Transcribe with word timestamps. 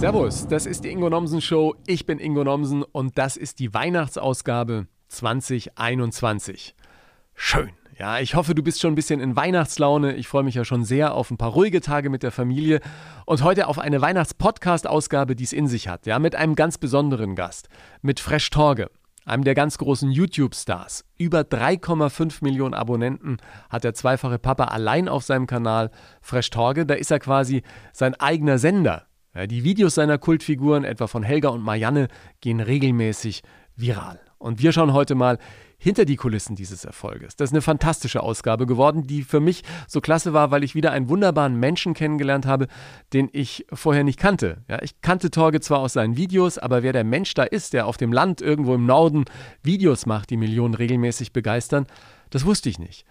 Servus, 0.00 0.48
das 0.48 0.64
ist 0.64 0.84
die 0.84 0.88
Ingo 0.88 1.10
Nomsen 1.10 1.42
Show. 1.42 1.74
Ich 1.86 2.06
bin 2.06 2.18
Ingo 2.18 2.42
Nomsen 2.42 2.82
und 2.84 3.18
das 3.18 3.36
ist 3.36 3.58
die 3.58 3.74
Weihnachtsausgabe 3.74 4.86
2021. 5.08 6.74
Schön. 7.34 7.68
Ja, 7.98 8.18
ich 8.18 8.34
hoffe, 8.34 8.54
du 8.54 8.62
bist 8.62 8.80
schon 8.80 8.94
ein 8.94 8.96
bisschen 8.96 9.20
in 9.20 9.36
Weihnachtslaune. 9.36 10.14
Ich 10.14 10.26
freue 10.26 10.42
mich 10.42 10.54
ja 10.54 10.64
schon 10.64 10.84
sehr 10.84 11.12
auf 11.12 11.30
ein 11.30 11.36
paar 11.36 11.50
ruhige 11.50 11.82
Tage 11.82 12.08
mit 12.08 12.22
der 12.22 12.30
Familie 12.30 12.80
und 13.26 13.44
heute 13.44 13.68
auf 13.68 13.78
eine 13.78 14.00
Weihnachts-Podcast-Ausgabe, 14.00 15.36
die 15.36 15.44
es 15.44 15.52
in 15.52 15.68
sich 15.68 15.86
hat. 15.86 16.06
Ja, 16.06 16.18
mit 16.18 16.34
einem 16.34 16.54
ganz 16.54 16.78
besonderen 16.78 17.34
Gast, 17.34 17.68
mit 18.00 18.20
Fresh 18.20 18.48
Torge, 18.48 18.90
einem 19.26 19.44
der 19.44 19.54
ganz 19.54 19.76
großen 19.76 20.10
YouTube-Stars. 20.10 21.04
Über 21.18 21.40
3,5 21.40 22.42
Millionen 22.42 22.72
Abonnenten 22.72 23.36
hat 23.68 23.84
der 23.84 23.92
zweifache 23.92 24.38
Papa 24.38 24.64
allein 24.64 25.10
auf 25.10 25.24
seinem 25.24 25.46
Kanal 25.46 25.90
Fresh 26.22 26.48
Torge. 26.48 26.86
Da 26.86 26.94
ist 26.94 27.10
er 27.10 27.18
quasi 27.18 27.62
sein 27.92 28.14
eigener 28.14 28.56
Sender. 28.56 29.09
Die 29.34 29.62
Videos 29.62 29.94
seiner 29.94 30.18
Kultfiguren, 30.18 30.82
etwa 30.82 31.06
von 31.06 31.22
Helga 31.22 31.50
und 31.50 31.62
Marianne, 31.62 32.08
gehen 32.40 32.60
regelmäßig 32.60 33.42
viral. 33.76 34.18
Und 34.38 34.60
wir 34.60 34.72
schauen 34.72 34.92
heute 34.92 35.14
mal 35.14 35.38
hinter 35.76 36.04
die 36.04 36.16
Kulissen 36.16 36.56
dieses 36.56 36.84
Erfolges. 36.84 37.36
Das 37.36 37.50
ist 37.50 37.54
eine 37.54 37.62
fantastische 37.62 38.22
Ausgabe 38.22 38.66
geworden, 38.66 39.06
die 39.06 39.22
für 39.22 39.38
mich 39.38 39.62
so 39.86 40.00
klasse 40.00 40.32
war, 40.32 40.50
weil 40.50 40.64
ich 40.64 40.74
wieder 40.74 40.92
einen 40.92 41.08
wunderbaren 41.08 41.56
Menschen 41.56 41.94
kennengelernt 41.94 42.44
habe, 42.44 42.66
den 43.12 43.28
ich 43.32 43.66
vorher 43.72 44.02
nicht 44.02 44.18
kannte. 44.18 44.58
Ja, 44.68 44.82
ich 44.82 45.00
kannte 45.00 45.30
Torge 45.30 45.60
zwar 45.60 45.78
aus 45.78 45.94
seinen 45.94 46.16
Videos, 46.16 46.58
aber 46.58 46.82
wer 46.82 46.92
der 46.92 47.04
Mensch 47.04 47.32
da 47.34 47.44
ist, 47.44 47.72
der 47.72 47.86
auf 47.86 47.96
dem 47.96 48.12
Land 48.12 48.42
irgendwo 48.42 48.74
im 48.74 48.84
Norden 48.84 49.24
Videos 49.62 50.06
macht, 50.06 50.30
die 50.30 50.36
Millionen 50.36 50.74
regelmäßig 50.74 51.32
begeistern, 51.32 51.86
das 52.30 52.44
wusste 52.44 52.68
ich 52.68 52.78
nicht. 52.78 53.06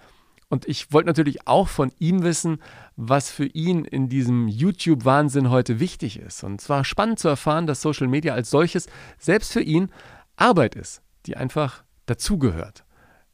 Und 0.49 0.67
ich 0.67 0.91
wollte 0.91 1.07
natürlich 1.07 1.47
auch 1.47 1.67
von 1.67 1.91
ihm 1.99 2.23
wissen, 2.23 2.59
was 2.95 3.29
für 3.29 3.45
ihn 3.45 3.85
in 3.85 4.09
diesem 4.09 4.47
YouTube-Wahnsinn 4.47 5.51
heute 5.51 5.79
wichtig 5.79 6.19
ist. 6.19 6.43
Und 6.43 6.59
es 6.59 6.69
war 6.69 6.83
spannend 6.83 7.19
zu 7.19 7.27
erfahren, 7.27 7.67
dass 7.67 7.81
Social 7.81 8.07
Media 8.07 8.33
als 8.33 8.49
solches 8.49 8.87
selbst 9.19 9.53
für 9.53 9.61
ihn 9.61 9.89
Arbeit 10.35 10.75
ist, 10.75 11.03
die 11.27 11.37
einfach 11.37 11.83
dazugehört. 12.07 12.83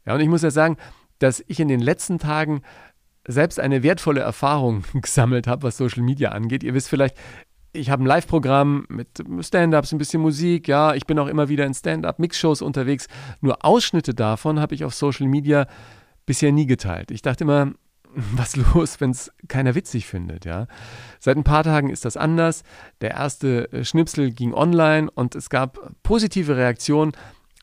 Ja, 0.04 0.14
und 0.14 0.20
ich 0.20 0.28
muss 0.28 0.42
ja 0.42 0.50
sagen, 0.50 0.76
dass 1.18 1.42
ich 1.46 1.58
in 1.58 1.68
den 1.68 1.80
letzten 1.80 2.18
Tagen 2.18 2.60
selbst 3.26 3.58
eine 3.58 3.82
wertvolle 3.82 4.20
Erfahrung 4.20 4.84
gesammelt 4.94 5.46
habe, 5.46 5.64
was 5.64 5.78
Social 5.78 6.02
Media 6.02 6.30
angeht. 6.30 6.62
Ihr 6.62 6.74
wisst 6.74 6.88
vielleicht, 6.88 7.16
ich 7.72 7.90
habe 7.90 8.04
ein 8.04 8.06
Live-Programm 8.06 8.86
mit 8.88 9.08
Stand-ups, 9.40 9.92
ein 9.92 9.98
bisschen 9.98 10.22
Musik, 10.22 10.68
ja, 10.68 10.94
ich 10.94 11.06
bin 11.06 11.18
auch 11.18 11.26
immer 11.26 11.48
wieder 11.48 11.66
in 11.66 11.74
Stand-up-Mix-Shows 11.74 12.62
unterwegs. 12.62 13.06
Nur 13.40 13.64
Ausschnitte 13.64 14.14
davon 14.14 14.60
habe 14.60 14.74
ich 14.74 14.84
auf 14.84 14.94
Social 14.94 15.26
Media 15.26 15.66
bisher 16.26 16.52
nie 16.52 16.66
geteilt. 16.66 17.10
Ich 17.10 17.22
dachte 17.22 17.44
immer, 17.44 17.72
was 18.16 18.56
los, 18.56 19.00
wenn 19.00 19.10
es 19.10 19.30
keiner 19.48 19.74
witzig 19.74 20.06
findet, 20.06 20.44
ja. 20.44 20.66
Seit 21.20 21.36
ein 21.36 21.44
paar 21.44 21.64
Tagen 21.64 21.90
ist 21.90 22.04
das 22.04 22.16
anders. 22.16 22.62
Der 23.00 23.12
erste 23.12 23.70
äh, 23.72 23.84
Schnipsel 23.84 24.32
ging 24.32 24.54
online 24.54 25.10
und 25.10 25.34
es 25.34 25.50
gab 25.50 25.78
positive 26.02 26.56
Reaktionen, 26.56 27.12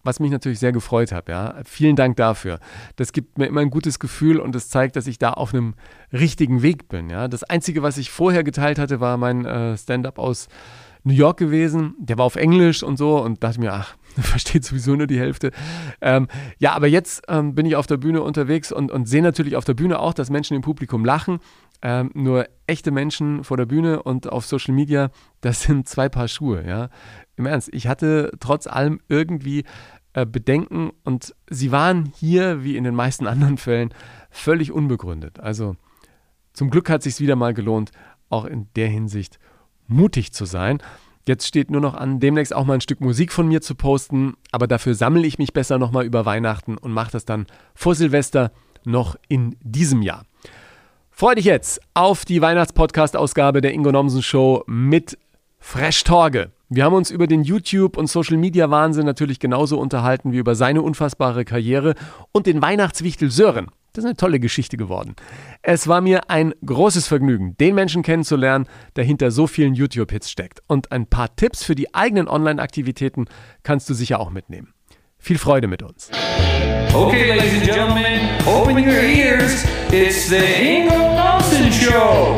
was 0.04 0.20
mich 0.20 0.32
natürlich 0.32 0.60
sehr 0.60 0.72
gefreut 0.72 1.12
hat, 1.12 1.28
ja. 1.30 1.56
Vielen 1.66 1.96
Dank 1.96 2.18
dafür. 2.18 2.60
Das 2.98 3.14
gibt 3.14 3.38
mir 3.38 3.48
immer 3.48 3.62
ein 3.62 3.70
gutes 3.70 4.00
Gefühl 4.00 4.40
und 4.40 4.56
es 4.56 4.70
zeigt, 4.70 4.96
dass 4.96 5.08
ich 5.08 5.18
da 5.18 5.32
auf 5.32 5.54
einem 5.54 5.74
richtigen 6.12 6.62
Weg 6.62 6.88
bin, 6.88 7.10
ja. 7.10 7.28
Das 7.28 7.44
einzige, 7.44 7.82
was 7.82 7.98
ich 7.98 8.12
vorher 8.12 8.44
geteilt 8.44 8.78
hatte, 8.78 9.00
war 9.00 9.18
mein 9.18 9.46
äh, 9.46 9.78
Stand-up 9.78 10.20
aus 10.20 10.48
New 11.04 11.14
York 11.14 11.38
gewesen. 11.38 11.96
Der 12.00 12.18
war 12.18 12.26
auf 12.26 12.36
Englisch 12.36 12.84
und 12.84 12.98
so 12.98 13.22
und 13.22 13.44
dachte 13.44 13.60
mir, 13.60 13.74
ach, 13.74 13.96
versteht 14.20 14.64
sowieso 14.64 14.96
nur 14.96 15.08
die 15.08 15.20
Hälfte. 15.20 15.52
Ähm, 16.02 16.28
ja, 16.60 16.74
aber 16.74 16.88
jetzt 16.88 17.24
ähm, 17.28 17.56
bin 17.56 17.66
ich 17.66 17.76
auf 17.76 17.88
der 17.88 17.98
Bühne 17.98 18.22
unterwegs 18.22 18.72
und, 18.72 18.92
und 18.92 19.08
sehe 19.08 19.22
natürlich 19.22 19.56
auf 19.56 19.66
der 19.66 19.74
Bühne 19.74 20.00
auch, 20.00 20.14
dass 20.14 20.30
Menschen 20.30 20.56
im 20.56 20.62
Publikum 20.62 21.06
lachen. 21.06 21.40
Ähm, 21.82 22.12
nur 22.14 22.48
echte 22.66 22.92
Menschen 22.92 23.44
vor 23.44 23.58
der 23.58 23.66
Bühne 23.66 24.02
und 24.04 24.32
auf 24.32 24.46
Social 24.46 24.74
Media, 24.74 25.12
das 25.42 25.64
sind 25.64 25.88
zwei 25.90 26.08
Paar 26.08 26.30
Schuhe, 26.30 26.66
ja. 26.66 26.90
Im 27.36 27.46
Ernst, 27.46 27.70
ich 27.74 27.88
hatte 27.88 28.32
trotz 28.40 28.68
allem 28.68 29.02
irgendwie 29.10 29.66
äh, 30.14 30.26
Bedenken 30.26 30.92
und 31.04 31.36
sie 31.50 31.72
waren 31.72 32.06
hier, 32.06 32.64
wie 32.64 32.78
in 32.78 32.84
den 32.84 32.96
meisten 32.96 33.28
anderen 33.28 33.58
Fällen, 33.58 33.94
völlig 34.30 34.72
unbegründet. 34.72 35.40
Also 35.40 35.76
zum 36.54 36.70
Glück 36.70 36.90
hat 36.90 37.06
es 37.06 37.18
sich 37.18 37.20
wieder 37.20 37.36
mal 37.36 37.54
gelohnt, 37.54 37.92
auch 38.30 38.46
in 38.46 38.68
der 38.76 38.88
Hinsicht 38.88 39.40
mutig 39.88 40.32
zu 40.32 40.46
sein. 40.46 40.80
Jetzt 41.26 41.48
steht 41.48 41.72
nur 41.72 41.80
noch 41.80 41.94
an, 41.94 42.20
demnächst 42.20 42.54
auch 42.54 42.66
mal 42.66 42.74
ein 42.74 42.82
Stück 42.82 43.00
Musik 43.00 43.32
von 43.32 43.48
mir 43.48 43.62
zu 43.62 43.76
posten, 43.76 44.34
aber 44.52 44.68
dafür 44.68 44.94
sammle 44.94 45.26
ich 45.26 45.38
mich 45.38 45.54
besser 45.54 45.80
nochmal 45.80 46.06
über 46.06 46.26
Weihnachten 46.26 46.78
und 46.78 46.92
mache 46.92 47.12
das 47.12 47.24
dann 47.24 47.46
vor 47.74 47.96
Silvester 47.96 48.52
noch 48.84 49.16
in 49.30 49.56
diesem 49.62 50.02
Jahr. 50.02 50.26
Freue 51.12 51.36
dich 51.36 51.46
jetzt 51.46 51.80
auf 51.94 52.26
die 52.26 52.42
Weihnachtspodcast-Ausgabe 52.42 53.62
der 53.62 53.74
Ingo 53.74 53.92
Nomsen 53.92 54.22
Show 54.22 54.64
mit 54.68 55.18
Fresh 55.66 56.04
Torge. 56.04 56.52
Wir 56.70 56.84
haben 56.84 56.94
uns 56.94 57.10
über 57.10 57.26
den 57.26 57.42
YouTube- 57.44 57.98
und 57.98 58.08
Social-Media-Wahnsinn 58.08 59.06
natürlich 59.06 59.40
genauso 59.40 59.80
unterhalten 59.80 60.32
wie 60.32 60.38
über 60.38 60.54
seine 60.54 60.84
unfassbare 60.84 61.46
Karriere 61.46 61.96
und 62.32 62.46
den 62.46 62.62
Weihnachtswichtel 62.62 63.32
Sören. 63.32 63.68
Das 63.94 64.04
ist 64.04 64.08
eine 64.08 64.18
tolle 64.18 64.40
Geschichte 64.40 64.76
geworden. 64.78 65.16
Es 65.64 65.88
war 65.88 66.02
mir 66.02 66.30
ein 66.30 66.54
großes 66.64 67.08
Vergnügen, 67.08 67.56
den 67.58 67.76
Menschen 67.76 68.04
kennenzulernen, 68.04 68.68
der 68.98 69.06
hinter 69.06 69.32
so 69.32 69.48
vielen 69.48 69.74
YouTube-Hits 69.74 70.30
steckt. 70.30 70.60
Und 70.68 70.92
ein 70.92 71.08
paar 71.08 71.36
Tipps 71.36 71.64
für 71.64 71.76
die 71.76 71.96
eigenen 71.96 72.28
Online-Aktivitäten 72.28 73.26
kannst 73.64 73.90
du 73.90 73.96
sicher 73.96 74.20
auch 74.20 74.32
mitnehmen. 74.32 74.74
Viel 75.18 75.38
Freude 75.38 75.68
mit 75.68 75.82
uns. 75.82 76.12
Okay, 76.94 77.36
ladies 77.36 77.54
and 77.54 77.64
gentlemen, 77.64 78.30
open 78.46 78.78
your 78.78 79.02
ears. 79.02 79.64
It's 79.92 80.30
the 80.30 80.36
Ingo 80.38 81.16
Nelson 81.16 81.72
Show. 81.72 82.38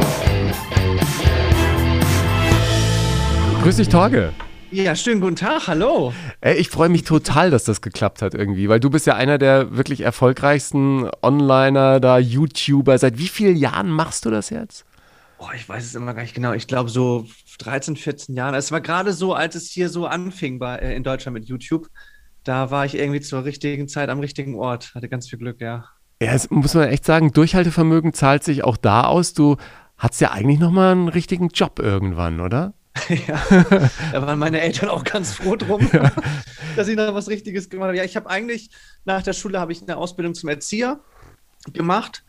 Grüß 3.65 3.77
dich, 3.77 3.89
Torge. 3.89 4.31
Ja, 4.69 4.95
schönen 4.95 5.21
guten 5.21 5.37
Tag, 5.37 5.65
hallo. 5.65 6.13
Ey, 6.39 6.55
ich 6.57 6.69
freue 6.69 6.87
mich 6.87 7.03
total, 7.03 7.49
dass 7.49 7.63
das 7.63 7.81
geklappt 7.81 8.21
hat 8.21 8.35
irgendwie, 8.35 8.69
weil 8.69 8.79
du 8.79 8.91
bist 8.91 9.07
ja 9.07 9.15
einer 9.15 9.39
der 9.39 9.75
wirklich 9.75 10.01
erfolgreichsten 10.01 11.09
Onliner, 11.23 11.99
da 11.99 12.19
YouTuber. 12.19 12.95
Seit 12.99 13.17
wie 13.17 13.27
vielen 13.27 13.55
Jahren 13.55 13.89
machst 13.89 14.23
du 14.23 14.29
das 14.29 14.51
jetzt? 14.51 14.85
Oh, 15.39 15.47
ich 15.55 15.67
weiß 15.67 15.83
es 15.83 15.95
immer 15.95 16.13
gar 16.13 16.21
nicht 16.21 16.35
genau. 16.35 16.53
Ich 16.53 16.67
glaube 16.67 16.91
so 16.91 17.25
13, 17.57 17.95
14 17.95 18.35
Jahre. 18.35 18.55
Es 18.57 18.71
war 18.71 18.81
gerade 18.81 19.13
so, 19.13 19.33
als 19.33 19.55
es 19.55 19.71
hier 19.71 19.89
so 19.89 20.05
anfing 20.05 20.59
bei, 20.59 20.75
äh, 20.75 20.95
in 20.95 21.01
Deutschland 21.01 21.33
mit 21.33 21.47
YouTube. 21.47 21.87
Da 22.43 22.69
war 22.69 22.85
ich 22.85 22.93
irgendwie 22.93 23.21
zur 23.21 23.45
richtigen 23.45 23.87
Zeit 23.87 24.09
am 24.09 24.19
richtigen 24.19 24.53
Ort. 24.53 24.93
Hatte 24.93 25.09
ganz 25.09 25.27
viel 25.27 25.39
Glück, 25.39 25.59
ja. 25.59 25.85
Ja, 26.21 26.33
es 26.33 26.51
muss 26.51 26.75
man 26.75 26.89
echt 26.89 27.03
sagen, 27.03 27.31
Durchhaltevermögen 27.31 28.13
zahlt 28.13 28.43
sich 28.43 28.63
auch 28.63 28.77
da 28.77 29.05
aus. 29.05 29.33
Du 29.33 29.57
hattest 29.97 30.21
ja 30.21 30.33
eigentlich 30.33 30.59
nochmal 30.59 30.91
einen 30.91 31.07
richtigen 31.07 31.47
Job 31.47 31.79
irgendwann, 31.79 32.41
oder? 32.41 32.75
ja, 33.28 33.44
da 34.11 34.25
waren 34.25 34.39
meine 34.39 34.61
Eltern 34.61 34.89
auch 34.89 35.03
ganz 35.03 35.33
froh 35.33 35.56
drum, 35.56 35.88
ja. 35.91 36.11
dass 36.75 36.88
ich 36.88 36.95
noch 36.95 37.13
was 37.13 37.28
Richtiges 37.28 37.69
gemacht 37.69 37.88
habe. 37.88 37.97
Ja, 37.97 38.03
ich 38.03 38.16
habe 38.16 38.29
eigentlich 38.29 38.69
nach 39.03 39.22
der 39.22 39.33
Schule 39.33 39.59
habe 39.59 39.72
ich 39.72 39.81
eine 39.81 39.97
Ausbildung 39.97 40.33
zum 40.33 40.50
Erzieher 40.50 41.00
gemacht. 41.73 42.23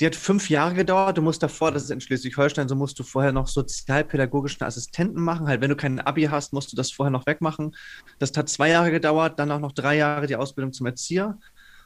Die 0.00 0.06
hat 0.06 0.16
fünf 0.16 0.50
Jahre 0.50 0.74
gedauert. 0.74 1.16
Du 1.16 1.22
musst 1.22 1.42
davor, 1.42 1.70
das 1.70 1.84
ist 1.84 1.90
in 1.90 2.00
Schleswig-Holstein, 2.00 2.68
so 2.68 2.74
musst 2.74 2.98
du 2.98 3.04
vorher 3.04 3.30
noch 3.30 3.46
sozialpädagogischen 3.46 4.66
Assistenten 4.66 5.22
machen. 5.22 5.46
Halt, 5.46 5.60
wenn 5.60 5.70
du 5.70 5.76
kein 5.76 6.00
Abi 6.00 6.24
hast, 6.24 6.52
musst 6.52 6.72
du 6.72 6.76
das 6.76 6.90
vorher 6.90 7.12
noch 7.12 7.26
wegmachen. 7.26 7.76
Das 8.18 8.36
hat 8.36 8.48
zwei 8.48 8.70
Jahre 8.70 8.90
gedauert, 8.90 9.38
dann 9.38 9.52
auch 9.52 9.60
noch 9.60 9.72
drei 9.72 9.96
Jahre 9.96 10.26
die 10.26 10.36
Ausbildung 10.36 10.72
zum 10.72 10.86
Erzieher 10.86 11.38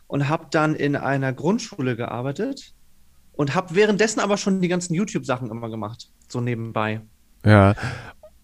und 0.07 0.29
habe 0.29 0.47
dann 0.51 0.75
in 0.75 0.97
einer 0.97 1.35
Grundschule 1.35 1.97
gearbeitet 1.97 2.73
und 3.33 3.55
habe 3.55 3.75
währenddessen 3.75 4.21
aber 4.21 4.39
schon 4.39 4.63
die 4.63 4.69
ganzen 4.69 4.95
YouTube-Sachen 4.95 5.51
immer 5.51 5.69
gemacht, 5.69 6.11
so 6.29 6.41
nebenbei. 6.41 7.03
Ja. 7.45 7.75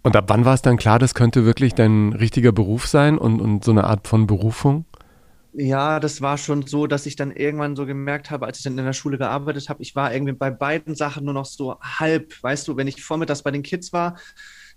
Und 0.03 0.17
ab 0.17 0.25
wann 0.29 0.45
war 0.45 0.55
es 0.55 0.63
dann 0.63 0.77
klar, 0.77 0.99
das 0.99 1.15
könnte 1.15 1.47
wirklich 1.47 1.75
dein 1.75 2.13
richtiger 2.13 2.53
Beruf 2.53 2.87
sein 2.87 3.17
und, 3.17 3.41
und 3.41 3.65
so 3.65 3.71
eine 3.71 3.85
Art 3.85 4.07
von 4.07 4.27
Berufung? 4.27 4.85
Ja, 5.57 6.01
das 6.01 6.21
war 6.21 6.37
schon 6.37 6.67
so, 6.67 6.87
dass 6.89 7.07
ich 7.07 7.15
dann 7.15 7.31
irgendwann 7.31 7.77
so 7.77 7.87
gemerkt 7.87 8.31
habe, 8.31 8.45
als 8.45 8.59
ich 8.59 8.65
dann 8.65 8.77
in 8.77 8.85
der 8.85 8.93
Schule 8.93 9.19
gearbeitet 9.19 9.69
habe, 9.69 9.83
ich 9.83 9.95
war 9.95 10.13
irgendwie 10.13 10.33
bei 10.33 10.51
beiden 10.51 10.97
Sachen 10.97 11.25
nur 11.25 11.33
noch 11.33 11.47
so 11.47 11.79
halb. 11.81 12.35
Weißt 12.43 12.67
du, 12.67 12.77
wenn 12.77 12.89
ich 12.89 13.03
vormittags 13.05 13.43
bei 13.43 13.53
den 13.53 13.63
Kids 13.63 13.93
war, 13.93 14.17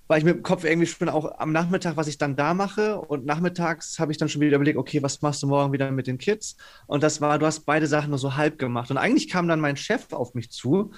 war 0.08 0.18
ich 0.18 0.24
mit 0.24 0.36
dem 0.36 0.44
Kopf 0.44 0.64
irgendwie 0.64 0.88
schon 0.88 1.10
auch 1.10 1.40
am 1.40 1.52
Nachmittag, 1.52 1.98
was 1.98 2.08
ich 2.08 2.18
dann 2.18 2.36
da 2.36 2.54
mache. 2.54 3.02
Und 3.02 3.26
nachmittags 3.26 4.00
habe 4.00 4.12
ich 4.12 4.18
dann 4.18 4.30
schon 4.30 4.42
wieder 4.42 4.56
überlegt, 4.56 4.78
okay, 4.78 5.04
was 5.04 5.22
machst 5.22 5.44
du 5.44 5.48
morgen 5.48 5.74
wieder 5.74 5.92
mit 5.92 6.08
den 6.08 6.18
Kids? 6.20 6.56
Und 6.86 7.04
das 7.04 7.22
war, 7.22 7.40
du 7.40 7.46
hast 7.46 7.66
beide 7.66 7.88
Sachen 7.88 8.12
nur 8.12 8.20
so 8.20 8.36
halb 8.36 8.60
gemacht. 8.60 8.92
Und 8.92 8.98
eigentlich 8.98 9.30
kam 9.30 9.48
dann 9.48 9.60
mein 9.60 9.78
Chef 9.78 10.14
auf 10.14 10.34
mich 10.36 10.52
zu 10.52 10.92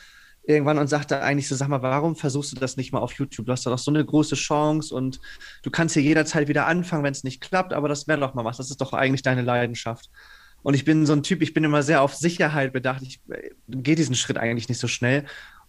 irgendwann 0.44 0.78
und 0.78 0.88
sagte 0.88 1.22
eigentlich 1.22 1.48
so, 1.48 1.56
sag 1.56 1.68
mal, 1.68 1.82
warum 1.82 2.16
versuchst 2.16 2.52
du 2.52 2.56
das 2.60 2.78
nicht 2.78 2.92
mal 2.92 3.00
auf 3.00 3.14
YouTube? 3.14 3.46
Du 3.46 3.52
hast 3.52 3.66
da 3.66 3.70
doch 3.70 3.78
so 3.78 3.92
eine 3.92 4.04
große 4.04 4.36
Chance 4.36 4.94
und 4.94 5.20
du 5.64 5.70
kannst 5.70 5.94
hier 5.94 6.04
jederzeit 6.04 6.48
wieder 6.48 6.66
anfangen, 6.66 7.04
wenn 7.04 7.12
es 7.12 7.24
nicht 7.24 7.42
klappt, 7.42 7.74
aber 7.74 7.88
das 7.88 8.08
wäre 8.08 8.20
doch 8.20 8.34
mal 8.34 8.46
was. 8.46 8.58
Das 8.58 8.72
ist 8.72 8.82
doch 8.82 8.94
eigentlich 8.94 9.22
deine 9.22 9.42
Leidenschaft. 9.42 10.10
Und 10.62 10.74
ich 10.74 10.86
bin 10.86 11.06
so 11.06 11.14
ein 11.14 11.24
Typ, 11.24 11.42
ich 11.42 11.54
bin 11.54 11.64
immer 11.64 11.84
sehr 11.84 12.02
auf 12.02 12.16
Sicherheit 12.16 12.74
bedacht. 12.74 13.02
Ich 13.04 13.22
äh, 13.30 13.52
gehe 13.70 13.96
diesen 13.96 14.16
Schritt 14.16 14.38
eigentlich 14.38 14.70
nicht 14.70 14.80
so 14.80 14.88
schnell. 14.88 15.26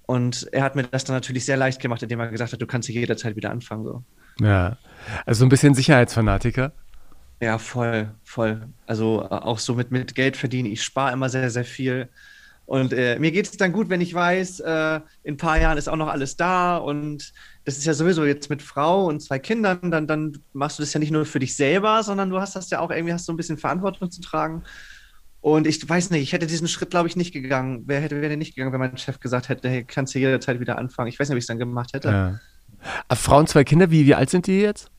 Und 0.06 0.48
er 0.52 0.64
hat 0.64 0.74
mir 0.74 0.82
das 0.82 1.04
dann 1.04 1.14
natürlich 1.14 1.44
sehr 1.44 1.56
leicht 1.56 1.80
gemacht, 1.80 2.02
indem 2.02 2.18
er 2.18 2.28
gesagt 2.28 2.52
hat, 2.52 2.60
du 2.60 2.66
kannst 2.66 2.88
hier 2.88 3.00
jederzeit 3.00 3.36
wieder 3.36 3.50
anfangen. 3.50 3.84
So. 3.84 4.02
Ja, 4.40 4.76
also 5.26 5.44
ein 5.44 5.48
bisschen 5.48 5.74
Sicherheitsfanatiker. 5.74 6.72
Ja, 7.40 7.58
voll, 7.58 8.10
voll. 8.24 8.68
Also 8.86 9.22
äh, 9.22 9.34
auch 9.34 9.58
so 9.58 9.74
mit, 9.74 9.90
mit 9.90 10.14
Geld 10.14 10.36
verdienen. 10.36 10.70
Ich 10.70 10.82
spare 10.82 11.12
immer 11.12 11.28
sehr, 11.28 11.50
sehr 11.50 11.64
viel 11.64 12.08
Und 12.70 12.92
äh, 12.92 13.18
mir 13.18 13.32
geht 13.32 13.46
es 13.46 13.56
dann 13.56 13.72
gut, 13.72 13.88
wenn 13.88 14.00
ich 14.00 14.14
weiß, 14.14 14.60
äh, 14.60 15.00
in 15.24 15.34
ein 15.34 15.36
paar 15.36 15.60
Jahren 15.60 15.76
ist 15.76 15.88
auch 15.88 15.96
noch 15.96 16.06
alles 16.06 16.36
da 16.36 16.76
und 16.76 17.32
das 17.64 17.76
ist 17.76 17.84
ja 17.84 17.94
sowieso 17.94 18.24
jetzt 18.24 18.48
mit 18.48 18.62
Frau 18.62 19.06
und 19.06 19.18
zwei 19.18 19.40
Kindern, 19.40 19.90
dann, 19.90 20.06
dann 20.06 20.38
machst 20.52 20.78
du 20.78 20.84
das 20.84 20.92
ja 20.92 21.00
nicht 21.00 21.10
nur 21.10 21.26
für 21.26 21.40
dich 21.40 21.56
selber, 21.56 22.04
sondern 22.04 22.30
du 22.30 22.38
hast 22.38 22.54
das 22.54 22.70
ja 22.70 22.78
auch 22.78 22.92
irgendwie, 22.92 23.12
hast 23.12 23.26
so 23.26 23.32
ein 23.32 23.36
bisschen 23.36 23.58
Verantwortung 23.58 24.12
zu 24.12 24.20
tragen. 24.20 24.62
Und 25.40 25.66
ich 25.66 25.86
weiß 25.88 26.10
nicht, 26.10 26.22
ich 26.22 26.32
hätte 26.32 26.46
diesen 26.46 26.68
Schritt, 26.68 26.90
glaube 26.90 27.08
ich, 27.08 27.16
nicht 27.16 27.32
gegangen. 27.32 27.82
Wer 27.86 28.00
hätte, 28.02 28.22
wäre 28.22 28.36
nicht 28.36 28.54
gegangen, 28.54 28.72
wenn 28.72 28.78
mein 28.78 28.96
Chef 28.98 29.18
gesagt 29.18 29.48
hätte, 29.48 29.68
hey, 29.68 29.82
kannst 29.82 30.14
du 30.14 30.20
jederzeit 30.20 30.60
wieder 30.60 30.78
anfangen. 30.78 31.08
Ich 31.08 31.18
weiß 31.18 31.28
nicht, 31.28 31.34
wie 31.34 31.38
ich 31.38 31.42
es 31.42 31.48
dann 31.48 31.58
gemacht 31.58 31.92
hätte. 31.92 32.08
Ja. 32.08 32.40
Ah, 33.08 33.16
Frauen, 33.16 33.48
zwei 33.48 33.64
Kinder, 33.64 33.90
wie, 33.90 34.06
wie 34.06 34.14
alt 34.14 34.30
sind 34.30 34.46
die 34.46 34.60
jetzt? 34.60 34.92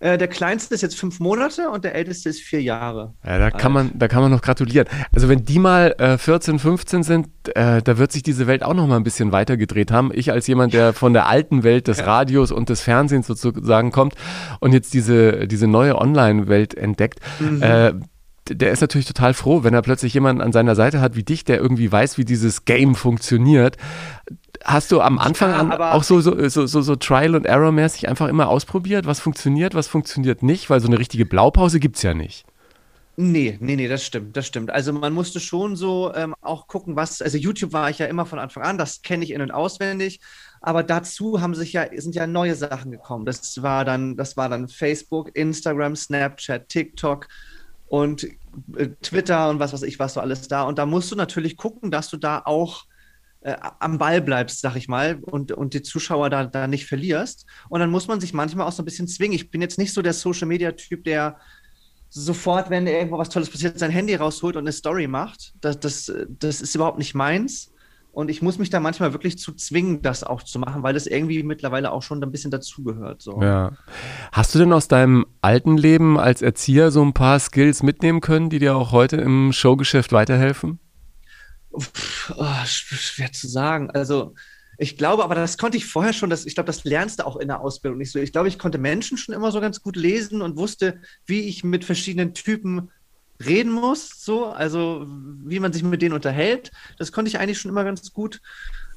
Äh, 0.00 0.18
der 0.18 0.28
kleinste 0.28 0.74
ist 0.74 0.82
jetzt 0.82 0.98
fünf 0.98 1.20
Monate 1.20 1.70
und 1.70 1.84
der 1.84 1.94
älteste 1.94 2.28
ist 2.28 2.40
vier 2.40 2.62
Jahre. 2.62 3.14
Ja, 3.24 3.38
da 3.38 3.50
kann 3.50 3.72
man, 3.72 3.92
da 3.94 4.08
kann 4.08 4.22
man 4.22 4.30
noch 4.30 4.42
gratulieren. 4.42 4.88
Also 5.14 5.28
wenn 5.28 5.44
die 5.44 5.58
mal 5.58 5.94
äh, 5.98 6.18
14, 6.18 6.58
15 6.58 7.02
sind, 7.04 7.28
äh, 7.54 7.80
da 7.82 7.98
wird 7.98 8.12
sich 8.12 8.22
diese 8.22 8.46
Welt 8.46 8.64
auch 8.64 8.74
noch 8.74 8.86
mal 8.86 8.96
ein 8.96 9.04
bisschen 9.04 9.30
weiter 9.30 9.56
gedreht 9.56 9.92
haben. 9.92 10.10
Ich 10.12 10.32
als 10.32 10.46
jemand, 10.46 10.72
der 10.72 10.92
von 10.92 11.12
der 11.12 11.26
alten 11.26 11.62
Welt 11.62 11.86
des. 11.86 12.08
Radios 12.08 12.50
und 12.50 12.68
des 12.70 12.80
Fernsehens 12.80 13.26
sozusagen 13.26 13.92
kommt 13.92 14.14
und 14.60 14.72
jetzt 14.72 14.94
diese, 14.94 15.46
diese 15.46 15.66
neue 15.66 15.96
Online-Welt 15.96 16.74
entdeckt, 16.74 17.20
mhm. 17.38 17.62
Äh, 17.62 17.92
der 18.50 18.70
ist 18.70 18.80
natürlich 18.80 19.06
total 19.06 19.34
froh, 19.34 19.62
wenn 19.62 19.74
er 19.74 19.82
plötzlich 19.82 20.14
jemanden 20.14 20.40
an 20.40 20.52
seiner 20.52 20.74
Seite 20.74 21.02
hat 21.02 21.16
wie 21.16 21.22
dich, 21.22 21.44
der 21.44 21.58
irgendwie 21.58 21.92
weiß, 21.92 22.16
wie 22.16 22.24
dieses 22.24 22.64
Game 22.64 22.94
funktioniert. 22.94 23.76
Hast 24.68 24.92
du 24.92 25.00
am 25.00 25.18
Anfang 25.18 25.50
ja, 25.50 25.56
an 25.60 25.72
auch 25.72 26.02
so, 26.02 26.20
so, 26.20 26.46
so, 26.50 26.66
so, 26.66 26.82
so 26.82 26.94
Trial 26.94 27.34
and 27.34 27.46
Error 27.46 27.72
mäßig 27.72 28.06
einfach 28.06 28.28
immer 28.28 28.50
ausprobiert, 28.50 29.06
was 29.06 29.18
funktioniert, 29.18 29.74
was 29.74 29.88
funktioniert 29.88 30.42
nicht? 30.42 30.68
Weil 30.68 30.80
so 30.80 30.88
eine 30.88 30.98
richtige 30.98 31.24
Blaupause 31.24 31.80
gibt 31.80 31.96
es 31.96 32.02
ja 32.02 32.12
nicht. 32.12 32.44
Nee, 33.16 33.56
nee, 33.62 33.76
nee, 33.76 33.88
das 33.88 34.04
stimmt, 34.04 34.36
das 34.36 34.46
stimmt. 34.46 34.70
Also 34.70 34.92
man 34.92 35.14
musste 35.14 35.40
schon 35.40 35.74
so 35.74 36.12
ähm, 36.14 36.34
auch 36.42 36.66
gucken, 36.66 36.96
was, 36.96 37.22
also 37.22 37.38
YouTube 37.38 37.72
war 37.72 37.88
ich 37.88 37.98
ja 37.98 38.06
immer 38.06 38.26
von 38.26 38.38
Anfang 38.38 38.62
an, 38.62 38.76
das 38.76 39.00
kenne 39.00 39.24
ich 39.24 39.30
in- 39.30 39.40
und 39.40 39.52
auswendig, 39.52 40.20
aber 40.60 40.82
dazu 40.82 41.40
haben 41.40 41.54
sich 41.54 41.72
ja, 41.72 41.86
sind 41.96 42.14
ja 42.14 42.26
neue 42.26 42.54
Sachen 42.54 42.90
gekommen. 42.90 43.24
Das 43.24 43.62
war 43.62 43.86
dann, 43.86 44.18
das 44.18 44.36
war 44.36 44.50
dann 44.50 44.68
Facebook, 44.68 45.34
Instagram, 45.34 45.96
Snapchat, 45.96 46.68
TikTok 46.68 47.26
und 47.86 48.24
äh, 48.76 48.88
Twitter 49.00 49.48
und 49.48 49.60
was 49.60 49.72
weiß 49.72 49.82
ich, 49.84 49.98
was 49.98 50.12
so 50.12 50.20
alles 50.20 50.46
da. 50.46 50.64
Und 50.64 50.78
da 50.78 50.84
musst 50.84 51.10
du 51.10 51.16
natürlich 51.16 51.56
gucken, 51.56 51.90
dass 51.90 52.10
du 52.10 52.18
da 52.18 52.42
auch 52.44 52.84
äh, 53.48 53.56
am 53.78 53.98
Ball 53.98 54.20
bleibst, 54.20 54.60
sag 54.60 54.76
ich 54.76 54.88
mal, 54.88 55.18
und, 55.22 55.52
und 55.52 55.74
die 55.74 55.82
Zuschauer 55.82 56.30
da, 56.30 56.44
da 56.44 56.66
nicht 56.66 56.86
verlierst. 56.86 57.46
Und 57.68 57.80
dann 57.80 57.90
muss 57.90 58.08
man 58.08 58.20
sich 58.20 58.34
manchmal 58.34 58.66
auch 58.66 58.72
so 58.72 58.82
ein 58.82 58.84
bisschen 58.84 59.08
zwingen. 59.08 59.34
Ich 59.34 59.50
bin 59.50 59.60
jetzt 59.60 59.78
nicht 59.78 59.92
so 59.92 60.02
der 60.02 60.12
Social-Media-Typ, 60.12 61.04
der 61.04 61.36
sofort, 62.10 62.70
wenn 62.70 62.86
irgendwo 62.86 63.18
was 63.18 63.28
Tolles 63.28 63.50
passiert, 63.50 63.78
sein 63.78 63.90
Handy 63.90 64.14
rausholt 64.14 64.56
und 64.56 64.62
eine 64.62 64.72
Story 64.72 65.06
macht. 65.06 65.54
Das, 65.60 65.80
das, 65.80 66.12
das 66.28 66.60
ist 66.60 66.74
überhaupt 66.74 66.98
nicht 66.98 67.14
meins. 67.14 67.72
Und 68.12 68.30
ich 68.30 68.42
muss 68.42 68.58
mich 68.58 68.70
da 68.70 68.80
manchmal 68.80 69.12
wirklich 69.12 69.38
zu 69.38 69.52
zwingen, 69.52 70.02
das 70.02 70.24
auch 70.24 70.42
zu 70.42 70.58
machen, 70.58 70.82
weil 70.82 70.94
das 70.94 71.06
irgendwie 71.06 71.42
mittlerweile 71.42 71.92
auch 71.92 72.02
schon 72.02 72.22
ein 72.22 72.32
bisschen 72.32 72.50
dazugehört. 72.50 73.22
So. 73.22 73.40
Ja. 73.40 73.72
Hast 74.32 74.54
du 74.54 74.58
denn 74.58 74.72
aus 74.72 74.88
deinem 74.88 75.26
alten 75.40 75.76
Leben 75.76 76.18
als 76.18 76.42
Erzieher 76.42 76.90
so 76.90 77.02
ein 77.02 77.12
paar 77.12 77.38
Skills 77.38 77.82
mitnehmen 77.82 78.20
können, 78.20 78.50
die 78.50 78.58
dir 78.58 78.76
auch 78.76 78.92
heute 78.92 79.16
im 79.16 79.52
Showgeschäft 79.52 80.12
weiterhelfen? 80.12 80.80
Pff, 81.76 82.34
oh, 82.36 82.64
schwer 82.64 83.32
zu 83.32 83.48
sagen. 83.48 83.90
Also 83.90 84.34
ich 84.78 84.96
glaube, 84.96 85.24
aber 85.24 85.34
das 85.34 85.58
konnte 85.58 85.76
ich 85.76 85.86
vorher 85.86 86.12
schon, 86.12 86.30
das, 86.30 86.46
ich 86.46 86.54
glaube, 86.54 86.68
das 86.68 86.84
lernst 86.84 87.18
du 87.18 87.26
auch 87.26 87.36
in 87.36 87.48
der 87.48 87.60
Ausbildung 87.60 87.98
nicht 87.98 88.12
so. 88.12 88.20
Ich 88.20 88.32
glaube, 88.32 88.48
ich 88.48 88.58
konnte 88.58 88.78
Menschen 88.78 89.18
schon 89.18 89.34
immer 89.34 89.50
so 89.50 89.60
ganz 89.60 89.82
gut 89.82 89.96
lesen 89.96 90.40
und 90.40 90.56
wusste, 90.56 91.00
wie 91.26 91.40
ich 91.40 91.64
mit 91.64 91.84
verschiedenen 91.84 92.32
Typen 92.32 92.90
reden 93.44 93.72
muss, 93.72 94.24
so, 94.24 94.46
also 94.46 95.04
wie 95.06 95.60
man 95.60 95.72
sich 95.72 95.82
mit 95.82 96.00
denen 96.00 96.14
unterhält. 96.14 96.70
Das 96.96 97.10
konnte 97.10 97.28
ich 97.28 97.38
eigentlich 97.38 97.58
schon 97.58 97.70
immer 97.70 97.84
ganz 97.84 98.12
gut. 98.12 98.40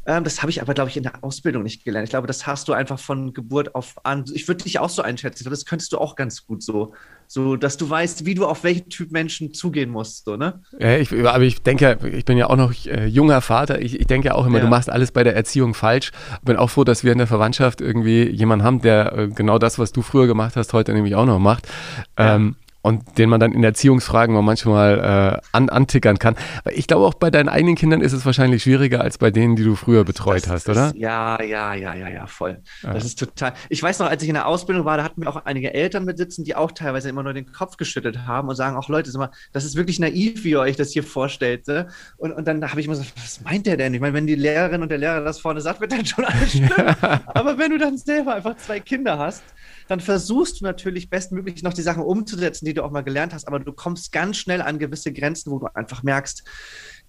Ähm, 0.05 0.23
das 0.23 0.41
habe 0.41 0.51
ich 0.51 0.61
aber, 0.61 0.73
glaube 0.73 0.89
ich, 0.89 0.97
in 0.97 1.03
der 1.03 1.23
Ausbildung 1.23 1.63
nicht 1.63 1.83
gelernt. 1.83 2.05
Ich 2.05 2.11
glaube, 2.11 2.27
das 2.27 2.47
hast 2.47 2.67
du 2.67 2.73
einfach 2.73 2.99
von 2.99 3.33
Geburt 3.33 3.75
auf 3.75 4.03
an. 4.05 4.25
Ich 4.33 4.47
würde 4.47 4.63
dich 4.63 4.79
auch 4.79 4.89
so 4.89 5.01
einschätzen. 5.01 5.47
Das 5.49 5.65
könntest 5.65 5.93
du 5.93 5.97
auch 5.97 6.15
ganz 6.15 6.45
gut 6.45 6.63
so, 6.63 6.93
so, 7.33 7.55
dass 7.55 7.77
du 7.77 7.89
weißt, 7.89 8.25
wie 8.25 8.35
du 8.35 8.45
auf 8.45 8.65
welchen 8.65 8.89
Typ 8.89 9.13
Menschen 9.13 9.53
zugehen 9.53 9.89
musst, 9.89 10.25
so, 10.25 10.35
ne? 10.35 10.63
Ja, 10.77 10.97
ich, 10.97 11.13
aber 11.13 11.43
ich 11.43 11.61
denke, 11.61 11.97
ich 12.11 12.25
bin 12.25 12.37
ja 12.37 12.49
auch 12.49 12.57
noch 12.57 12.73
äh, 12.85 13.05
junger 13.05 13.39
Vater. 13.39 13.81
Ich, 13.81 13.97
ich 13.97 14.05
denke 14.05 14.27
ja 14.27 14.35
auch 14.35 14.45
immer, 14.45 14.57
ja. 14.57 14.65
du 14.65 14.69
machst 14.69 14.89
alles 14.89 15.13
bei 15.13 15.23
der 15.23 15.33
Erziehung 15.33 15.73
falsch. 15.73 16.11
Bin 16.43 16.57
auch 16.57 16.69
froh, 16.69 16.83
dass 16.83 17.05
wir 17.05 17.13
in 17.13 17.19
der 17.19 17.27
Verwandtschaft 17.27 17.79
irgendwie 17.79 18.29
jemanden 18.29 18.65
haben, 18.65 18.81
der 18.81 19.17
äh, 19.17 19.27
genau 19.29 19.59
das, 19.59 19.79
was 19.79 19.93
du 19.93 20.01
früher 20.01 20.27
gemacht 20.27 20.57
hast, 20.57 20.73
heute 20.73 20.91
nämlich 20.91 21.15
auch 21.15 21.25
noch 21.25 21.39
macht. 21.39 21.69
Ähm, 22.17 22.57
und 22.81 23.17
den 23.17 23.29
man 23.29 23.39
dann 23.39 23.51
in 23.51 23.63
Erziehungsfragen 23.63 24.33
mal 24.33 24.41
manchmal 24.41 24.99
äh, 24.99 25.47
an, 25.51 25.69
antickern 25.69 26.17
kann. 26.17 26.35
Ich 26.71 26.87
glaube, 26.87 27.05
auch 27.05 27.13
bei 27.13 27.29
deinen 27.29 27.49
eigenen 27.49 27.75
Kindern 27.75 28.01
ist 28.01 28.13
es 28.13 28.25
wahrscheinlich 28.25 28.63
schwieriger 28.63 29.01
als 29.01 29.17
bei 29.17 29.29
denen, 29.29 29.55
die 29.55 29.63
du 29.63 29.75
früher 29.75 30.03
betreut 30.03 30.43
das, 30.43 30.49
hast, 30.49 30.69
oder? 30.69 30.87
Das, 30.87 30.93
ja, 30.95 31.41
ja, 31.43 31.73
ja, 31.73 31.93
ja, 31.93 32.07
ja, 32.07 32.27
voll. 32.27 32.61
Ja. 32.81 32.93
Das 32.93 33.05
ist 33.05 33.19
total. 33.19 33.53
Ich 33.69 33.81
weiß 33.81 33.99
noch, 33.99 34.07
als 34.07 34.23
ich 34.23 34.29
in 34.29 34.35
der 34.35 34.47
Ausbildung 34.47 34.85
war, 34.85 34.97
da 34.97 35.03
hatten 35.03 35.21
wir 35.21 35.29
auch 35.29 35.45
einige 35.45 35.73
Eltern 35.73 36.05
mit 36.05 36.17
sitzen, 36.17 36.43
die 36.43 36.55
auch 36.55 36.71
teilweise 36.71 37.09
immer 37.09 37.23
nur 37.23 37.33
den 37.33 37.51
Kopf 37.51 37.77
geschüttelt 37.77 38.25
haben 38.25 38.49
und 38.49 38.55
sagen 38.55 38.75
auch, 38.75 38.89
Leute, 38.89 39.15
mal, 39.17 39.29
das 39.53 39.63
ist 39.63 39.75
wirklich 39.75 39.99
naiv, 39.99 40.43
wie 40.43 40.51
ihr 40.51 40.59
euch 40.59 40.75
das 40.75 40.91
hier 40.91 41.03
vorstellt. 41.03 41.67
Ne? 41.67 41.87
Und, 42.17 42.31
und 42.31 42.47
dann 42.47 42.67
habe 42.69 42.79
ich 42.79 42.87
immer 42.87 42.95
so, 42.95 43.03
was 43.15 43.41
meint 43.41 43.67
der 43.67 43.77
denn? 43.77 43.93
Ich 43.93 44.01
meine, 44.01 44.13
wenn 44.13 44.27
die 44.27 44.35
Lehrerin 44.35 44.81
und 44.81 44.89
der 44.89 44.97
Lehrer 44.97 45.21
das 45.21 45.39
vorne 45.39 45.61
sagt, 45.61 45.81
wird 45.81 45.91
dann 45.91 46.05
schon 46.05 46.25
alles 46.25 46.49
stimmen. 46.49 46.71
Ja. 46.77 47.21
Aber 47.27 47.57
wenn 47.57 47.71
du 47.71 47.77
dann 47.77 47.97
selber 47.97 48.35
einfach 48.35 48.57
zwei 48.57 48.79
Kinder 48.79 49.19
hast, 49.19 49.43
dann 49.87 49.99
versuchst 49.99 50.61
du 50.61 50.65
natürlich 50.65 51.09
bestmöglich 51.09 51.63
noch 51.63 51.73
die 51.73 51.81
Sachen 51.81 52.03
umzusetzen, 52.03 52.65
die 52.65 52.73
du 52.73 52.83
auch 52.83 52.91
mal 52.91 53.01
gelernt 53.01 53.33
hast, 53.33 53.47
aber 53.47 53.59
du 53.59 53.73
kommst 53.73 54.11
ganz 54.11 54.37
schnell 54.37 54.61
an 54.61 54.79
gewisse 54.79 55.11
Grenzen, 55.11 55.51
wo 55.51 55.59
du 55.59 55.67
einfach 55.73 56.03
merkst, 56.03 56.43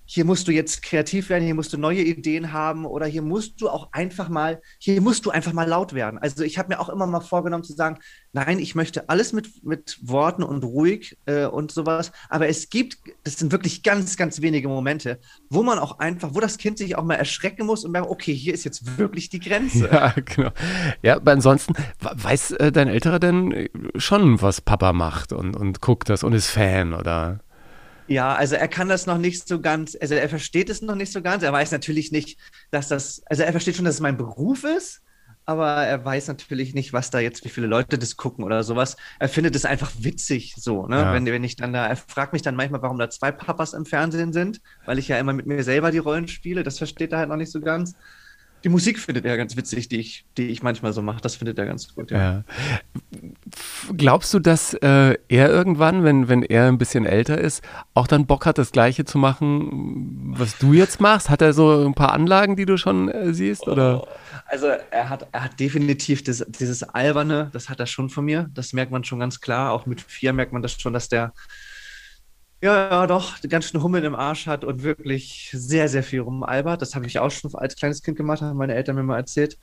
hier 0.04 0.24
musst 0.24 0.48
du 0.48 0.52
jetzt 0.52 0.82
kreativ 0.82 1.28
werden, 1.28 1.44
hier 1.44 1.54
musst 1.54 1.72
du 1.72 1.78
neue 1.78 2.02
Ideen 2.02 2.52
haben 2.52 2.84
oder 2.84 3.06
hier 3.06 3.22
musst 3.22 3.60
du 3.60 3.68
auch 3.68 3.92
einfach 3.92 4.28
mal, 4.28 4.60
hier 4.78 5.00
musst 5.00 5.24
du 5.26 5.30
einfach 5.30 5.52
mal 5.52 5.68
laut 5.68 5.94
werden. 5.94 6.18
Also 6.18 6.42
ich 6.42 6.58
habe 6.58 6.68
mir 6.70 6.80
auch 6.80 6.88
immer 6.88 7.06
mal 7.06 7.20
vorgenommen 7.20 7.64
zu 7.64 7.72
sagen, 7.72 7.98
nein, 8.32 8.58
ich 8.58 8.74
möchte 8.74 9.08
alles 9.08 9.32
mit, 9.32 9.64
mit 9.64 9.98
Worten 10.02 10.42
und 10.42 10.64
ruhig 10.64 11.16
äh, 11.26 11.46
und 11.46 11.72
sowas, 11.72 12.12
aber 12.28 12.48
es 12.48 12.68
gibt, 12.68 12.98
das 13.24 13.38
sind 13.38 13.52
wirklich 13.52 13.82
ganz, 13.82 14.16
ganz 14.16 14.40
wenige 14.40 14.68
Momente, 14.68 15.20
wo 15.50 15.62
man 15.62 15.78
auch 15.78 15.98
einfach, 15.98 16.34
wo 16.34 16.40
das 16.40 16.58
Kind 16.58 16.78
sich 16.78 16.96
auch 16.96 17.04
mal 17.04 17.14
erschrecken 17.14 17.66
muss 17.66 17.84
und 17.84 17.92
merkt, 17.92 18.08
okay, 18.08 18.34
hier 18.34 18.54
ist 18.54 18.64
jetzt 18.64 18.98
wirklich 18.98 19.30
die 19.30 19.40
Grenze. 19.40 19.88
Ja, 19.90 20.14
genau. 20.24 20.50
Ja, 21.02 21.16
aber 21.16 21.32
ansonsten, 21.32 21.74
weiß 22.00 22.52
äh, 22.52 22.72
dein 22.72 22.88
Älterer 22.88 23.18
denn 23.18 23.52
äh, 23.52 23.68
schon, 23.96 24.42
was 24.42 24.60
Papa 24.60 24.92
macht 24.92 25.32
und, 25.32 25.56
und 25.56 25.80
guckt 25.80 26.08
das 26.08 26.24
und 26.24 26.32
ist 26.32 26.48
Fan 26.48 26.94
oder? 26.94 27.40
Ja, 28.08 28.34
also 28.34 28.56
er 28.56 28.68
kann 28.68 28.88
das 28.88 29.06
noch 29.06 29.18
nicht 29.18 29.46
so 29.46 29.60
ganz, 29.60 29.96
also 30.00 30.14
er 30.14 30.28
versteht 30.28 30.70
es 30.70 30.82
noch 30.82 30.94
nicht 30.94 31.12
so 31.12 31.22
ganz. 31.22 31.42
Er 31.42 31.52
weiß 31.52 31.72
natürlich 31.72 32.12
nicht, 32.12 32.38
dass 32.70 32.88
das, 32.88 33.22
also 33.26 33.42
er 33.42 33.52
versteht 33.52 33.76
schon, 33.76 33.84
dass 33.84 33.94
es 33.94 34.00
mein 34.00 34.16
Beruf 34.16 34.64
ist, 34.64 35.02
aber 35.44 35.68
er 35.84 36.04
weiß 36.04 36.28
natürlich 36.28 36.74
nicht, 36.74 36.92
was 36.92 37.10
da 37.10 37.18
jetzt, 37.18 37.44
wie 37.44 37.48
viele 37.48 37.66
Leute 37.66 37.98
das 37.98 38.16
gucken 38.16 38.44
oder 38.44 38.62
sowas. 38.62 38.96
Er 39.18 39.28
findet 39.28 39.56
es 39.56 39.64
einfach 39.64 39.90
witzig 39.98 40.54
so, 40.56 40.86
ne? 40.86 40.96
Ja. 40.98 41.12
Wenn, 41.14 41.26
wenn 41.26 41.44
ich 41.44 41.56
dann 41.56 41.72
da, 41.72 41.86
er 41.86 41.96
fragt 41.96 42.32
mich 42.32 42.42
dann 42.42 42.54
manchmal, 42.54 42.82
warum 42.82 42.98
da 42.98 43.10
zwei 43.10 43.32
Papas 43.32 43.72
im 43.72 43.84
Fernsehen 43.84 44.32
sind, 44.32 44.60
weil 44.84 44.98
ich 44.98 45.08
ja 45.08 45.18
immer 45.18 45.32
mit 45.32 45.46
mir 45.46 45.62
selber 45.64 45.90
die 45.90 45.98
Rollen 45.98 46.28
spiele. 46.28 46.62
Das 46.62 46.78
versteht 46.78 47.12
er 47.12 47.18
halt 47.18 47.28
noch 47.28 47.36
nicht 47.36 47.50
so 47.50 47.60
ganz 47.60 47.94
die 48.64 48.68
Musik 48.68 48.98
findet 48.98 49.24
er 49.24 49.36
ganz 49.36 49.56
witzig, 49.56 49.88
die 49.88 49.98
ich, 49.98 50.24
die 50.36 50.48
ich 50.48 50.62
manchmal 50.62 50.92
so 50.92 51.02
mache. 51.02 51.20
Das 51.20 51.36
findet 51.36 51.58
er 51.58 51.66
ganz 51.66 51.94
gut. 51.94 52.10
Ja. 52.10 52.18
ja. 52.18 52.44
Glaubst 53.96 54.32
du, 54.34 54.38
dass 54.38 54.74
äh, 54.74 55.16
er 55.28 55.48
irgendwann, 55.50 56.04
wenn, 56.04 56.28
wenn 56.28 56.42
er 56.42 56.68
ein 56.68 56.78
bisschen 56.78 57.06
älter 57.06 57.38
ist, 57.38 57.62
auch 57.94 58.06
dann 58.06 58.26
Bock 58.26 58.46
hat, 58.46 58.58
das 58.58 58.72
Gleiche 58.72 59.04
zu 59.04 59.18
machen, 59.18 60.34
was 60.36 60.58
du 60.58 60.72
jetzt 60.72 61.00
machst? 61.00 61.30
Hat 61.30 61.42
er 61.42 61.52
so 61.52 61.84
ein 61.84 61.94
paar 61.94 62.12
Anlagen, 62.12 62.56
die 62.56 62.66
du 62.66 62.76
schon 62.76 63.08
äh, 63.08 63.34
siehst? 63.34 63.66
Oder? 63.66 64.02
Oh, 64.02 64.08
also 64.46 64.66
er 64.66 65.08
hat, 65.08 65.26
er 65.32 65.44
hat 65.44 65.58
definitiv 65.58 66.22
das, 66.24 66.44
dieses 66.48 66.82
Alberne, 66.82 67.50
das 67.52 67.68
hat 67.68 67.80
er 67.80 67.86
schon 67.86 68.10
von 68.10 68.24
mir. 68.24 68.48
Das 68.54 68.72
merkt 68.72 68.92
man 68.92 69.04
schon 69.04 69.18
ganz 69.20 69.40
klar. 69.40 69.72
Auch 69.72 69.86
mit 69.86 70.00
vier 70.00 70.32
merkt 70.32 70.52
man 70.52 70.62
das 70.62 70.80
schon, 70.80 70.92
dass 70.92 71.08
der 71.08 71.32
ja, 72.64 72.90
ja, 72.90 73.06
doch, 73.08 73.40
ganz 73.48 73.64
schön 73.64 73.82
Hummel 73.82 74.04
im 74.04 74.14
Arsch 74.14 74.46
hat 74.46 74.64
und 74.64 74.84
wirklich 74.84 75.50
sehr, 75.52 75.88
sehr 75.88 76.04
viel 76.04 76.20
rumalbert. 76.20 76.80
Das 76.80 76.94
habe 76.94 77.06
ich 77.06 77.18
auch 77.18 77.32
schon 77.32 77.52
als 77.56 77.74
kleines 77.74 78.04
Kind 78.04 78.16
gemacht, 78.16 78.40
haben 78.40 78.56
meine 78.56 78.76
Eltern 78.76 78.94
mir 78.94 79.02
mal 79.02 79.16
erzählt. 79.16 79.58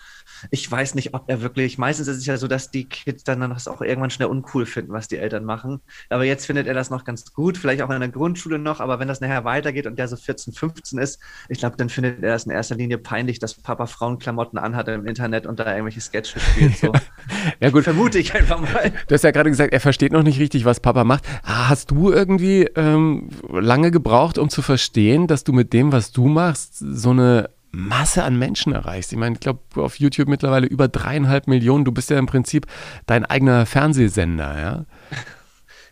Ich 0.52 0.70
weiß 0.70 0.96
nicht, 0.96 1.14
ob 1.14 1.30
er 1.30 1.42
wirklich, 1.42 1.78
meistens 1.78 2.10
ist 2.10 2.18
es 2.18 2.26
ja 2.26 2.36
so, 2.36 2.50
dass 2.50 2.72
die 2.72 2.90
Kids 2.90 3.24
dann 3.24 3.40
das 3.40 3.70
auch 3.70 3.80
irgendwann 3.80 4.10
schnell 4.10 4.28
uncool 4.28 4.66
finden, 4.66 4.92
was 4.92 5.08
die 5.08 5.16
Eltern 5.16 5.46
machen. 5.46 5.80
Aber 6.10 6.26
jetzt 6.26 6.46
findet 6.46 6.68
er 6.68 6.74
das 6.74 6.90
noch 6.90 7.06
ganz 7.06 7.32
gut, 7.32 7.58
vielleicht 7.58 7.82
auch 7.84 7.90
in 7.90 8.02
der 8.02 8.10
Grundschule 8.10 8.60
noch, 8.60 8.82
aber 8.82 9.00
wenn 9.00 9.08
das 9.08 9.22
nachher 9.22 9.46
weitergeht 9.46 9.88
und 9.88 9.98
der 9.98 10.10
so 10.10 10.18
14, 10.18 10.54
15 10.54 11.00
ist, 11.00 11.22
ich 11.48 11.60
glaube, 11.60 11.78
dann 11.78 11.88
findet 11.88 12.22
er 12.22 12.34
das 12.34 12.48
in 12.48 12.52
erster 12.52 12.76
Linie 12.76 12.98
peinlich, 12.98 13.40
dass 13.40 13.54
Papa 13.54 13.86
Frauenklamotten 13.86 14.60
anhat 14.60 14.90
im 14.90 15.08
Internet 15.08 15.46
und 15.46 15.58
da 15.58 15.72
irgendwelche 15.72 16.02
Sketches 16.02 16.42
spielt. 16.42 16.76
So. 16.76 16.92
ja, 17.62 17.70
gut. 17.70 17.86
Vermute 17.86 18.20
ich 18.20 18.36
einfach 18.36 18.60
mal. 18.60 18.92
Du 19.08 19.16
hast 19.16 19.24
ja 19.24 19.32
gerade 19.32 19.50
gesagt, 19.50 19.72
er 19.72 19.80
versteht 19.80 20.12
noch 20.12 20.24
nicht 20.24 20.40
richtig, 20.42 20.66
was 20.66 20.82
Papa 20.82 21.06
macht. 21.06 21.24
Ah, 21.44 21.70
hast 21.70 21.92
du 21.92 22.12
irgendwie. 22.12 22.64
Äh 22.64 22.89
ähm, 22.94 23.30
lange 23.50 23.92
gebraucht, 23.92 24.38
um 24.38 24.50
zu 24.50 24.62
verstehen, 24.62 25.28
dass 25.28 25.44
du 25.44 25.54
mit 25.54 25.74
dem, 25.74 25.92
was 25.92 26.12
du 26.12 26.28
machst, 26.28 26.78
so 26.78 27.12
eine 27.12 27.50
Masse 27.72 28.24
an 28.24 28.38
Menschen 28.38 28.74
erreichst. 28.74 29.12
Ich 29.12 29.18
meine, 29.18 29.36
ich 29.36 29.40
glaube, 29.40 29.60
auf 29.76 30.00
YouTube 30.00 30.28
mittlerweile 30.28 30.68
über 30.68 30.88
dreieinhalb 30.88 31.48
Millionen. 31.48 31.86
Du 31.86 31.92
bist 31.92 32.10
ja 32.10 32.18
im 32.18 32.26
Prinzip 32.26 32.66
dein 33.06 33.26
eigener 33.26 33.66
Fernsehsender, 33.66 34.60
ja? 34.60 34.86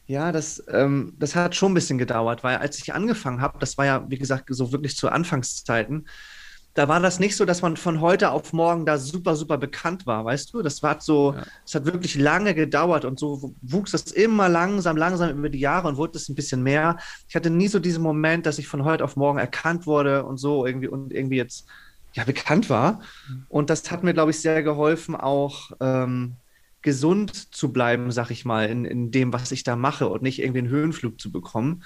Ja, 0.09 0.31
das, 0.31 0.63
ähm, 0.71 1.15
das 1.19 1.35
hat 1.35 1.53
schon 1.53 1.73
ein 1.73 1.75
bisschen 1.75 1.97
gedauert, 1.97 2.41
weil 2.41 2.55
als 2.55 2.77
ich 2.77 2.93
angefangen 2.93 3.41
habe, 3.41 3.59
das 3.59 3.77
war 3.77 3.85
ja, 3.85 4.09
wie 4.09 4.17
gesagt, 4.17 4.45
so 4.47 4.71
wirklich 4.71 4.95
zu 4.95 5.09
Anfangszeiten, 5.09 6.07
da 6.77 6.87
war 6.87 6.99
das 6.99 7.19
nicht 7.19 7.35
so, 7.35 7.43
dass 7.43 7.63
man 7.63 7.75
von 7.75 8.01
heute 8.01 8.29
auf 8.29 8.53
morgen 8.53 8.85
da 8.85 8.99
super, 8.99 9.35
super 9.35 9.57
bekannt 9.57 10.05
war, 10.05 10.23
weißt 10.25 10.53
du? 10.53 10.61
Das 10.61 10.83
war 10.83 11.01
so, 11.01 11.35
es 11.65 11.73
ja. 11.73 11.79
hat 11.79 11.87
wirklich 11.87 12.13
lange 12.13 12.53
gedauert 12.53 13.03
und 13.03 13.17
so 13.17 13.55
wuchs 13.63 13.93
das 13.93 14.11
immer 14.11 14.47
langsam, 14.47 14.95
langsam 14.95 15.31
über 15.39 15.49
die 15.49 15.59
Jahre 15.59 15.87
und 15.87 15.97
wurde 15.97 16.19
es 16.19 16.29
ein 16.29 16.35
bisschen 16.35 16.61
mehr. 16.61 16.97
Ich 17.27 17.35
hatte 17.35 17.49
nie 17.49 17.67
so 17.67 17.79
diesen 17.79 18.03
Moment, 18.03 18.45
dass 18.45 18.59
ich 18.59 18.67
von 18.67 18.83
heute 18.83 19.03
auf 19.03 19.15
morgen 19.15 19.39
erkannt 19.39 19.87
wurde 19.87 20.23
und 20.23 20.37
so 20.37 20.67
irgendwie 20.67 20.87
und 20.87 21.11
irgendwie 21.11 21.37
jetzt 21.37 21.65
ja 22.13 22.23
bekannt 22.25 22.69
war. 22.69 23.01
Mhm. 23.27 23.45
Und 23.49 23.71
das 23.71 23.89
hat 23.89 24.03
mir, 24.03 24.13
glaube 24.13 24.29
ich, 24.29 24.39
sehr 24.39 24.61
geholfen, 24.61 25.15
auch 25.15 25.71
ähm, 25.79 26.35
gesund 26.83 27.55
zu 27.55 27.73
bleiben, 27.73 28.11
sag 28.11 28.29
ich 28.29 28.45
mal, 28.45 28.69
in, 28.69 28.85
in 28.85 29.09
dem, 29.09 29.33
was 29.33 29.51
ich 29.51 29.63
da 29.63 29.75
mache 29.75 30.09
und 30.09 30.21
nicht 30.21 30.39
irgendwie 30.39 30.59
einen 30.59 30.69
Höhenflug 30.69 31.19
zu 31.19 31.31
bekommen 31.31 31.83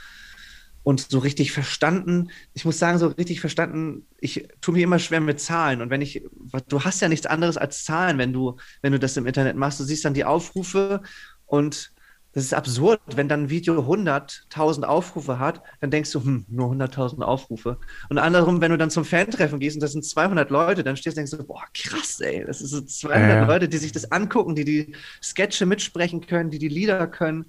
und 0.83 1.11
so 1.11 1.19
richtig 1.19 1.51
verstanden, 1.51 2.31
ich 2.53 2.65
muss 2.65 2.79
sagen, 2.79 2.97
so 2.97 3.07
richtig 3.07 3.39
verstanden, 3.39 4.07
ich 4.19 4.47
tue 4.61 4.73
mir 4.73 4.83
immer 4.83 4.99
schwer 4.99 5.21
mit 5.21 5.39
Zahlen. 5.39 5.81
Und 5.81 5.89
wenn 5.89 6.01
ich, 6.01 6.23
du 6.67 6.83
hast 6.83 7.01
ja 7.01 7.09
nichts 7.09 7.27
anderes 7.27 7.57
als 7.57 7.83
Zahlen, 7.85 8.17
wenn 8.17 8.33
du, 8.33 8.57
wenn 8.81 8.91
du 8.91 8.99
das 8.99 9.17
im 9.17 9.27
Internet 9.27 9.55
machst. 9.55 9.79
Du 9.79 9.83
siehst 9.83 10.05
dann 10.05 10.13
die 10.13 10.25
Aufrufe 10.25 11.01
und 11.45 11.91
das 12.33 12.45
ist 12.45 12.53
absurd, 12.53 13.01
wenn 13.15 13.27
dann 13.27 13.43
ein 13.43 13.49
Video 13.49 13.77
100.000 13.81 14.83
Aufrufe 14.83 15.37
hat, 15.37 15.61
dann 15.81 15.91
denkst 15.91 16.11
du, 16.11 16.23
hm, 16.23 16.45
nur 16.47 16.71
100.000 16.71 17.23
Aufrufe. 17.23 17.77
Und 18.09 18.19
andersrum, 18.19 18.61
wenn 18.61 18.71
du 18.71 18.77
dann 18.77 18.89
zum 18.89 19.03
Fan-Treffen 19.03 19.59
gehst 19.59 19.75
und 19.75 19.81
das 19.81 19.91
sind 19.91 20.05
200 20.05 20.49
Leute, 20.49 20.83
dann 20.83 20.95
stehst 20.95 21.17
du 21.17 21.21
und 21.21 21.29
denkst 21.29 21.45
du, 21.45 21.45
boah, 21.45 21.65
krass, 21.73 22.21
ey, 22.21 22.45
das 22.45 22.59
sind 22.59 22.69
so 22.69 22.81
200 22.81 23.43
äh. 23.43 23.45
Leute, 23.45 23.67
die 23.67 23.77
sich 23.77 23.91
das 23.91 24.13
angucken, 24.13 24.55
die 24.55 24.63
die 24.63 24.95
Sketche 25.21 25.65
mitsprechen 25.65 26.25
können, 26.25 26.49
die 26.49 26.59
die 26.59 26.69
Lieder 26.69 27.05
können 27.07 27.47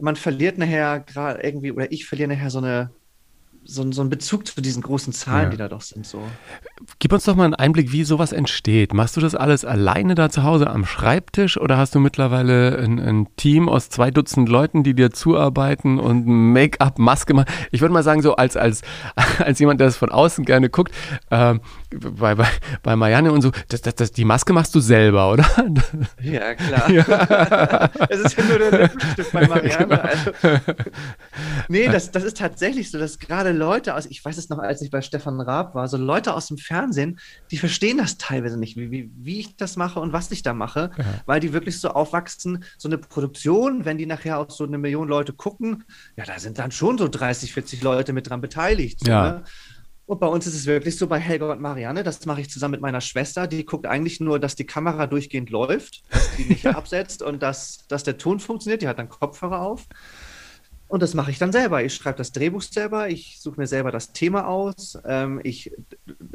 man 0.00 0.16
verliert 0.16 0.58
nachher 0.58 1.00
gerade 1.00 1.42
irgendwie, 1.42 1.72
oder 1.72 1.90
ich 1.92 2.06
verliere 2.06 2.28
nachher 2.28 2.50
so 2.50 2.58
eine 2.58 2.90
so, 3.70 3.90
so 3.92 4.00
einen 4.00 4.10
Bezug 4.10 4.46
zu 4.46 4.60
diesen 4.60 4.82
großen 4.82 5.12
Zahlen, 5.12 5.44
ja. 5.44 5.50
die 5.50 5.56
da 5.56 5.68
doch 5.68 5.80
sind. 5.80 6.06
So. 6.06 6.22
Gib 6.98 7.12
uns 7.12 7.24
doch 7.24 7.36
mal 7.36 7.44
einen 7.44 7.54
Einblick, 7.54 7.92
wie 7.92 8.04
sowas 8.04 8.32
entsteht. 8.32 8.92
Machst 8.92 9.16
du 9.16 9.20
das 9.20 9.34
alles 9.34 9.64
alleine 9.64 10.14
da 10.14 10.28
zu 10.28 10.42
Hause 10.42 10.68
am 10.68 10.84
Schreibtisch 10.84 11.58
oder 11.58 11.76
hast 11.76 11.94
du 11.94 12.00
mittlerweile 12.00 12.78
ein, 12.78 12.98
ein 12.98 13.28
Team 13.36 13.68
aus 13.68 13.88
zwei 13.88 14.10
Dutzend 14.10 14.48
Leuten, 14.48 14.82
die 14.82 14.94
dir 14.94 15.10
zuarbeiten 15.10 15.98
und 15.98 16.26
Make-up, 16.26 16.98
Maske 16.98 17.34
machen? 17.34 17.46
Ich 17.70 17.80
würde 17.80 17.94
mal 17.94 18.02
sagen, 18.02 18.22
so 18.22 18.36
als, 18.36 18.56
als, 18.56 18.82
als 19.38 19.58
jemand, 19.58 19.80
der 19.80 19.88
es 19.88 19.96
von 19.96 20.10
außen 20.10 20.44
gerne 20.44 20.68
guckt, 20.68 20.92
äh, 21.30 21.54
bei, 21.90 22.34
bei, 22.34 22.48
bei 22.82 22.96
Marianne 22.96 23.32
und 23.32 23.42
so, 23.42 23.52
das, 23.68 23.82
das, 23.82 23.94
das, 23.94 24.12
die 24.12 24.24
Maske 24.24 24.52
machst 24.52 24.74
du 24.74 24.80
selber, 24.80 25.32
oder? 25.32 25.46
Ja, 26.22 26.54
klar. 26.54 26.90
Ja. 26.90 27.90
Es 28.08 28.20
ist 28.20 28.36
ja 28.36 28.44
nur 28.44 28.58
der 28.58 28.70
Lippenstift 28.70 29.32
bei 29.32 29.46
Marianne. 29.46 29.86
Genau. 29.86 30.02
Also. 30.02 30.60
Nee, 31.68 31.88
das, 31.88 32.10
das 32.10 32.24
ist 32.24 32.38
tatsächlich 32.38 32.90
so, 32.90 32.98
dass 32.98 33.18
gerade 33.18 33.52
Leute 33.60 33.94
aus, 33.94 34.06
ich 34.06 34.24
weiß 34.24 34.36
es 34.36 34.48
noch, 34.48 34.58
als 34.58 34.82
ich 34.82 34.90
bei 34.90 35.02
Stefan 35.02 35.40
Raab 35.40 35.74
war, 35.74 35.86
so 35.86 35.96
Leute 35.96 36.34
aus 36.34 36.48
dem 36.48 36.58
Fernsehen, 36.58 37.20
die 37.50 37.58
verstehen 37.58 37.98
das 37.98 38.18
teilweise 38.18 38.58
nicht, 38.58 38.76
wie, 38.76 38.90
wie, 38.90 39.10
wie 39.14 39.40
ich 39.40 39.56
das 39.56 39.76
mache 39.76 40.00
und 40.00 40.12
was 40.12 40.30
ich 40.30 40.42
da 40.42 40.54
mache, 40.54 40.90
ja. 40.96 41.04
weil 41.26 41.40
die 41.40 41.52
wirklich 41.52 41.78
so 41.78 41.90
aufwachsen, 41.90 42.64
so 42.78 42.88
eine 42.88 42.98
Produktion, 42.98 43.84
wenn 43.84 43.98
die 43.98 44.06
nachher 44.06 44.38
auch 44.38 44.50
so 44.50 44.64
eine 44.64 44.78
Million 44.78 45.08
Leute 45.08 45.32
gucken, 45.32 45.84
ja, 46.16 46.24
da 46.24 46.38
sind 46.38 46.58
dann 46.58 46.72
schon 46.72 46.98
so 46.98 47.08
30, 47.08 47.52
40 47.52 47.82
Leute 47.82 48.12
mit 48.12 48.28
dran 48.28 48.40
beteiligt. 48.40 49.00
So, 49.04 49.10
ja. 49.10 49.32
Ne? 49.32 49.44
Und 50.10 50.18
bei 50.18 50.26
uns 50.26 50.44
ist 50.44 50.54
es 50.54 50.66
wirklich 50.66 50.98
so, 50.98 51.06
bei 51.06 51.20
Helga 51.20 51.52
und 51.52 51.60
Marianne, 51.60 52.02
das 52.02 52.26
mache 52.26 52.40
ich 52.40 52.50
zusammen 52.50 52.72
mit 52.72 52.80
meiner 52.80 53.00
Schwester, 53.00 53.46
die 53.46 53.64
guckt 53.64 53.86
eigentlich 53.86 54.18
nur, 54.18 54.40
dass 54.40 54.56
die 54.56 54.66
Kamera 54.66 55.06
durchgehend 55.06 55.50
läuft, 55.50 56.02
dass 56.10 56.34
die 56.34 56.46
nicht 56.46 56.66
absetzt 56.74 57.22
und 57.22 57.44
dass, 57.44 57.86
dass 57.86 58.02
der 58.02 58.18
Ton 58.18 58.40
funktioniert. 58.40 58.82
Die 58.82 58.88
hat 58.88 58.98
dann 58.98 59.08
Kopfhörer 59.08 59.60
auf. 59.60 59.86
Und 60.90 61.04
das 61.04 61.14
mache 61.14 61.30
ich 61.30 61.38
dann 61.38 61.52
selber. 61.52 61.84
Ich 61.84 61.94
schreibe 61.94 62.18
das 62.18 62.32
Drehbuch 62.32 62.62
selber, 62.62 63.08
ich 63.08 63.38
suche 63.40 63.60
mir 63.60 63.68
selber 63.68 63.92
das 63.92 64.12
Thema 64.12 64.48
aus, 64.48 64.98
ähm, 65.04 65.40
ich 65.44 65.70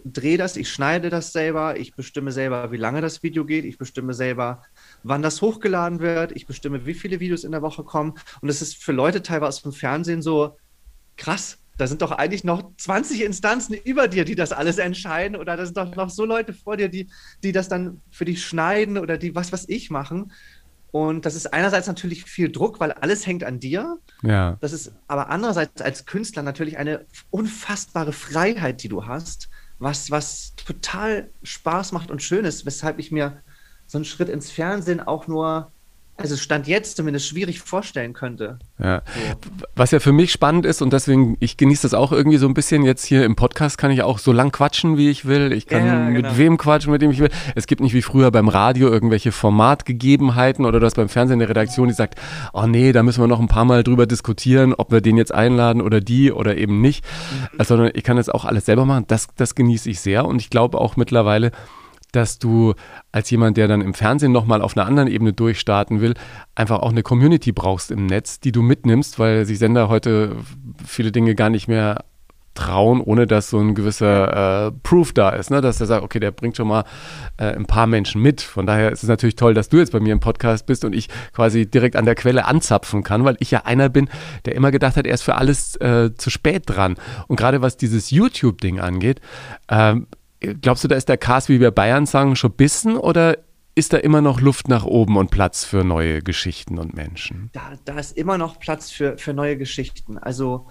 drehe 0.06 0.38
das, 0.38 0.56
ich 0.56 0.72
schneide 0.72 1.10
das 1.10 1.34
selber, 1.34 1.78
ich 1.78 1.94
bestimme 1.94 2.32
selber, 2.32 2.72
wie 2.72 2.78
lange 2.78 3.02
das 3.02 3.22
Video 3.22 3.44
geht, 3.44 3.66
ich 3.66 3.78
bestimme 3.78 4.14
selber, 4.14 4.62
wann 5.04 5.22
das 5.22 5.42
hochgeladen 5.42 6.00
wird, 6.00 6.32
ich 6.32 6.48
bestimme, 6.48 6.86
wie 6.86 6.94
viele 6.94 7.20
Videos 7.20 7.44
in 7.44 7.52
der 7.52 7.62
Woche 7.64 7.84
kommen. 7.84 8.14
Und 8.40 8.48
es 8.48 8.62
ist 8.62 8.82
für 8.82 8.94
Leute 8.94 9.22
teilweise 9.22 9.68
aus 9.68 9.76
Fernsehen 9.76 10.22
so 10.22 10.56
krass. 11.18 11.58
Da 11.78 11.88
sind 11.88 12.02
doch 12.02 12.12
eigentlich 12.12 12.46
noch 12.46 12.72
20 12.78 13.24
Instanzen 13.24 13.74
über 13.74 14.08
dir, 14.08 14.24
die 14.24 14.36
das 14.36 14.54
alles 14.54 14.78
entscheiden. 14.78 15.36
Oder 15.36 15.58
da 15.58 15.66
sind 15.66 15.76
doch 15.76 15.94
noch 15.98 16.10
so 16.10 16.24
Leute 16.24 16.54
vor 16.54 16.78
dir, 16.78 16.88
die, 16.88 17.10
die 17.44 17.52
das 17.52 17.68
dann 17.68 18.02
für 18.10 18.24
dich 18.24 18.46
schneiden 18.46 18.98
oder 18.98 19.18
die 19.18 19.36
was, 19.36 19.52
was 19.52 19.68
ich 19.68 19.90
machen. 19.90 20.32
Und 20.96 21.26
das 21.26 21.36
ist 21.36 21.54
einerseits 21.54 21.88
natürlich 21.88 22.24
viel 22.24 22.50
Druck, 22.50 22.80
weil 22.80 22.94
alles 22.94 23.28
hängt 23.28 23.44
an 23.44 23.60
dir. 23.60 23.98
Ja. 24.24 24.56
Das 24.62 24.72
ist 24.72 24.94
aber 25.10 25.30
andererseits 25.30 25.82
als 25.82 26.06
Künstler 26.06 26.42
natürlich 26.42 26.78
eine 26.78 27.06
unfassbare 27.32 28.14
Freiheit, 28.14 28.82
die 28.82 28.88
du 28.88 29.06
hast, 29.06 29.50
was, 29.78 30.10
was 30.10 30.56
total 30.56 31.32
Spaß 31.44 31.92
macht 31.92 32.12
und 32.12 32.22
schön 32.22 32.46
ist, 32.46 32.66
weshalb 32.66 32.98
ich 32.98 33.12
mir 33.12 33.42
so 33.86 33.98
einen 33.98 34.06
Schritt 34.06 34.30
ins 34.30 34.52
Fernsehen 34.52 35.02
auch 35.02 35.28
nur 35.28 35.74
also 36.18 36.38
Stand 36.38 36.68
jetzt 36.68 36.96
zumindest 36.96 37.28
schwierig 37.28 37.60
vorstellen 37.60 38.14
könnte. 38.14 38.58
Ja. 38.80 39.02
So. 39.06 39.66
Was 39.76 39.92
ja 39.92 40.00
für 40.00 40.14
mich 40.14 40.32
spannend 40.32 40.66
ist 40.66 40.82
und 40.82 40.94
deswegen, 40.94 41.36
ich 41.42 41.58
genieße 41.58 41.82
das 41.82 41.94
auch 41.94 42.14
irgendwie 42.14 42.38
so 42.38 42.48
ein 42.48 42.54
bisschen. 42.54 42.84
Jetzt 42.84 43.04
hier 43.04 43.26
im 43.26 43.36
Podcast 43.36 43.78
kann 43.78 43.92
ich 43.92 44.02
auch 44.02 44.20
so 44.20 44.32
lang 44.32 44.52
quatschen, 44.52 44.98
wie 44.98 45.10
ich 45.10 45.26
will. 45.26 45.52
Ich 45.52 45.68
kann 45.68 45.86
ja, 45.86 46.10
genau. 46.10 46.12
mit 46.12 46.38
wem 46.38 46.58
quatschen, 46.58 46.92
mit 46.92 47.02
dem 47.02 47.12
ich 47.12 47.20
will. 47.20 47.30
Es 47.56 47.68
gibt 47.68 47.82
nicht 47.82 47.94
wie 47.94 48.02
früher 48.02 48.32
beim 48.32 48.48
Radio 48.48 48.88
irgendwelche 48.88 49.34
Formatgegebenheiten 49.34 50.66
oder 50.66 50.80
das 50.80 50.96
beim 50.96 51.10
Fernsehen 51.10 51.42
eine 51.42 51.50
Redaktion, 51.50 51.90
die 51.90 51.94
sagt, 51.94 52.16
oh 52.54 52.66
nee, 52.66 52.94
da 52.94 53.04
müssen 53.04 53.22
wir 53.22 53.28
noch 53.28 53.42
ein 53.42 53.50
paar 53.50 53.66
Mal 53.66 53.84
drüber 53.84 54.06
diskutieren, 54.06 54.74
ob 54.74 54.92
wir 54.92 55.02
den 55.02 55.18
jetzt 55.18 55.34
einladen 55.34 55.82
oder 55.82 56.00
die 56.00 56.32
oder 56.32 56.56
eben 56.56 56.80
nicht. 56.80 57.04
Mhm. 57.58 57.64
Sondern 57.64 57.92
ich 57.94 58.04
kann 58.04 58.16
das 58.16 58.30
auch 58.30 58.46
alles 58.46 58.66
selber 58.66 58.86
machen. 58.86 59.04
Das, 59.08 59.28
das 59.36 59.54
genieße 59.54 59.90
ich 59.90 60.00
sehr 60.00 60.26
und 60.26 60.42
ich 60.42 60.50
glaube 60.50 60.80
auch 60.80 60.96
mittlerweile, 60.96 61.52
dass 62.16 62.40
du 62.40 62.74
als 63.12 63.30
jemand, 63.30 63.58
der 63.58 63.68
dann 63.68 63.82
im 63.82 63.94
Fernsehen 63.94 64.32
nochmal 64.32 64.62
auf 64.62 64.78
einer 64.78 64.86
anderen 64.86 65.10
Ebene 65.10 65.34
durchstarten 65.34 66.02
will, 66.02 66.14
einfach 66.56 66.80
auch 66.80 66.92
eine 66.92 67.04
Community 67.04 67.52
brauchst 67.52 67.92
im 67.92 68.06
Netz, 68.06 68.40
die 68.40 68.52
du 68.52 68.62
mitnimmst, 68.62 69.20
weil 69.20 69.46
sich 69.46 69.60
Sender 69.60 69.90
heute 69.90 70.38
viele 70.86 71.12
Dinge 71.12 71.36
gar 71.36 71.50
nicht 71.50 71.68
mehr 71.68 72.04
trauen, 72.56 73.02
ohne 73.02 73.28
dass 73.28 73.50
so 73.50 73.60
ein 73.60 73.76
gewisser 73.76 74.68
äh, 74.68 74.72
Proof 74.82 75.14
da 75.14 75.30
ist, 75.30 75.52
ne? 75.52 75.62
dass 75.62 75.78
der 75.78 75.88
sagt, 75.88 76.04
okay, 76.04 76.20
der 76.20 76.32
bringt 76.32 76.58
schon 76.58 76.68
mal 76.68 76.86
äh, 77.38 77.54
ein 77.54 77.66
paar 77.66 77.86
Menschen 77.86 78.22
mit. 78.22 78.42
Von 78.42 78.66
daher 78.66 78.92
ist 78.92 79.04
es 79.04 79.10
natürlich 79.10 79.36
toll, 79.36 79.54
dass 79.54 79.70
du 79.70 79.78
jetzt 79.78 79.92
bei 79.92 80.00
mir 80.00 80.14
im 80.14 80.22
Podcast 80.22 80.66
bist 80.66 80.86
und 80.86 80.96
ich 80.96 81.10
quasi 81.34 81.70
direkt 81.70 81.96
an 81.98 82.06
der 82.06 82.16
Quelle 82.16 82.46
anzapfen 82.46 83.04
kann, 83.04 83.26
weil 83.26 83.36
ich 83.40 83.52
ja 83.52 83.64
einer 83.66 83.90
bin, 83.90 84.10
der 84.46 84.56
immer 84.56 84.72
gedacht 84.72 84.96
hat, 84.96 85.06
er 85.06 85.14
ist 85.14 85.24
für 85.24 85.36
alles 85.36 85.76
äh, 85.76 86.16
zu 86.16 86.30
spät 86.30 86.64
dran. 86.66 86.96
Und 87.28 87.36
gerade 87.36 87.62
was 87.62 87.78
dieses 87.78 88.10
YouTube-Ding 88.10 88.80
angeht, 88.80 89.20
ähm, 89.70 90.08
glaubst 90.54 90.84
du, 90.84 90.88
da 90.88 90.96
ist 90.96 91.10
der 91.10 91.18
Cast, 91.18 91.50
wie 91.50 91.60
wir 91.60 91.72
Bayern 91.72 92.06
sagen, 92.06 92.36
schon 92.36 92.52
bissen 92.52 92.98
oder 92.98 93.38
ist 93.76 93.92
da 93.92 93.98
immer 93.98 94.22
noch 94.22 94.40
Luft 94.40 94.70
nach 94.70 94.86
oben 94.86 95.18
und 95.18 95.32
Platz 95.32 95.66
für 95.66 95.84
neue 95.84 96.22
Geschichten 96.22 96.78
und 96.78 96.94
Menschen? 96.94 97.50
Da, 97.52 97.74
da 97.84 98.00
ist 98.00 98.18
immer 98.18 98.38
noch 98.38 98.60
Platz 98.60 98.90
für, 98.90 99.18
für 99.18 99.34
neue 99.34 99.58
Geschichten. 99.58 100.18
Also 100.18 100.68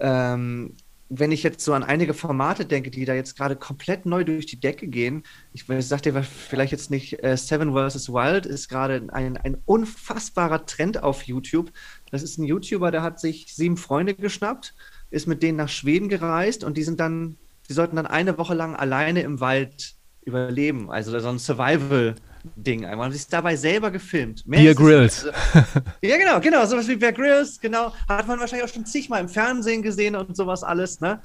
ähm, 0.00 0.74
wenn 1.08 1.32
ich 1.32 1.42
jetzt 1.42 1.64
so 1.64 1.72
an 1.72 1.82
einige 1.82 2.12
Formate 2.14 2.66
denke, 2.66 2.90
die 2.90 3.04
da 3.04 3.14
jetzt 3.14 3.36
gerade 3.36 3.56
komplett 3.56 4.04
neu 4.04 4.24
durch 4.24 4.46
die 4.46 4.60
Decke 4.60 4.88
gehen, 4.88 5.22
ich 5.52 5.64
sag 5.80 6.02
dir 6.02 6.22
vielleicht 6.22 6.72
jetzt 6.72 6.90
nicht, 6.90 7.22
äh, 7.24 7.36
Seven 7.36 7.72
vs. 7.72 8.10
Wild 8.10 8.44
ist 8.44 8.68
gerade 8.68 9.06
ein, 9.12 9.36
ein 9.36 9.56
unfassbarer 9.64 10.66
Trend 10.66 11.02
auf 11.02 11.22
YouTube. 11.22 11.70
Das 12.10 12.22
ist 12.22 12.38
ein 12.38 12.44
YouTuber, 12.44 12.90
der 12.90 13.02
hat 13.02 13.20
sich 13.20 13.46
sieben 13.54 13.76
Freunde 13.76 14.14
geschnappt, 14.14 14.74
ist 15.10 15.26
mit 15.26 15.42
denen 15.42 15.56
nach 15.56 15.68
Schweden 15.68 16.08
gereist 16.08 16.62
und 16.62 16.76
die 16.76 16.82
sind 16.82 17.00
dann 17.00 17.36
sie 17.68 17.74
sollten 17.74 17.96
dann 17.96 18.06
eine 18.06 18.36
Woche 18.38 18.54
lang 18.54 18.74
alleine 18.74 19.20
im 19.20 19.40
Wald 19.40 19.94
überleben. 20.24 20.90
Also 20.90 21.16
so 21.20 21.28
ein 21.28 21.38
Survival-Ding. 21.38 22.80
Man 22.80 23.00
hat 23.00 23.12
sich 23.12 23.28
dabei 23.28 23.56
selber 23.56 23.90
gefilmt. 23.90 24.46
Mehr 24.46 24.62
Bear 24.62 24.74
Grylls. 24.74 25.26
Also, 25.26 25.80
ja, 26.02 26.16
genau, 26.16 26.40
genau. 26.40 26.66
Sowas 26.66 26.88
wie 26.88 26.96
Bear 26.96 27.12
Grylls, 27.12 27.60
genau. 27.60 27.92
Hat 28.08 28.26
man 28.26 28.40
wahrscheinlich 28.40 28.68
auch 28.68 28.74
schon 28.74 28.86
zigmal 28.86 29.20
im 29.20 29.28
Fernsehen 29.28 29.82
gesehen 29.82 30.16
und 30.16 30.36
sowas 30.36 30.64
alles, 30.64 31.00
ne? 31.00 31.20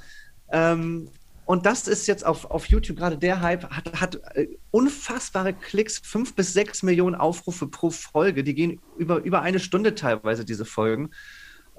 Ähm, 0.51 1.09
und 1.45 1.65
das 1.65 1.87
ist 1.87 2.07
jetzt 2.07 2.25
auf, 2.25 2.45
auf 2.45 2.67
YouTube 2.67 2.97
gerade 2.97 3.17
der 3.17 3.41
Hype, 3.41 3.69
hat, 3.69 3.99
hat 3.99 4.21
äh, 4.35 4.47
unfassbare 4.71 5.53
Klicks, 5.53 5.99
fünf 5.99 6.35
bis 6.35 6.53
sechs 6.53 6.83
Millionen 6.83 7.15
Aufrufe 7.15 7.67
pro 7.67 7.89
Folge. 7.89 8.43
Die 8.43 8.53
gehen 8.53 8.79
über, 8.97 9.17
über 9.23 9.41
eine 9.41 9.59
Stunde 9.59 9.95
teilweise, 9.95 10.45
diese 10.45 10.65
Folgen. 10.65 11.09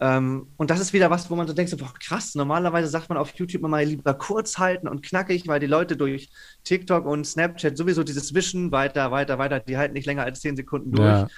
Ähm, 0.01 0.49
und 0.57 0.71
das 0.71 0.81
ist 0.81 0.93
wieder 0.93 1.11
was, 1.11 1.31
wo 1.31 1.37
man 1.37 1.47
so 1.47 1.53
denkt, 1.53 1.71
so, 1.71 1.77
boah, 1.77 1.93
krass, 2.01 2.35
normalerweise 2.35 2.89
sagt 2.89 3.09
man 3.09 3.19
auf 3.19 3.33
YouTube 3.35 3.63
immer 3.65 3.85
lieber 3.85 4.15
kurz 4.15 4.59
halten 4.59 4.89
und 4.89 5.03
knackig, 5.03 5.47
weil 5.47 5.61
die 5.61 5.67
Leute 5.67 5.97
durch 5.97 6.31
TikTok 6.65 7.07
und 7.07 7.25
Snapchat 7.25 7.77
sowieso 7.77 8.03
dieses 8.03 8.35
Wischen 8.35 8.73
weiter, 8.73 9.13
weiter, 9.13 9.39
weiter, 9.39 9.61
die 9.61 9.77
halten 9.77 9.95
nicht 9.95 10.07
länger 10.07 10.25
als 10.25 10.41
zehn 10.41 10.57
Sekunden 10.57 10.93
durch. 10.93 11.07
Ja. 11.07 11.29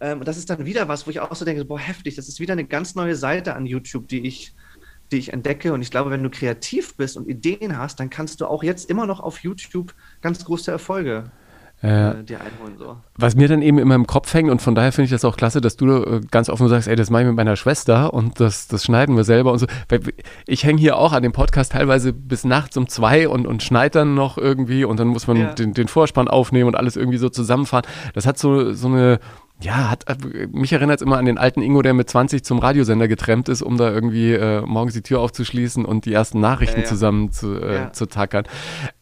Ähm, 0.00 0.20
und 0.20 0.28
das 0.28 0.38
ist 0.38 0.48
dann 0.48 0.64
wieder 0.64 0.88
was, 0.88 1.06
wo 1.06 1.10
ich 1.10 1.20
auch 1.20 1.34
so 1.34 1.44
denke, 1.44 1.64
boah, 1.64 1.78
heftig, 1.78 2.14
das 2.14 2.28
ist 2.28 2.40
wieder 2.40 2.52
eine 2.52 2.64
ganz 2.64 2.94
neue 2.94 3.14
Seite 3.14 3.54
an 3.54 3.66
YouTube, 3.66 4.08
die 4.08 4.26
ich, 4.26 4.54
die 5.12 5.18
ich 5.18 5.32
entdecke. 5.34 5.74
Und 5.74 5.82
ich 5.82 5.90
glaube, 5.90 6.10
wenn 6.10 6.22
du 6.22 6.30
kreativ 6.30 6.96
bist 6.96 7.16
und 7.16 7.28
Ideen 7.28 7.76
hast, 7.76 8.00
dann 8.00 8.08
kannst 8.08 8.40
du 8.40 8.46
auch 8.46 8.62
jetzt 8.62 8.88
immer 8.88 9.06
noch 9.06 9.20
auf 9.20 9.40
YouTube 9.40 9.94
ganz 10.22 10.44
große 10.44 10.70
Erfolge. 10.70 11.30
Äh, 11.80 12.24
dir 12.24 12.40
einholen. 12.40 12.76
So. 12.78 12.96
Was 13.16 13.36
mir 13.36 13.48
dann 13.48 13.62
eben 13.62 13.78
immer 13.78 13.94
im 13.94 14.06
Kopf 14.06 14.32
hängt 14.34 14.50
und 14.50 14.60
von 14.60 14.74
daher 14.74 14.92
finde 14.92 15.06
ich 15.06 15.10
das 15.10 15.24
auch 15.24 15.36
klasse, 15.36 15.60
dass 15.60 15.76
du 15.76 16.02
äh, 16.02 16.20
ganz 16.30 16.48
offen 16.48 16.68
sagst, 16.68 16.88
ey, 16.88 16.96
das 16.96 17.10
mache 17.10 17.22
ich 17.22 17.28
mit 17.28 17.36
meiner 17.36 17.56
Schwester 17.56 18.12
und 18.12 18.40
das, 18.40 18.68
das 18.68 18.84
schneiden 18.84 19.16
wir 19.16 19.24
selber 19.24 19.52
und 19.52 19.58
so. 19.58 19.66
Ich 20.46 20.64
hänge 20.64 20.80
hier 20.80 20.96
auch 20.96 21.12
an 21.12 21.22
dem 21.22 21.32
Podcast 21.32 21.72
teilweise 21.72 22.12
bis 22.12 22.44
nachts 22.44 22.76
um 22.76 22.88
zwei 22.88 23.28
und, 23.28 23.46
und 23.46 23.62
schneide 23.62 24.00
dann 24.00 24.14
noch 24.14 24.38
irgendwie 24.38 24.84
und 24.84 24.98
dann 24.98 25.08
muss 25.08 25.26
man 25.26 25.36
ja. 25.36 25.52
den, 25.52 25.72
den 25.72 25.88
Vorspann 25.88 26.28
aufnehmen 26.28 26.68
und 26.68 26.74
alles 26.74 26.96
irgendwie 26.96 27.18
so 27.18 27.28
zusammenfahren. 27.28 27.84
Das 28.14 28.26
hat 28.26 28.38
so, 28.38 28.72
so 28.72 28.88
eine 28.88 29.20
ja, 29.60 29.90
hat, 29.90 30.08
äh, 30.08 30.46
mich 30.52 30.72
erinnert 30.72 31.00
es 31.00 31.02
immer 31.02 31.18
an 31.18 31.24
den 31.24 31.38
alten 31.38 31.62
Ingo, 31.62 31.82
der 31.82 31.94
mit 31.94 32.08
20 32.08 32.44
zum 32.44 32.58
Radiosender 32.58 33.08
getrennt 33.08 33.48
ist, 33.48 33.62
um 33.62 33.76
da 33.76 33.90
irgendwie 33.90 34.32
äh, 34.32 34.62
morgens 34.62 34.94
die 34.94 35.02
Tür 35.02 35.20
aufzuschließen 35.20 35.84
und 35.84 36.04
die 36.04 36.12
ersten 36.12 36.40
Nachrichten 36.40 36.78
ja, 36.78 36.84
ja. 36.84 36.88
zusammen 36.88 37.32
zu, 37.32 37.60
äh, 37.60 37.74
ja. 37.74 37.92
zu 37.92 38.06
tackern. 38.06 38.44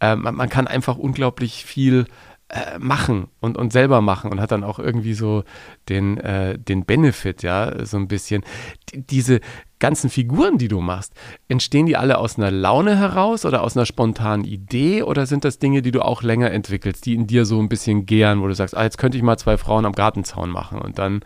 Äh, 0.01 0.17
man, 0.17 0.35
man, 0.35 0.49
kann 0.49 0.67
einfach 0.67 0.97
unglaublich 0.97 1.65
viel 1.65 2.07
äh, 2.49 2.79
machen 2.79 3.27
und, 3.41 3.59
und 3.59 3.73
selber 3.73 4.01
machen 4.01 4.31
und 4.31 4.41
hat 4.41 4.53
dann 4.53 4.63
auch 4.63 4.79
irgendwie 4.79 5.15
so 5.15 5.43
den, 5.89 6.19
äh, 6.19 6.57
den 6.57 6.85
Benefit, 6.85 7.43
ja, 7.43 7.85
so 7.85 7.97
ein 7.97 8.07
bisschen. 8.07 8.45
D 8.93 9.03
diese 9.11 9.41
ganzen 9.79 10.11
Figuren, 10.11 10.57
die 10.57 10.69
du 10.69 10.81
machst, 10.81 11.13
entstehen 11.49 11.87
die 11.87 11.97
alle 11.97 12.19
aus 12.19 12.39
einer 12.39 12.53
Laune 12.53 12.97
heraus 12.97 13.45
oder 13.45 13.63
aus 13.63 13.77
einer 13.77 13.85
spontanen 13.85 14.45
Idee 14.45 15.03
oder 15.03 15.27
sind 15.27 15.45
das 15.45 15.59
Dinge, 15.59 15.83
die 15.83 15.91
du 15.91 16.03
auch 16.03 16.23
länger 16.23 16.51
entwickelst, 16.51 17.05
die 17.05 17.15
in 17.15 17.27
dir 17.27 17.45
so 17.45 17.61
ein 17.61 17.69
bisschen 17.69 18.07
gären, 18.07 18.41
wo 18.41 18.47
du 18.47 18.55
sagst, 18.55 18.77
ah, 18.77 18.85
jetzt 18.85 18.97
könnte 18.97 19.17
ich 19.17 19.25
mal 19.25 19.37
zwei 19.37 19.57
Frauen 19.59 19.85
am 19.85 19.93
Gartenzaun 19.93 20.51
machen 20.51 20.81
und 20.81 20.99
dann, 20.99 21.23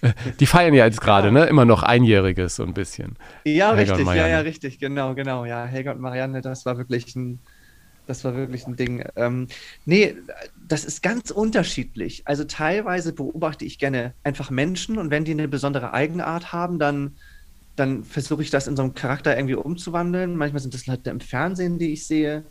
äh, 0.00 0.12
die 0.40 0.46
feiern 0.46 0.74
ja 0.74 0.86
jetzt 0.86 1.00
gerade, 1.00 1.30
ne, 1.32 1.44
immer 1.44 1.64
noch 1.64 1.82
Einjähriges 1.82 2.56
so 2.56 2.64
ein 2.64 2.74
bisschen. 2.74 3.16
Ja, 3.44 3.74
Helga 3.74 3.94
richtig, 3.94 4.14
ja, 4.14 4.26
ja, 4.26 4.38
richtig, 4.38 4.78
genau, 4.78 5.14
genau, 5.14 5.44
ja, 5.44 5.64
Helga 5.64 5.92
und 5.92 6.00
Marianne, 6.00 6.40
das 6.40 6.66
war 6.66 6.78
wirklich 6.78 7.14
ein 7.14 7.40
das 8.06 8.24
war 8.24 8.34
wirklich 8.34 8.66
ein 8.66 8.76
Ding. 8.76 9.04
Ähm, 9.16 9.48
nee, 9.84 10.16
das 10.68 10.84
ist 10.84 11.02
ganz 11.02 11.30
unterschiedlich. 11.30 12.22
Also 12.26 12.44
teilweise 12.44 13.12
beobachte 13.12 13.64
ich 13.64 13.78
gerne 13.78 14.14
einfach 14.24 14.50
Menschen 14.50 14.98
und 14.98 15.10
wenn 15.10 15.24
die 15.24 15.32
eine 15.32 15.48
besondere 15.48 15.92
Eigenart 15.92 16.52
haben, 16.52 16.78
dann, 16.78 17.16
dann 17.76 18.04
versuche 18.04 18.42
ich 18.42 18.50
das 18.50 18.66
in 18.66 18.76
so 18.76 18.82
einem 18.82 18.94
Charakter 18.94 19.36
irgendwie 19.36 19.54
umzuwandeln. 19.54 20.36
Manchmal 20.36 20.60
sind 20.60 20.74
das 20.74 20.86
Leute 20.86 21.10
im 21.10 21.20
Fernsehen, 21.20 21.78
die 21.78 21.92
ich 21.92 22.06
sehe. 22.06 22.44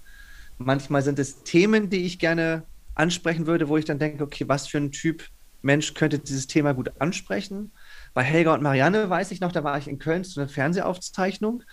Manchmal 0.58 1.02
sind 1.02 1.20
es 1.20 1.44
Themen, 1.44 1.90
die 1.90 2.06
ich 2.06 2.20
gerne 2.20 2.64
ansprechen 2.96 3.48
würde, 3.48 3.68
wo 3.68 3.78
ich 3.78 3.86
dann 3.86 4.00
denke, 4.00 4.24
okay, 4.24 4.48
was 4.48 4.68
für 4.68 4.78
ein 4.78 4.92
Typ 4.92 5.24
Mensch 5.62 5.94
könnte 5.94 6.20
dieses 6.20 6.48
Thema 6.48 6.74
gut 6.74 6.92
ansprechen. 7.00 7.72
Bei 8.14 8.24
Helga 8.24 8.54
und 8.54 8.64
Marianne 8.64 9.10
weiß 9.10 9.32
ich 9.32 9.42
noch, 9.42 9.52
da 9.52 9.64
war 9.64 9.78
ich 9.78 9.88
in 9.88 10.00
Köln 10.00 10.24
zu 10.24 10.40
einer 10.40 10.50
Fernsehaufzeichnung 10.50 11.64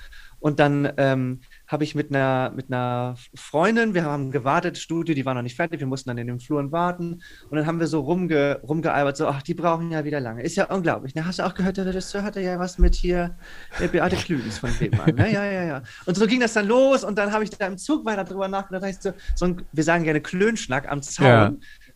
und 0.41 0.61
dann 0.61 0.93
ähm, 0.97 1.41
habe 1.69 1.85
ich 1.85 1.95
mit 1.95 2.11
einer, 2.11 2.51
mit 2.57 2.73
einer 2.73 3.17
Freundin, 3.35 3.93
wir 3.93 4.05
haben 4.05 4.31
gewartet, 4.31 4.79
Studio, 4.79 5.15
die 5.15 5.27
war 5.27 5.35
noch 5.35 5.43
nicht 5.43 5.55
fertig, 5.55 5.81
wir 5.81 5.87
mussten 5.87 6.09
dann 6.09 6.17
in 6.17 6.27
den 6.27 6.41
Fluren 6.41 6.73
warten. 6.73 7.23
Und 7.51 7.57
dann 7.57 7.67
haben 7.67 7.79
wir 7.79 7.87
so 7.87 8.01
rumge, 8.01 8.59
rumgealbert, 8.67 9.19
so, 9.19 9.27
ach, 9.27 9.43
die 9.43 9.53
brauchen 9.53 9.91
ja 9.91 10.03
wieder 10.03 10.19
lange. 10.19 10.43
Ist 10.43 10.57
ja 10.57 10.65
unglaublich. 10.65 11.15
Ne? 11.15 11.27
Hast 11.27 11.39
du 11.39 11.47
auch 11.47 11.53
gehört, 11.53 11.77
der 11.77 11.85
Regisseur 11.85 12.23
hatte 12.23 12.41
ja 12.41 12.59
was 12.59 12.79
mit 12.79 12.95
hier, 12.95 13.37
der 13.79 13.89
Beate 13.89 14.17
Klügens 14.17 14.59
von 14.59 14.71
Nebenan. 14.81 15.15
Ne? 15.15 15.31
Ja, 15.31 15.45
ja, 15.45 15.65
ja. 15.65 15.83
Und 16.07 16.17
so 16.17 16.27
ging 16.27 16.41
das 16.41 16.55
dann 16.55 16.67
los 16.67 17.05
und 17.05 17.19
dann 17.19 17.33
habe 17.33 17.45
ich 17.45 17.51
da 17.51 17.67
im 17.67 17.77
Zug 17.77 18.07
weiter 18.07 18.25
drüber 18.25 18.49
nachgedacht. 18.49 18.83
Da 18.83 18.89
ich 18.89 19.01
so, 19.01 19.13
so 19.35 19.45
ein, 19.45 19.63
wir 19.71 19.85
sagen 19.85 20.05
gerne 20.05 20.23
Klönschnack 20.23 20.91
am 20.91 21.03
Zaun, 21.03 21.27
ja. 21.27 21.53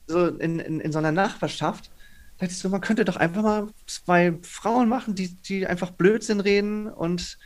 so 0.07 0.27
in, 0.27 0.59
in, 0.59 0.81
in 0.81 0.93
so 0.93 0.99
einer 0.99 1.13
Nachbarschaft 1.13 1.87
Da 2.37 2.45
dachte 2.45 2.53
ich 2.53 2.59
so, 2.59 2.69
man 2.69 2.83
könnte 2.83 3.07
doch 3.07 3.17
einfach 3.17 3.43
mal 3.43 3.69
zwei 3.87 4.35
Frauen 4.43 4.91
machen, 4.91 5.15
die, 5.15 5.35
die 5.35 5.67
einfach 5.67 5.93
Blödsinn 5.93 6.41
reden 6.41 6.89
und 6.89 7.39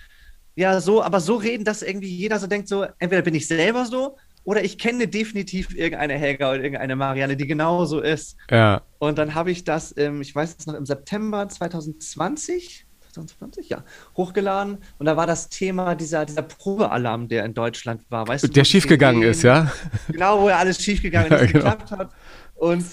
ja, 0.56 0.80
so, 0.80 1.02
aber 1.02 1.20
so 1.20 1.36
reden, 1.36 1.64
dass 1.64 1.82
irgendwie 1.82 2.08
jeder 2.08 2.38
so 2.38 2.46
denkt, 2.46 2.68
so, 2.68 2.86
entweder 2.98 3.22
bin 3.22 3.34
ich 3.34 3.46
selber 3.46 3.84
so 3.84 4.16
oder 4.44 4.64
ich 4.64 4.78
kenne 4.78 5.06
definitiv 5.06 5.74
irgendeine 5.76 6.14
Helga 6.14 6.50
oder 6.50 6.62
irgendeine 6.62 6.96
Marianne, 6.96 7.36
die 7.36 7.46
genauso 7.46 8.00
ist. 8.00 8.36
Ja. 8.50 8.82
Und 8.98 9.18
dann 9.18 9.34
habe 9.34 9.50
ich 9.50 9.64
das, 9.64 9.92
im, 9.92 10.22
ich 10.22 10.34
weiß 10.34 10.56
es 10.58 10.66
noch, 10.66 10.74
im 10.74 10.86
September 10.86 11.46
2020, 11.46 12.86
2020, 13.12 13.68
ja, 13.68 13.84
hochgeladen. 14.16 14.78
Und 14.98 15.06
da 15.06 15.16
war 15.16 15.26
das 15.26 15.48
Thema 15.50 15.94
dieser, 15.94 16.24
dieser 16.24 16.42
Probealarm, 16.42 17.28
der 17.28 17.44
in 17.44 17.54
Deutschland 17.54 18.02
war. 18.08 18.26
Weißt 18.26 18.44
du, 18.44 18.48
der 18.48 18.64
schiefgegangen 18.64 19.22
ist, 19.22 19.42
ja? 19.42 19.70
Genau, 20.08 20.40
wo 20.40 20.48
ja 20.48 20.58
alles 20.58 20.82
schiefgegangen 20.82 21.32
ist, 21.32 21.40
ja, 21.40 21.46
genau. 21.46 21.52
geklappt 21.58 21.90
hat. 21.90 22.12
Und 22.54 22.86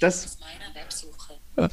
das. 0.00 0.38
Ja. 1.56 1.68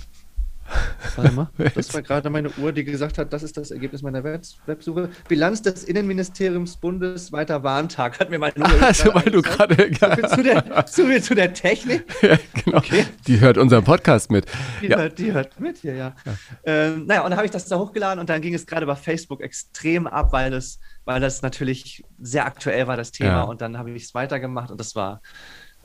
Warte 1.16 1.32
mal, 1.34 1.50
das 1.76 1.94
war 1.94 2.02
gerade 2.02 2.30
meine 2.30 2.50
Uhr, 2.58 2.72
die 2.72 2.84
gesagt 2.84 3.18
hat, 3.18 3.32
das 3.34 3.44
ist 3.44 3.58
das 3.58 3.72
Ergebnis 3.72 4.02
meiner 4.02 4.24
Websuche. 4.24 5.10
Bilanz 5.28 5.62
des 5.62 5.84
Innenministeriums 5.84 6.78
bundesweiter 6.78 7.64
Warntag 7.64 8.20
hat 8.20 8.30
mir 8.30 8.40
meine 8.40 8.54
Uhr 8.58 8.70
Also, 8.82 9.14
weil 9.14 9.24
du 9.24 9.42
gerade 9.42 9.92
zu, 9.92 10.36
zu, 10.36 10.44
der, 10.44 10.86
zu, 10.86 11.22
zu 11.22 11.36
der 11.36 11.54
Technik. 11.54 12.06
Ja, 12.22 12.38
genau. 12.64 12.78
Okay. 12.78 13.06
Die 13.28 13.40
hört 13.40 13.58
unseren 13.58 13.84
Podcast 13.84 14.32
mit. 14.32 14.46
Die, 14.82 14.88
ja. 14.88 14.98
hört, 14.98 15.18
die 15.20 15.32
hört 15.34 15.60
mit 15.60 15.78
hier, 15.78 15.96
ja. 15.96 16.16
ja. 16.26 16.34
Ähm, 16.64 17.06
naja, 17.06 17.22
und 17.22 17.32
dann 17.32 17.38
habe 17.38 17.46
ich 17.46 17.52
das 17.52 17.66
da 17.66 17.78
hochgeladen 17.78 18.20
und 18.20 18.30
dann 18.30 18.42
ging 18.42 18.54
es 18.54 18.66
gerade 18.66 18.86
bei 18.86 18.96
Facebook 18.96 19.42
extrem 19.42 20.08
ab, 20.08 20.32
weil 20.32 20.52
das, 20.52 20.80
weil 21.06 21.20
das 21.20 21.42
natürlich 21.42 22.04
sehr 22.20 22.46
aktuell 22.46 22.88
war, 22.88 22.98
das 22.98 23.12
Thema. 23.12 23.30
Ja. 23.30 23.44
Und 23.44 23.62
dann 23.62 23.78
habe 23.78 23.92
ich 23.92 24.04
es 24.04 24.14
weitergemacht 24.14 24.72
und 24.72 24.80
das 24.80 24.96
war 24.96 25.22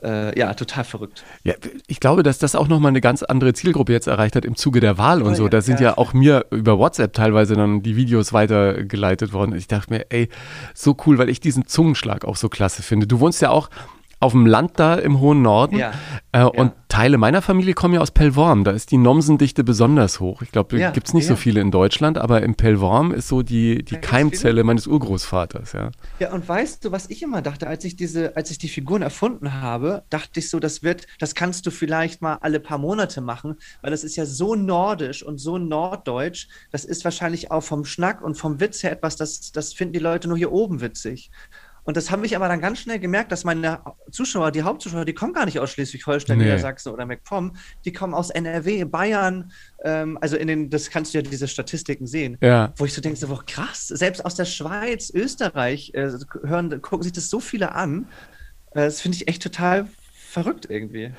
äh, 0.03 0.37
ja, 0.37 0.53
total 0.53 0.83
verrückt. 0.83 1.23
Ja, 1.43 1.53
ich 1.87 1.99
glaube, 1.99 2.23
dass 2.23 2.37
das 2.37 2.55
auch 2.55 2.67
nochmal 2.67 2.89
eine 2.89 3.01
ganz 3.01 3.23
andere 3.23 3.53
Zielgruppe 3.53 3.93
jetzt 3.93 4.07
erreicht 4.07 4.35
hat 4.35 4.45
im 4.45 4.55
Zuge 4.55 4.79
der 4.79 4.97
Wahl 4.97 5.21
und 5.21 5.31
oh, 5.31 5.35
so. 5.35 5.43
Ja, 5.43 5.49
da 5.49 5.61
sind 5.61 5.79
ja, 5.79 5.89
ja 5.89 5.97
auch 5.97 6.13
mir 6.13 6.45
über 6.51 6.77
WhatsApp 6.77 7.13
teilweise 7.13 7.55
dann 7.55 7.81
die 7.81 7.95
Videos 7.95 8.33
weitergeleitet 8.33 9.33
worden. 9.33 9.55
Ich 9.55 9.67
dachte 9.67 9.93
mir, 9.93 10.05
ey, 10.09 10.29
so 10.73 10.95
cool, 11.05 11.17
weil 11.17 11.29
ich 11.29 11.39
diesen 11.39 11.67
Zungenschlag 11.67 12.25
auch 12.25 12.35
so 12.35 12.49
klasse 12.49 12.83
finde. 12.83 13.07
Du 13.07 13.19
wohnst 13.19 13.41
ja 13.41 13.49
auch 13.49 13.69
auf 14.19 14.31
dem 14.31 14.45
Land 14.45 14.79
da 14.79 14.95
im 14.95 15.19
hohen 15.19 15.41
Norden. 15.41 15.77
Ja. 15.77 15.91
Äh, 16.31 16.43
und 16.43 16.73
Teile 16.89 17.17
meiner 17.17 17.43
Familie 17.43 17.73
kommen 17.73 17.93
ja 17.93 17.99
aus 17.99 18.09
Pellworm. 18.09 18.63
Da 18.63 18.71
ist 18.71 18.89
die 18.89 18.97
Nomsendichte 18.97 19.63
besonders 19.63 20.19
hoch. 20.19 20.41
Ich 20.41 20.51
glaube, 20.51 20.79
ja, 20.79 20.89
gibt 20.89 21.07
es 21.07 21.13
nicht 21.13 21.25
ja. 21.25 21.29
so 21.29 21.35
viele 21.35 21.61
in 21.61 21.69
Deutschland, 21.69 22.17
aber 22.17 22.41
im 22.41 22.55
Pellworm 22.55 23.11
ist 23.11 23.27
so 23.27 23.43
die, 23.43 23.83
die 23.83 23.97
Keimzelle 23.97 24.63
meines 24.63 24.87
Urgroßvaters. 24.87 25.73
Ja. 25.73 25.91
ja, 26.19 26.33
und 26.33 26.47
weißt 26.47 26.83
du, 26.83 26.91
was 26.91 27.09
ich 27.09 27.21
immer 27.21 27.43
dachte, 27.43 27.67
als 27.67 27.85
ich 27.85 27.95
diese, 27.95 28.35
als 28.35 28.49
ich 28.49 28.57
die 28.57 28.69
Figuren 28.69 29.03
erfunden 29.03 29.61
habe, 29.61 30.03
dachte 30.09 30.39
ich 30.39 30.49
so, 30.49 30.59
das 30.59 30.81
wird, 30.81 31.05
das 31.19 31.35
kannst 31.35 31.67
du 31.67 31.71
vielleicht 31.71 32.23
mal 32.23 32.39
alle 32.41 32.59
paar 32.59 32.79
Monate 32.79 33.21
machen, 33.21 33.57
weil 33.81 33.91
das 33.91 34.03
ist 34.03 34.15
ja 34.15 34.25
so 34.25 34.55
nordisch 34.55 35.21
und 35.21 35.37
so 35.37 35.59
norddeutsch. 35.59 36.47
Das 36.71 36.85
ist 36.85 37.03
wahrscheinlich 37.03 37.51
auch 37.51 37.61
vom 37.61 37.85
Schnack 37.85 38.23
und 38.23 38.35
vom 38.35 38.59
Witz 38.59 38.81
her 38.81 38.91
etwas, 38.91 39.15
das, 39.15 39.51
das 39.51 39.73
finden 39.73 39.93
die 39.93 39.99
Leute 39.99 40.27
nur 40.27 40.37
hier 40.37 40.51
oben 40.51 40.81
witzig. 40.81 41.29
Und 41.87 41.95
das 41.95 42.11
habe 42.11 42.25
ich 42.25 42.35
aber 42.35 42.49
dann 42.49 42.59
ganz 42.59 42.79
schnell 42.79 42.99
gemerkt, 42.99 43.31
dass 43.31 43.45
meine 43.45 43.79
Zuschauer, 44.11 44.51
die 44.51 44.63
Hauptzuschauer, 44.63 45.05
die 45.05 45.13
kommen 45.13 45.31
gar 45.31 45.45
nicht 45.45 45.57
aus 45.57 45.71
Schleswig-Holstein, 45.71 46.37
nee. 46.37 46.43
Niedersachsen 46.43 46.91
oder 46.91 47.05
MacPom, 47.05 47.55
die 47.85 47.93
kommen 47.93 48.13
aus 48.13 48.29
NRW, 48.29 48.83
Bayern, 48.83 49.53
ähm, 49.85 50.17
also 50.19 50.35
in 50.35 50.49
den, 50.49 50.69
das 50.69 50.89
kannst 50.89 51.13
du 51.13 51.19
ja 51.19 51.21
diese 51.21 51.47
Statistiken 51.47 52.05
sehen, 52.05 52.37
ja. 52.41 52.73
wo 52.75 52.83
ich 52.83 52.93
so 52.93 52.99
denke, 52.99 53.17
so, 53.17 53.41
krass, 53.47 53.87
selbst 53.87 54.25
aus 54.25 54.35
der 54.35 54.43
Schweiz, 54.43 55.11
Österreich 55.11 55.93
äh, 55.93 56.09
hören, 56.43 56.81
gucken 56.81 57.03
sich 57.03 57.13
das 57.13 57.29
so 57.29 57.39
viele 57.39 57.71
an. 57.71 58.09
Äh, 58.71 58.81
das 58.81 58.99
finde 58.99 59.15
ich 59.15 59.29
echt 59.29 59.41
total 59.41 59.87
verrückt 60.11 60.67
irgendwie. 60.69 61.13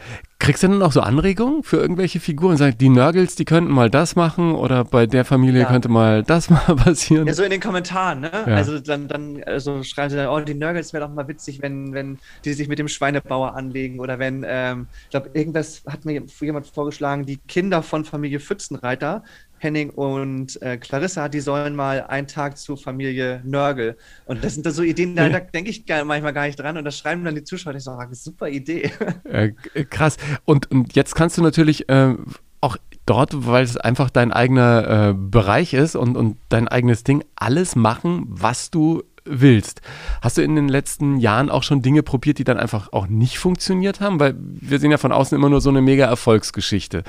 Kriegst 0.48 0.62
du 0.62 0.68
dann 0.68 0.80
auch 0.80 0.92
so 0.92 1.02
Anregungen 1.02 1.62
für 1.62 1.76
irgendwelche 1.76 2.20
Figuren? 2.20 2.56
Sag, 2.56 2.78
die 2.78 2.88
Nörgels, 2.88 3.34
die 3.34 3.44
könnten 3.44 3.70
mal 3.70 3.90
das 3.90 4.16
machen 4.16 4.54
oder 4.54 4.82
bei 4.82 5.04
der 5.04 5.26
Familie 5.26 5.60
ja. 5.60 5.68
könnte 5.68 5.90
mal 5.90 6.22
das 6.22 6.48
mal 6.50 6.74
passieren? 6.74 7.26
Ja, 7.26 7.34
so 7.34 7.42
in 7.42 7.50
den 7.50 7.60
Kommentaren, 7.60 8.20
ne? 8.20 8.30
Ja. 8.32 8.54
Also 8.54 8.78
dann, 8.78 9.08
dann 9.08 9.42
also 9.44 9.82
schreiben 9.82 10.08
sie 10.08 10.16
dann, 10.16 10.28
oh, 10.28 10.40
die 10.40 10.54
Nörgels 10.54 10.94
wäre 10.94 11.06
doch 11.06 11.12
mal 11.12 11.28
witzig, 11.28 11.60
wenn, 11.60 11.92
wenn 11.92 12.18
die 12.46 12.54
sich 12.54 12.66
mit 12.66 12.78
dem 12.78 12.88
Schweinebauer 12.88 13.56
anlegen 13.56 14.00
oder 14.00 14.18
wenn, 14.18 14.42
ähm, 14.48 14.86
ich 15.04 15.10
glaube, 15.10 15.28
irgendwas 15.34 15.82
hat 15.86 16.06
mir 16.06 16.22
jemand 16.40 16.66
vorgeschlagen, 16.66 17.26
die 17.26 17.36
Kinder 17.46 17.82
von 17.82 18.06
Familie 18.06 18.40
Pfützenreiter 18.40 19.24
Henning 19.58 19.90
und 19.90 20.60
äh, 20.62 20.76
Clarissa, 20.76 21.28
die 21.28 21.40
sollen 21.40 21.74
mal 21.74 22.02
einen 22.02 22.26
Tag 22.26 22.58
zur 22.58 22.76
Familie 22.76 23.42
Nörgel. 23.44 23.96
Und 24.26 24.44
das 24.44 24.54
sind 24.54 24.66
dann 24.66 24.72
so 24.72 24.82
Ideen, 24.82 25.16
da, 25.16 25.28
da 25.28 25.40
denke 25.40 25.70
ich 25.70 25.84
manchmal 26.04 26.32
gar 26.32 26.46
nicht 26.46 26.58
dran. 26.58 26.76
Und 26.76 26.84
das 26.84 26.98
schreiben 26.98 27.24
dann 27.24 27.34
die 27.34 27.44
Zuschauer. 27.44 27.74
Ich 27.74 27.84
sage, 27.84 28.14
super 28.14 28.48
Idee. 28.48 28.90
Äh, 29.24 29.52
krass. 29.84 30.16
Und, 30.44 30.70
und 30.70 30.94
jetzt 30.94 31.14
kannst 31.14 31.36
du 31.36 31.42
natürlich 31.42 31.88
äh, 31.88 32.14
auch 32.60 32.76
dort, 33.06 33.46
weil 33.46 33.64
es 33.64 33.76
einfach 33.76 34.10
dein 34.10 34.32
eigener 34.32 35.10
äh, 35.10 35.14
Bereich 35.14 35.74
ist 35.74 35.96
und, 35.96 36.16
und 36.16 36.36
dein 36.48 36.68
eigenes 36.68 37.04
Ding, 37.04 37.24
alles 37.36 37.76
machen, 37.76 38.24
was 38.28 38.70
du 38.70 39.02
willst. 39.28 39.80
Hast 40.20 40.38
du 40.38 40.42
in 40.42 40.56
den 40.56 40.68
letzten 40.68 41.18
Jahren 41.18 41.50
auch 41.50 41.62
schon 41.62 41.82
Dinge 41.82 42.02
probiert, 42.02 42.38
die 42.38 42.44
dann 42.44 42.58
einfach 42.58 42.92
auch 42.92 43.06
nicht 43.06 43.38
funktioniert 43.38 44.00
haben? 44.00 44.20
Weil 44.20 44.34
wir 44.38 44.78
sehen 44.78 44.90
ja 44.90 44.98
von 44.98 45.12
außen 45.12 45.36
immer 45.36 45.48
nur 45.48 45.60
so 45.60 45.70
eine 45.70 45.82
mega 45.82 46.06
Erfolgsgeschichte. 46.06 47.04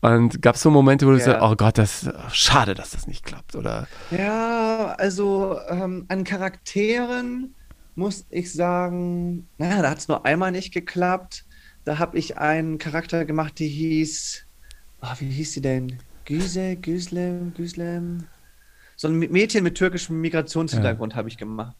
Und 0.00 0.42
gab 0.42 0.56
es 0.56 0.62
so 0.62 0.70
Momente, 0.70 1.06
wo 1.06 1.10
du 1.10 1.18
ja. 1.18 1.24
sagst, 1.24 1.42
oh 1.42 1.56
Gott, 1.56 1.78
das 1.78 2.10
schade, 2.30 2.74
dass 2.74 2.90
das 2.90 3.06
nicht 3.06 3.24
klappt, 3.24 3.56
oder? 3.56 3.86
Ja, 4.10 4.94
also 4.98 5.58
ähm, 5.68 6.04
an 6.08 6.24
Charakteren 6.24 7.54
muss 7.94 8.26
ich 8.30 8.52
sagen, 8.52 9.46
naja, 9.58 9.82
da 9.82 9.90
hat 9.90 9.98
es 9.98 10.08
nur 10.08 10.26
einmal 10.26 10.52
nicht 10.52 10.72
geklappt. 10.72 11.44
Da 11.84 11.98
habe 11.98 12.18
ich 12.18 12.38
einen 12.38 12.78
Charakter 12.78 13.24
gemacht, 13.24 13.58
die 13.58 13.68
hieß, 13.68 14.46
oh, 15.02 15.14
wie 15.18 15.30
hieß 15.30 15.54
sie 15.54 15.60
denn? 15.60 15.98
Güse, 16.24 16.76
Güslem, 16.76 17.52
Güslem? 17.54 18.24
So 19.04 19.08
ein 19.08 19.18
Mädchen 19.18 19.62
mit 19.62 19.74
türkischem 19.74 20.18
Migrationshintergrund 20.22 21.12
ja. 21.12 21.18
habe 21.18 21.28
ich 21.28 21.36
gemacht. 21.36 21.76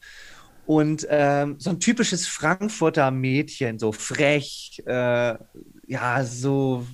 Und 0.66 1.06
ähm, 1.08 1.56
so 1.58 1.70
ein 1.70 1.80
typisches 1.80 2.26
Frankfurter 2.26 3.10
Mädchen, 3.10 3.78
so 3.78 3.92
frech, 3.92 4.82
äh, 4.86 5.34
ja, 5.86 6.24
so, 6.24 6.86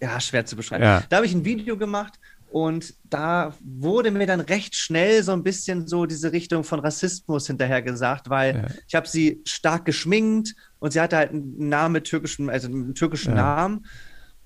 ja, 0.00 0.20
schwer 0.20 0.46
zu 0.46 0.56
beschreiben. 0.56 0.82
Ja. 0.82 1.04
Da 1.08 1.16
habe 1.16 1.26
ich 1.26 1.32
ein 1.34 1.44
Video 1.44 1.76
gemacht 1.76 2.14
und 2.50 2.94
da 3.04 3.54
wurde 3.60 4.10
mir 4.10 4.26
dann 4.26 4.40
recht 4.40 4.74
schnell 4.74 5.22
so 5.22 5.32
ein 5.32 5.44
bisschen 5.44 5.86
so 5.86 6.06
diese 6.06 6.32
Richtung 6.32 6.64
von 6.64 6.80
Rassismus 6.80 7.46
hinterher 7.46 7.82
gesagt, 7.82 8.30
weil 8.30 8.56
ja. 8.56 8.66
ich 8.88 8.94
habe 8.96 9.06
sie 9.06 9.42
stark 9.46 9.84
geschminkt 9.84 10.56
und 10.80 10.92
sie 10.92 11.00
hatte 11.00 11.16
halt 11.16 11.30
einen 11.30 11.68
Namen 11.68 11.92
mit 11.92 12.04
türkischen, 12.04 12.50
also 12.50 12.66
einen 12.66 12.96
türkischen 12.96 13.36
ja. 13.36 13.42
Namen. 13.42 13.86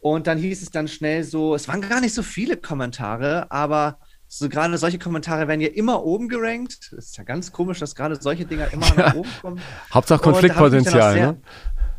Und 0.01 0.27
dann 0.27 0.37
hieß 0.37 0.61
es 0.61 0.71
dann 0.71 0.89
schnell 0.89 1.25
so, 1.25 1.55
es 1.55 1.69
waren 1.69 1.81
gar 1.81 2.03
nicht 2.03 2.13
so 2.13 2.23
viele 2.23 2.59
Kommentare, 2.59 3.51
aber 3.51 3.99
so 4.39 4.49
gerade 4.49 4.77
solche 4.79 4.99
Kommentare 4.99 5.47
werden 5.47 5.61
ja 5.61 5.69
immer 5.69 6.03
oben 6.03 6.29
gerankt. 6.29 6.91
Das 6.91 7.07
ist 7.07 7.17
ja 7.17 7.23
ganz 7.23 7.53
komisch, 7.53 7.79
dass 7.79 7.95
gerade 7.95 8.21
solche 8.21 8.45
Dinger 8.45 8.73
immer 8.73 8.89
ja. 8.89 8.97
nach 8.97 9.15
oben 9.15 9.31
kommen. 9.41 9.61
Hauptsache 9.93 10.21
Konfliktpotenzial, 10.23 11.15
ne? 11.15 11.37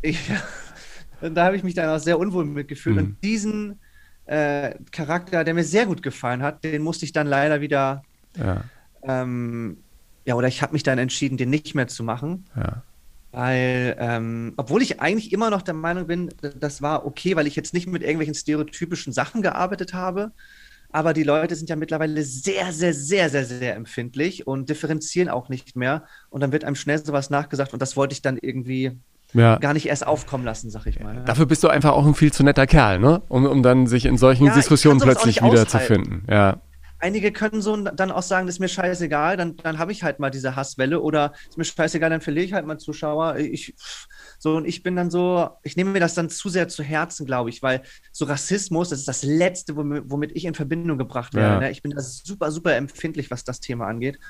Ich, 0.02 0.30
da 1.22 1.46
habe 1.46 1.56
ich 1.56 1.64
mich 1.64 1.72
dann 1.72 1.88
auch 1.88 1.98
sehr 1.98 2.18
unwohl 2.18 2.44
mitgefühlt. 2.44 2.96
Mhm. 2.96 3.02
Und 3.02 3.24
diesen 3.24 3.80
äh, 4.26 4.74
Charakter, 4.92 5.44
der 5.44 5.54
mir 5.54 5.64
sehr 5.64 5.86
gut 5.86 6.02
gefallen 6.02 6.42
hat, 6.42 6.62
den 6.62 6.82
musste 6.82 7.06
ich 7.06 7.12
dann 7.12 7.26
leider 7.26 7.62
wieder. 7.62 8.02
Ja, 8.36 8.64
ähm, 9.02 9.78
ja 10.26 10.34
oder 10.34 10.48
ich 10.48 10.60
habe 10.60 10.74
mich 10.74 10.82
dann 10.82 10.98
entschieden, 10.98 11.38
den 11.38 11.48
nicht 11.48 11.74
mehr 11.74 11.88
zu 11.88 12.04
machen. 12.04 12.44
Ja. 12.54 12.82
Weil, 13.32 13.96
ähm, 13.98 14.52
obwohl 14.58 14.82
ich 14.82 15.00
eigentlich 15.00 15.32
immer 15.32 15.48
noch 15.48 15.62
der 15.62 15.74
Meinung 15.74 16.06
bin, 16.06 16.34
das 16.60 16.82
war 16.82 17.06
okay, 17.06 17.34
weil 17.34 17.46
ich 17.46 17.56
jetzt 17.56 17.72
nicht 17.72 17.86
mit 17.86 18.02
irgendwelchen 18.02 18.34
stereotypischen 18.34 19.14
Sachen 19.14 19.40
gearbeitet 19.40 19.94
habe. 19.94 20.32
Aber 20.90 21.12
die 21.12 21.22
Leute 21.22 21.54
sind 21.56 21.68
ja 21.68 21.76
mittlerweile 21.76 22.22
sehr, 22.22 22.72
sehr, 22.72 22.94
sehr, 22.94 23.30
sehr, 23.30 23.44
sehr 23.44 23.76
empfindlich 23.76 24.46
und 24.46 24.68
differenzieren 24.68 25.28
auch 25.28 25.48
nicht 25.48 25.76
mehr. 25.76 26.04
Und 26.30 26.40
dann 26.40 26.52
wird 26.52 26.64
einem 26.64 26.76
schnell 26.76 27.04
sowas 27.04 27.30
nachgesagt. 27.30 27.72
Und 27.72 27.82
das 27.82 27.96
wollte 27.96 28.12
ich 28.12 28.22
dann 28.22 28.38
irgendwie 28.40 28.92
ja. 29.32 29.58
gar 29.58 29.74
nicht 29.74 29.86
erst 29.86 30.06
aufkommen 30.06 30.44
lassen, 30.44 30.70
sag 30.70 30.86
ich 30.86 31.00
mal. 31.00 31.22
Dafür 31.24 31.46
bist 31.46 31.62
du 31.64 31.68
einfach 31.68 31.92
auch 31.92 32.06
ein 32.06 32.14
viel 32.14 32.32
zu 32.32 32.42
netter 32.42 32.66
Kerl, 32.66 32.98
ne? 32.98 33.22
Um, 33.28 33.46
um 33.46 33.62
dann 33.62 33.86
sich 33.86 34.06
in 34.06 34.18
solchen 34.18 34.46
ja, 34.46 34.54
Diskussionen 34.54 35.00
plötzlich 35.00 35.42
wiederzufinden. 35.42 36.24
Ja. 36.28 36.60
Einige 36.98 37.30
können 37.30 37.60
so 37.60 37.76
dann 37.76 38.10
auch 38.10 38.22
sagen, 38.22 38.46
das 38.46 38.56
ist 38.56 38.60
mir 38.60 38.68
scheißegal, 38.68 39.36
dann, 39.36 39.56
dann 39.58 39.78
habe 39.78 39.92
ich 39.92 40.02
halt 40.02 40.18
mal 40.18 40.30
diese 40.30 40.56
Hasswelle 40.56 41.00
oder 41.00 41.34
ist 41.46 41.58
mir 41.58 41.64
scheißegal, 41.64 42.08
dann 42.08 42.22
verliere 42.22 42.46
ich 42.46 42.52
halt 42.54 42.66
mal 42.66 42.78
Zuschauer. 42.78 43.36
Ich, 43.36 43.74
so, 44.46 44.56
und 44.56 44.64
ich 44.64 44.84
bin 44.84 44.94
dann 44.94 45.10
so, 45.10 45.50
ich 45.64 45.76
nehme 45.76 45.90
mir 45.90 45.98
das 45.98 46.14
dann 46.14 46.30
zu 46.30 46.48
sehr 46.48 46.68
zu 46.68 46.84
Herzen, 46.84 47.26
glaube 47.26 47.50
ich, 47.50 47.64
weil 47.64 47.82
so 48.12 48.26
Rassismus, 48.26 48.90
das 48.90 49.00
ist 49.00 49.08
das 49.08 49.24
Letzte, 49.24 49.74
womit, 49.74 50.04
womit 50.06 50.36
ich 50.36 50.44
in 50.44 50.54
Verbindung 50.54 50.98
gebracht 50.98 51.34
werde. 51.34 51.54
Ja. 51.54 51.60
Ne? 51.62 51.70
Ich 51.72 51.82
bin 51.82 51.90
da 51.90 52.00
super, 52.00 52.52
super 52.52 52.76
empfindlich, 52.76 53.28
was 53.32 53.42
das 53.42 53.58
Thema 53.58 53.88
angeht. 53.88 54.20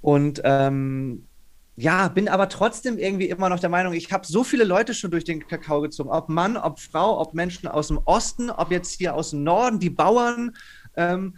Und 0.00 0.40
ähm, 0.42 1.28
ja, 1.76 2.08
bin 2.08 2.28
aber 2.28 2.48
trotzdem 2.48 2.98
irgendwie 2.98 3.28
immer 3.28 3.48
noch 3.48 3.60
der 3.60 3.68
Meinung, 3.68 3.92
ich 3.92 4.12
habe 4.12 4.26
so 4.26 4.42
viele 4.42 4.64
Leute 4.64 4.94
schon 4.94 5.12
durch 5.12 5.22
den 5.22 5.46
Kakao 5.46 5.80
gezogen, 5.80 6.10
ob 6.10 6.28
Mann, 6.28 6.56
ob 6.56 6.80
Frau, 6.80 7.20
ob 7.20 7.32
Menschen 7.32 7.68
aus 7.68 7.86
dem 7.86 7.98
Osten, 7.98 8.50
ob 8.50 8.72
jetzt 8.72 8.98
hier 8.98 9.14
aus 9.14 9.30
dem 9.30 9.44
Norden, 9.44 9.78
die 9.78 9.90
Bauern. 9.90 10.56
Ähm, 10.96 11.36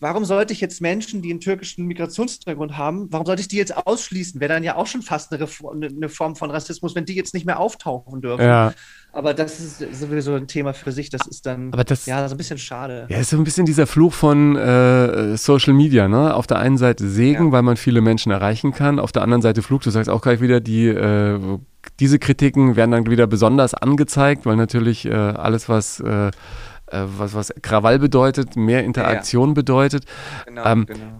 warum 0.00 0.24
sollte 0.24 0.52
ich 0.52 0.60
jetzt 0.60 0.80
Menschen, 0.80 1.22
die 1.22 1.30
einen 1.30 1.40
türkischen 1.40 1.86
Migrationshintergrund 1.86 2.76
haben, 2.76 3.08
warum 3.10 3.26
sollte 3.26 3.40
ich 3.42 3.48
die 3.48 3.56
jetzt 3.56 3.76
ausschließen? 3.76 4.40
Wäre 4.40 4.52
dann 4.52 4.64
ja 4.64 4.76
auch 4.76 4.86
schon 4.86 5.02
fast 5.02 5.32
eine, 5.32 5.46
eine, 5.86 6.08
Form 6.08 6.36
von 6.36 6.50
Rassismus, 6.50 6.94
wenn 6.94 7.04
die 7.04 7.14
jetzt 7.14 7.34
nicht 7.34 7.46
mehr 7.46 7.58
auftauchen 7.58 8.20
dürfen. 8.20 8.42
Ja. 8.42 8.72
Aber 9.12 9.34
das 9.34 9.58
ist 9.58 9.78
sowieso 9.98 10.34
ein 10.34 10.46
Thema 10.46 10.74
für 10.74 10.92
sich. 10.92 11.10
Das 11.10 11.26
ist 11.26 11.46
dann 11.46 11.72
Aber 11.72 11.84
das, 11.84 12.06
ja 12.06 12.28
so 12.28 12.34
ein 12.34 12.38
bisschen 12.38 12.58
schade. 12.58 13.06
Ja, 13.08 13.18
ist 13.18 13.30
so 13.30 13.36
ein 13.36 13.44
bisschen 13.44 13.66
dieser 13.66 13.86
Fluch 13.86 14.12
von 14.12 14.54
äh, 14.56 15.36
Social 15.36 15.72
Media. 15.72 16.08
Ne? 16.08 16.34
Auf 16.34 16.46
der 16.46 16.58
einen 16.58 16.78
Seite 16.78 17.08
Segen, 17.08 17.46
ja. 17.46 17.52
weil 17.52 17.62
man 17.62 17.76
viele 17.76 18.00
Menschen 18.00 18.30
erreichen 18.30 18.72
kann. 18.72 18.98
Auf 18.98 19.12
der 19.12 19.22
anderen 19.22 19.42
Seite 19.42 19.62
Fluch. 19.62 19.82
Du 19.82 19.90
sagst 19.90 20.10
auch 20.10 20.20
gleich 20.20 20.40
wieder, 20.40 20.60
die 20.60 20.86
äh, 20.88 21.58
diese 22.00 22.18
Kritiken 22.18 22.76
werden 22.76 22.90
dann 22.90 23.06
wieder 23.06 23.26
besonders 23.26 23.74
angezeigt, 23.74 24.46
weil 24.46 24.56
natürlich 24.56 25.06
äh, 25.06 25.12
alles, 25.12 25.68
was 25.68 26.00
äh, 26.00 26.30
äh, 26.90 27.04
was, 27.06 27.34
was 27.34 27.52
Krawall 27.62 27.98
bedeutet, 27.98 28.56
mehr 28.56 28.84
Interaktion 28.84 29.48
ja, 29.48 29.50
ja. 29.50 29.54
bedeutet. 29.54 30.04
Genau, 30.46 30.64
ähm, 30.64 30.86
genau. 30.86 31.18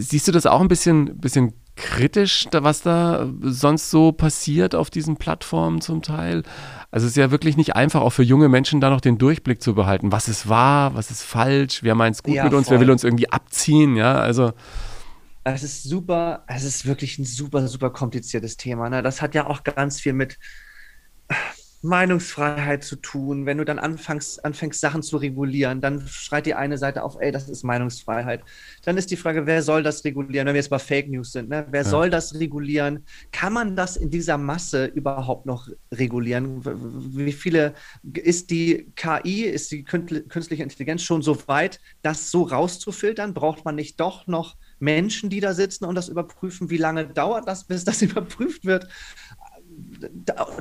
Siehst 0.00 0.28
du 0.28 0.32
das 0.32 0.46
auch 0.46 0.60
ein 0.60 0.68
bisschen, 0.68 1.18
bisschen 1.18 1.54
kritisch, 1.76 2.46
was 2.52 2.82
da 2.82 3.28
sonst 3.40 3.90
so 3.90 4.12
passiert 4.12 4.74
auf 4.74 4.90
diesen 4.90 5.16
Plattformen 5.16 5.80
zum 5.80 6.02
Teil? 6.02 6.42
Also 6.90 7.06
es 7.06 7.12
ist 7.12 7.16
ja 7.16 7.30
wirklich 7.30 7.56
nicht 7.56 7.76
einfach, 7.76 8.00
auch 8.00 8.10
für 8.10 8.22
junge 8.22 8.48
Menschen 8.48 8.80
da 8.80 8.90
noch 8.90 9.00
den 9.00 9.18
Durchblick 9.18 9.62
zu 9.62 9.74
behalten. 9.74 10.10
Was 10.10 10.28
ist 10.28 10.48
wahr, 10.48 10.94
was 10.94 11.10
ist 11.10 11.22
falsch, 11.22 11.82
wer 11.82 11.94
meint 11.94 12.16
es 12.16 12.22
gut 12.22 12.34
ja, 12.34 12.44
mit 12.44 12.54
uns, 12.54 12.68
voll. 12.68 12.76
wer 12.76 12.80
will 12.80 12.90
uns 12.90 13.04
irgendwie 13.04 13.30
abziehen, 13.30 13.96
ja, 13.96 14.14
also. 14.14 14.52
Es 15.44 15.62
ist 15.62 15.84
super, 15.84 16.44
es 16.46 16.64
ist 16.64 16.84
wirklich 16.86 17.18
ein 17.18 17.24
super, 17.24 17.66
super 17.68 17.90
kompliziertes 17.90 18.56
Thema. 18.56 18.90
Ne? 18.90 19.02
Das 19.02 19.22
hat 19.22 19.34
ja 19.34 19.46
auch 19.46 19.64
ganz 19.64 20.00
viel 20.00 20.12
mit 20.12 20.38
Meinungsfreiheit 21.82 22.82
zu 22.82 22.96
tun. 22.96 23.46
Wenn 23.46 23.58
du 23.58 23.64
dann 23.64 23.78
anfängst, 23.78 24.44
anfängst, 24.44 24.80
Sachen 24.80 25.02
zu 25.02 25.16
regulieren, 25.16 25.80
dann 25.80 26.06
schreit 26.08 26.46
die 26.46 26.54
eine 26.54 26.76
Seite 26.76 27.04
auf, 27.04 27.16
ey, 27.20 27.30
das 27.30 27.48
ist 27.48 27.62
Meinungsfreiheit. 27.62 28.42
Dann 28.84 28.96
ist 28.96 29.10
die 29.10 29.16
Frage, 29.16 29.46
wer 29.46 29.62
soll 29.62 29.82
das 29.82 30.04
regulieren, 30.04 30.46
wenn 30.46 30.54
wir 30.54 30.60
jetzt 30.60 30.70
bei 30.70 30.78
Fake 30.78 31.08
News 31.08 31.32
sind, 31.32 31.48
ne? 31.48 31.66
wer 31.70 31.82
ja. 31.82 31.88
soll 31.88 32.10
das 32.10 32.34
regulieren? 32.34 33.04
Kann 33.30 33.52
man 33.52 33.76
das 33.76 33.96
in 33.96 34.10
dieser 34.10 34.38
Masse 34.38 34.86
überhaupt 34.86 35.46
noch 35.46 35.68
regulieren? 35.92 36.62
Wie 36.64 37.32
viele, 37.32 37.74
ist 38.12 38.50
die 38.50 38.92
KI, 38.96 39.42
ist 39.42 39.70
die 39.70 39.84
künstliche 39.84 40.62
Intelligenz 40.62 41.02
schon 41.02 41.22
so 41.22 41.38
weit, 41.46 41.80
das 42.02 42.30
so 42.30 42.42
rauszufiltern? 42.42 43.34
Braucht 43.34 43.64
man 43.64 43.76
nicht 43.76 44.00
doch 44.00 44.26
noch 44.26 44.56
Menschen, 44.80 45.30
die 45.30 45.40
da 45.40 45.54
sitzen 45.54 45.84
und 45.84 45.94
das 45.94 46.08
überprüfen? 46.08 46.70
Wie 46.70 46.76
lange 46.76 47.06
dauert 47.06 47.46
das, 47.46 47.64
bis 47.64 47.84
das 47.84 48.02
überprüft 48.02 48.64
wird? 48.64 48.88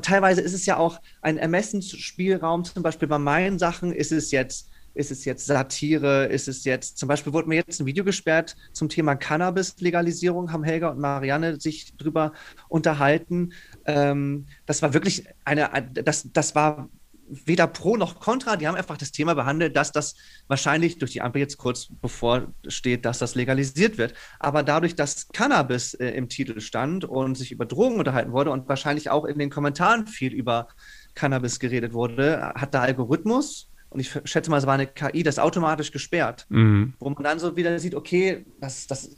Teilweise 0.01 0.41
ist 0.41 0.53
es 0.53 0.65
ja 0.65 0.77
auch 0.77 0.99
ein 1.21 1.37
Ermessensspielraum, 1.37 2.63
zum 2.63 2.83
Beispiel 2.83 3.07
bei 3.07 3.19
meinen 3.19 3.59
Sachen 3.59 3.91
ist 3.91 4.11
es 4.11 4.31
jetzt, 4.31 4.69
ist 4.93 5.11
es 5.11 5.25
jetzt 5.25 5.45
Satire, 5.45 6.25
ist 6.25 6.47
es 6.47 6.63
jetzt, 6.63 6.97
zum 6.97 7.07
Beispiel 7.07 7.33
wurde 7.33 7.47
mir 7.47 7.55
jetzt 7.55 7.79
ein 7.79 7.85
Video 7.85 8.03
gesperrt 8.03 8.55
zum 8.73 8.89
Thema 8.89 9.15
Cannabis-Legalisierung, 9.15 10.51
haben 10.51 10.63
Helga 10.63 10.89
und 10.89 10.99
Marianne 10.99 11.59
sich 11.59 11.95
drüber 11.97 12.33
unterhalten. 12.67 13.53
Ähm, 13.85 14.47
das 14.65 14.81
war 14.81 14.93
wirklich 14.93 15.25
eine, 15.45 15.69
das, 15.93 16.29
das 16.33 16.55
war 16.55 16.89
weder 17.29 17.67
pro 17.67 17.97
noch 17.97 18.19
contra. 18.19 18.55
Die 18.55 18.67
haben 18.67 18.75
einfach 18.75 18.97
das 18.97 19.11
Thema 19.11 19.33
behandelt, 19.33 19.75
dass 19.75 19.91
das 19.91 20.15
wahrscheinlich 20.47 20.97
durch 20.97 21.11
die 21.11 21.21
Ampel 21.21 21.39
jetzt 21.39 21.57
kurz 21.57 21.87
bevor 22.01 22.53
steht, 22.67 23.05
dass 23.05 23.19
das 23.19 23.35
legalisiert 23.35 23.97
wird. 23.97 24.13
Aber 24.39 24.63
dadurch, 24.63 24.95
dass 24.95 25.27
Cannabis 25.29 25.93
äh, 25.93 26.09
im 26.09 26.29
Titel 26.29 26.59
stand 26.61 27.05
und 27.05 27.35
sich 27.35 27.51
über 27.51 27.65
Drogen 27.65 27.97
unterhalten 27.97 28.31
wurde 28.31 28.51
und 28.51 28.69
wahrscheinlich 28.69 29.09
auch 29.09 29.25
in 29.25 29.39
den 29.39 29.49
Kommentaren 29.49 30.07
viel 30.07 30.33
über 30.33 30.67
Cannabis 31.15 31.59
geredet 31.59 31.93
wurde, 31.93 32.53
hat 32.55 32.73
der 32.73 32.81
Algorithmus 32.81 33.69
und 33.89 33.99
ich 33.99 34.11
schätze 34.25 34.49
mal, 34.49 34.57
es 34.57 34.65
war 34.65 34.73
eine 34.73 34.87
KI, 34.87 35.23
das 35.23 35.39
automatisch 35.39 35.91
gesperrt. 35.91 36.45
Mhm. 36.49 36.93
Wo 36.99 37.09
man 37.09 37.23
dann 37.23 37.39
so 37.39 37.55
wieder 37.55 37.77
sieht, 37.79 37.95
okay, 37.95 38.45
das, 38.59 38.87
das 38.87 39.15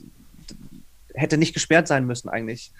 hätte 1.14 1.38
nicht 1.38 1.54
gesperrt 1.54 1.88
sein 1.88 2.06
müssen 2.06 2.28
eigentlich. 2.28 2.72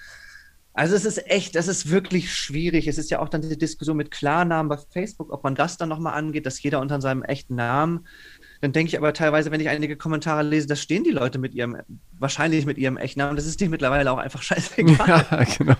Also 0.73 0.95
es 0.95 1.05
ist 1.05 1.27
echt, 1.29 1.57
es 1.57 1.69
ist 1.69 1.91
wirklich 1.91 2.33
schwierig. 2.33 2.87
Es 2.87 2.97
ist 2.97 3.11
ja 3.11 3.19
auch 3.19 3.29
dann 3.29 3.43
die 3.43 3.59
Diskussion 3.59 3.97
mit 3.97 4.11
Klarnamen 4.11 4.69
bei 4.69 4.77
Facebook, 4.77 5.33
ob 5.33 5.43
man 5.43 5.55
das 5.55 5.77
dann 5.77 5.89
nochmal 5.89 6.15
angeht, 6.15 6.47
dass 6.47 6.63
jeder 6.63 6.81
unter 6.81 7.01
seinem 7.01 7.23
echten 7.23 7.57
Namen. 7.57 8.07
Dann 8.61 8.73
denke 8.73 8.89
ich 8.89 8.99
aber 8.99 9.13
teilweise, 9.13 9.51
wenn 9.51 9.61
ich 9.61 9.69
einige 9.69 9.97
Kommentare 9.97 10.43
lese, 10.43 10.69
da 10.69 10.77
stehen 10.77 11.03
die 11.03 11.11
Leute 11.11 11.39
mit 11.39 11.55
ihrem, 11.55 11.79
wahrscheinlich 12.19 12.67
mit 12.67 12.79
ihrem 12.79 12.99
echten 12.99 13.19
Namen. 13.19 13.37
Das 13.37 13.47
ist 13.47 13.61
denen 13.61 13.71
mittlerweile 13.71 14.13
auch 14.13 14.19
einfach 14.19 14.43
scheißegal. 14.45 15.27
Ja, 15.31 15.45
genau. 15.59 15.77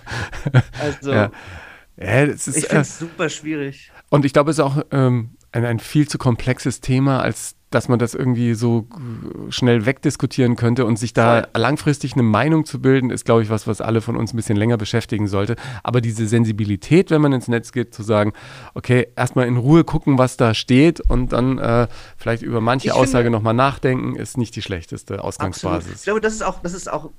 Also, 0.79 1.11
ja. 1.11 1.31
Ja, 1.97 2.23
ist, 2.23 2.47
ich 2.47 2.65
finde 2.65 2.81
es 2.81 3.01
äh, 3.01 3.05
super 3.05 3.29
schwierig. 3.29 3.91
Und 4.09 4.25
ich 4.25 4.33
glaube, 4.33 4.51
es 4.51 4.57
ist 4.57 4.63
auch 4.63 4.81
ähm, 4.91 5.31
ein, 5.51 5.65
ein 5.65 5.79
viel 5.79 6.07
zu 6.07 6.17
komplexes 6.17 6.81
Thema, 6.81 7.21
als 7.21 7.55
dass 7.71 7.87
man 7.87 7.97
das 7.97 8.13
irgendwie 8.13 8.53
so 8.53 8.85
schnell 9.49 9.85
wegdiskutieren 9.85 10.55
könnte 10.55 10.85
und 10.85 10.97
sich 10.97 11.13
da 11.13 11.47
langfristig 11.55 12.13
eine 12.13 12.23
Meinung 12.23 12.65
zu 12.65 12.81
bilden, 12.81 13.09
ist, 13.09 13.25
glaube 13.25 13.41
ich, 13.41 13.49
was, 13.49 13.65
was 13.65 13.81
alle 13.81 14.01
von 14.01 14.15
uns 14.17 14.33
ein 14.33 14.37
bisschen 14.37 14.57
länger 14.57 14.77
beschäftigen 14.77 15.27
sollte. 15.27 15.55
Aber 15.81 16.01
diese 16.01 16.27
Sensibilität, 16.27 17.09
wenn 17.09 17.21
man 17.21 17.31
ins 17.31 17.47
Netz 17.47 17.71
geht, 17.71 17.93
zu 17.93 18.03
sagen, 18.03 18.33
okay, 18.73 19.07
erstmal 19.15 19.47
in 19.47 19.57
Ruhe 19.57 19.83
gucken, 19.83 20.17
was 20.17 20.37
da 20.37 20.53
steht 20.53 20.99
und 20.99 21.31
dann 21.31 21.57
äh, 21.57 21.87
vielleicht 22.17 22.43
über 22.43 22.61
manche 22.61 22.87
ich 22.87 22.93
Aussage 22.93 23.31
nochmal 23.31 23.53
nachdenken, 23.53 24.15
ist 24.15 24.37
nicht 24.37 24.55
die 24.55 24.61
schlechteste 24.61 25.23
Ausgangsbasis. 25.23 25.77
Absolut. 25.77 25.97
Ich 25.97 26.03
glaube, 26.03 26.21
das 26.21 26.33
ist 26.33 26.43
auch, 26.43 26.61
das 26.61 26.73
ist 26.73 26.91
auch 26.91 27.09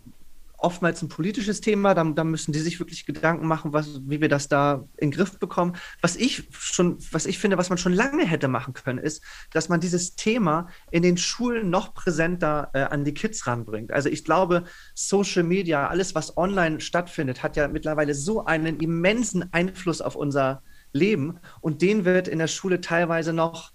oftmals 0.62 1.02
ein 1.02 1.08
politisches 1.08 1.60
Thema. 1.60 1.94
Da, 1.94 2.04
da, 2.04 2.24
müssen 2.24 2.52
die 2.52 2.60
sich 2.60 2.78
wirklich 2.78 3.06
Gedanken 3.06 3.46
machen, 3.46 3.72
was, 3.72 4.00
wie 4.06 4.20
wir 4.20 4.28
das 4.28 4.48
da 4.48 4.88
in 4.96 5.10
den 5.10 5.16
Griff 5.16 5.38
bekommen. 5.38 5.76
Was 6.00 6.16
ich 6.16 6.48
schon, 6.52 6.98
was 7.10 7.26
ich 7.26 7.38
finde, 7.38 7.58
was 7.58 7.68
man 7.68 7.78
schon 7.78 7.92
lange 7.92 8.24
hätte 8.24 8.48
machen 8.48 8.74
können, 8.74 8.98
ist, 8.98 9.22
dass 9.52 9.68
man 9.68 9.80
dieses 9.80 10.14
Thema 10.16 10.68
in 10.90 11.02
den 11.02 11.16
Schulen 11.16 11.70
noch 11.70 11.94
präsenter 11.94 12.70
äh, 12.74 12.82
an 12.82 13.04
die 13.04 13.14
Kids 13.14 13.46
ranbringt. 13.46 13.92
Also 13.92 14.08
ich 14.08 14.24
glaube, 14.24 14.64
Social 14.94 15.42
Media, 15.42 15.88
alles, 15.88 16.14
was 16.14 16.36
online 16.36 16.80
stattfindet, 16.80 17.42
hat 17.42 17.56
ja 17.56 17.68
mittlerweile 17.68 18.14
so 18.14 18.44
einen 18.44 18.80
immensen 18.80 19.52
Einfluss 19.52 20.00
auf 20.00 20.16
unser 20.16 20.62
Leben 20.92 21.38
und 21.60 21.82
den 21.82 22.04
wird 22.04 22.28
in 22.28 22.38
der 22.38 22.48
Schule 22.48 22.80
teilweise 22.80 23.32
noch 23.32 23.71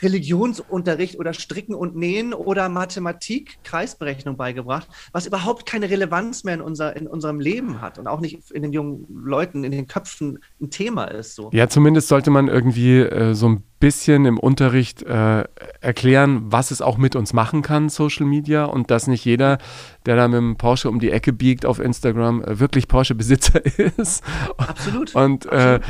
Religionsunterricht 0.00 1.18
oder 1.18 1.32
Stricken 1.32 1.74
und 1.74 1.96
Nähen 1.96 2.34
oder 2.34 2.68
Mathematik, 2.68 3.58
Kreisberechnung 3.64 4.36
beigebracht, 4.36 4.88
was 5.12 5.26
überhaupt 5.26 5.66
keine 5.66 5.90
Relevanz 5.90 6.44
mehr 6.44 6.54
in, 6.54 6.60
unser, 6.60 6.96
in 6.96 7.06
unserem 7.06 7.40
Leben 7.40 7.80
hat 7.80 7.98
und 7.98 8.06
auch 8.06 8.20
nicht 8.20 8.50
in 8.50 8.62
den 8.62 8.72
jungen 8.72 9.06
Leuten, 9.08 9.64
in 9.64 9.72
den 9.72 9.86
Köpfen 9.86 10.38
ein 10.60 10.70
Thema 10.70 11.04
ist. 11.04 11.34
So. 11.34 11.50
Ja, 11.52 11.68
zumindest 11.68 12.08
sollte 12.08 12.30
man 12.30 12.48
irgendwie 12.48 12.98
äh, 12.98 13.34
so 13.34 13.48
ein 13.48 13.64
bisschen 13.80 14.24
im 14.24 14.38
Unterricht 14.38 15.02
äh, 15.02 15.44
erklären, 15.80 16.42
was 16.46 16.70
es 16.70 16.82
auch 16.82 16.98
mit 16.98 17.14
uns 17.14 17.32
machen 17.32 17.62
kann, 17.62 17.88
Social 17.88 18.26
Media, 18.26 18.64
und 18.64 18.90
dass 18.90 19.06
nicht 19.06 19.24
jeder, 19.24 19.58
der 20.06 20.16
da 20.16 20.26
mit 20.26 20.38
dem 20.38 20.56
Porsche 20.56 20.88
um 20.88 20.98
die 20.98 21.10
Ecke 21.10 21.32
biegt 21.32 21.64
auf 21.64 21.78
Instagram, 21.78 22.42
äh, 22.42 22.58
wirklich 22.58 22.88
Porsche-Besitzer 22.88 23.64
ist. 23.96 24.24
Absolut. 24.56 25.14
Und 25.14 25.46
äh, 25.46 25.80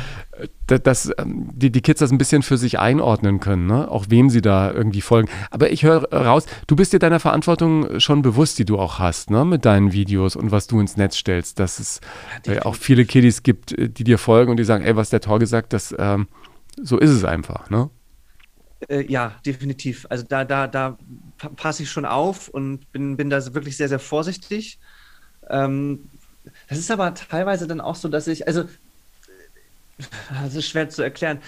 dass 0.67 1.11
ähm, 1.17 1.49
die, 1.53 1.71
die 1.71 1.81
Kids 1.81 1.99
das 1.99 2.11
ein 2.11 2.17
bisschen 2.17 2.43
für 2.43 2.57
sich 2.57 2.79
einordnen 2.79 3.39
können, 3.39 3.65
ne? 3.65 3.89
auch 3.89 4.05
wem 4.09 4.29
sie 4.29 4.41
da 4.41 4.71
irgendwie 4.71 5.01
folgen. 5.01 5.29
Aber 5.51 5.71
ich 5.71 5.83
höre 5.83 6.11
raus, 6.13 6.45
du 6.67 6.75
bist 6.75 6.93
dir 6.93 6.99
deiner 6.99 7.19
Verantwortung 7.19 7.99
schon 7.99 8.21
bewusst, 8.21 8.59
die 8.59 8.65
du 8.65 8.77
auch 8.77 8.99
hast, 8.99 9.31
ne? 9.31 9.43
mit 9.45 9.65
deinen 9.65 9.91
Videos 9.91 10.35
und 10.35 10.51
was 10.51 10.67
du 10.67 10.79
ins 10.79 10.95
Netz 10.95 11.17
stellst, 11.17 11.59
dass 11.59 11.79
es 11.79 12.01
ja, 12.45 12.53
äh, 12.53 12.59
auch 12.61 12.75
viele 12.75 13.05
Kiddies 13.05 13.43
gibt, 13.43 13.77
äh, 13.77 13.89
die 13.89 14.03
dir 14.03 14.17
folgen 14.17 14.51
und 14.51 14.57
die 14.57 14.63
sagen, 14.63 14.83
ey, 14.85 14.95
was 14.95 15.09
der 15.09 15.21
Tor 15.21 15.39
gesagt, 15.39 15.73
das 15.73 15.93
ähm, 15.97 16.27
so 16.81 16.97
ist 16.97 17.11
es 17.11 17.23
einfach, 17.23 17.69
ne? 17.69 17.89
Äh, 18.87 19.11
ja, 19.11 19.35
definitiv. 19.45 20.05
Also 20.09 20.25
da, 20.27 20.45
da, 20.45 20.67
da 20.67 20.97
passe 21.55 21.83
ich 21.83 21.91
schon 21.91 22.05
auf 22.05 22.47
und 22.47 22.91
bin, 22.91 23.17
bin 23.17 23.29
da 23.29 23.53
wirklich 23.53 23.77
sehr, 23.77 23.89
sehr 23.89 23.99
vorsichtig. 23.99 24.79
Ähm, 25.49 26.09
das 26.67 26.77
ist 26.77 26.89
aber 26.89 27.13
teilweise 27.13 27.67
dann 27.67 27.81
auch 27.81 27.95
so, 27.95 28.07
dass 28.07 28.27
ich, 28.27 28.47
also 28.47 28.65
das 30.43 30.55
ist 30.55 30.69
schwer 30.69 30.87
zu 30.89 31.01
erklären. 31.01 31.39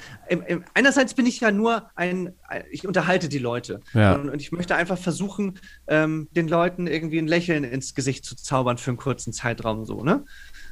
einerseits 0.74 1.13
bin 1.13 1.26
ich 1.26 1.39
ja 1.39 1.52
nur 1.52 1.89
ein, 1.96 2.34
ich 2.70 2.86
unterhalte 2.86 3.30
die 3.30 3.39
Leute. 3.39 3.80
Ja. 3.94 4.13
Und, 4.13 4.30
und, 4.30 4.41
ich 4.41 4.52
möchte 4.52 4.76
einfach 4.76 4.98
versuchen, 4.98 5.60
ähm, 5.88 6.28
den 6.32 6.50
Leuten 6.50 6.88
irgendwie 6.88 7.20
ein 7.20 7.28
Lächeln 7.28 7.63
ins 7.63 7.96
Gesicht 7.96 8.26
zu 8.26 8.36
zaubern 8.36 8.78
für 8.78 8.91
einen 8.91 8.98
kurzen 8.98 9.32
Zeitraum 9.32 9.86
so, 9.86 10.04
ne? 10.04 10.26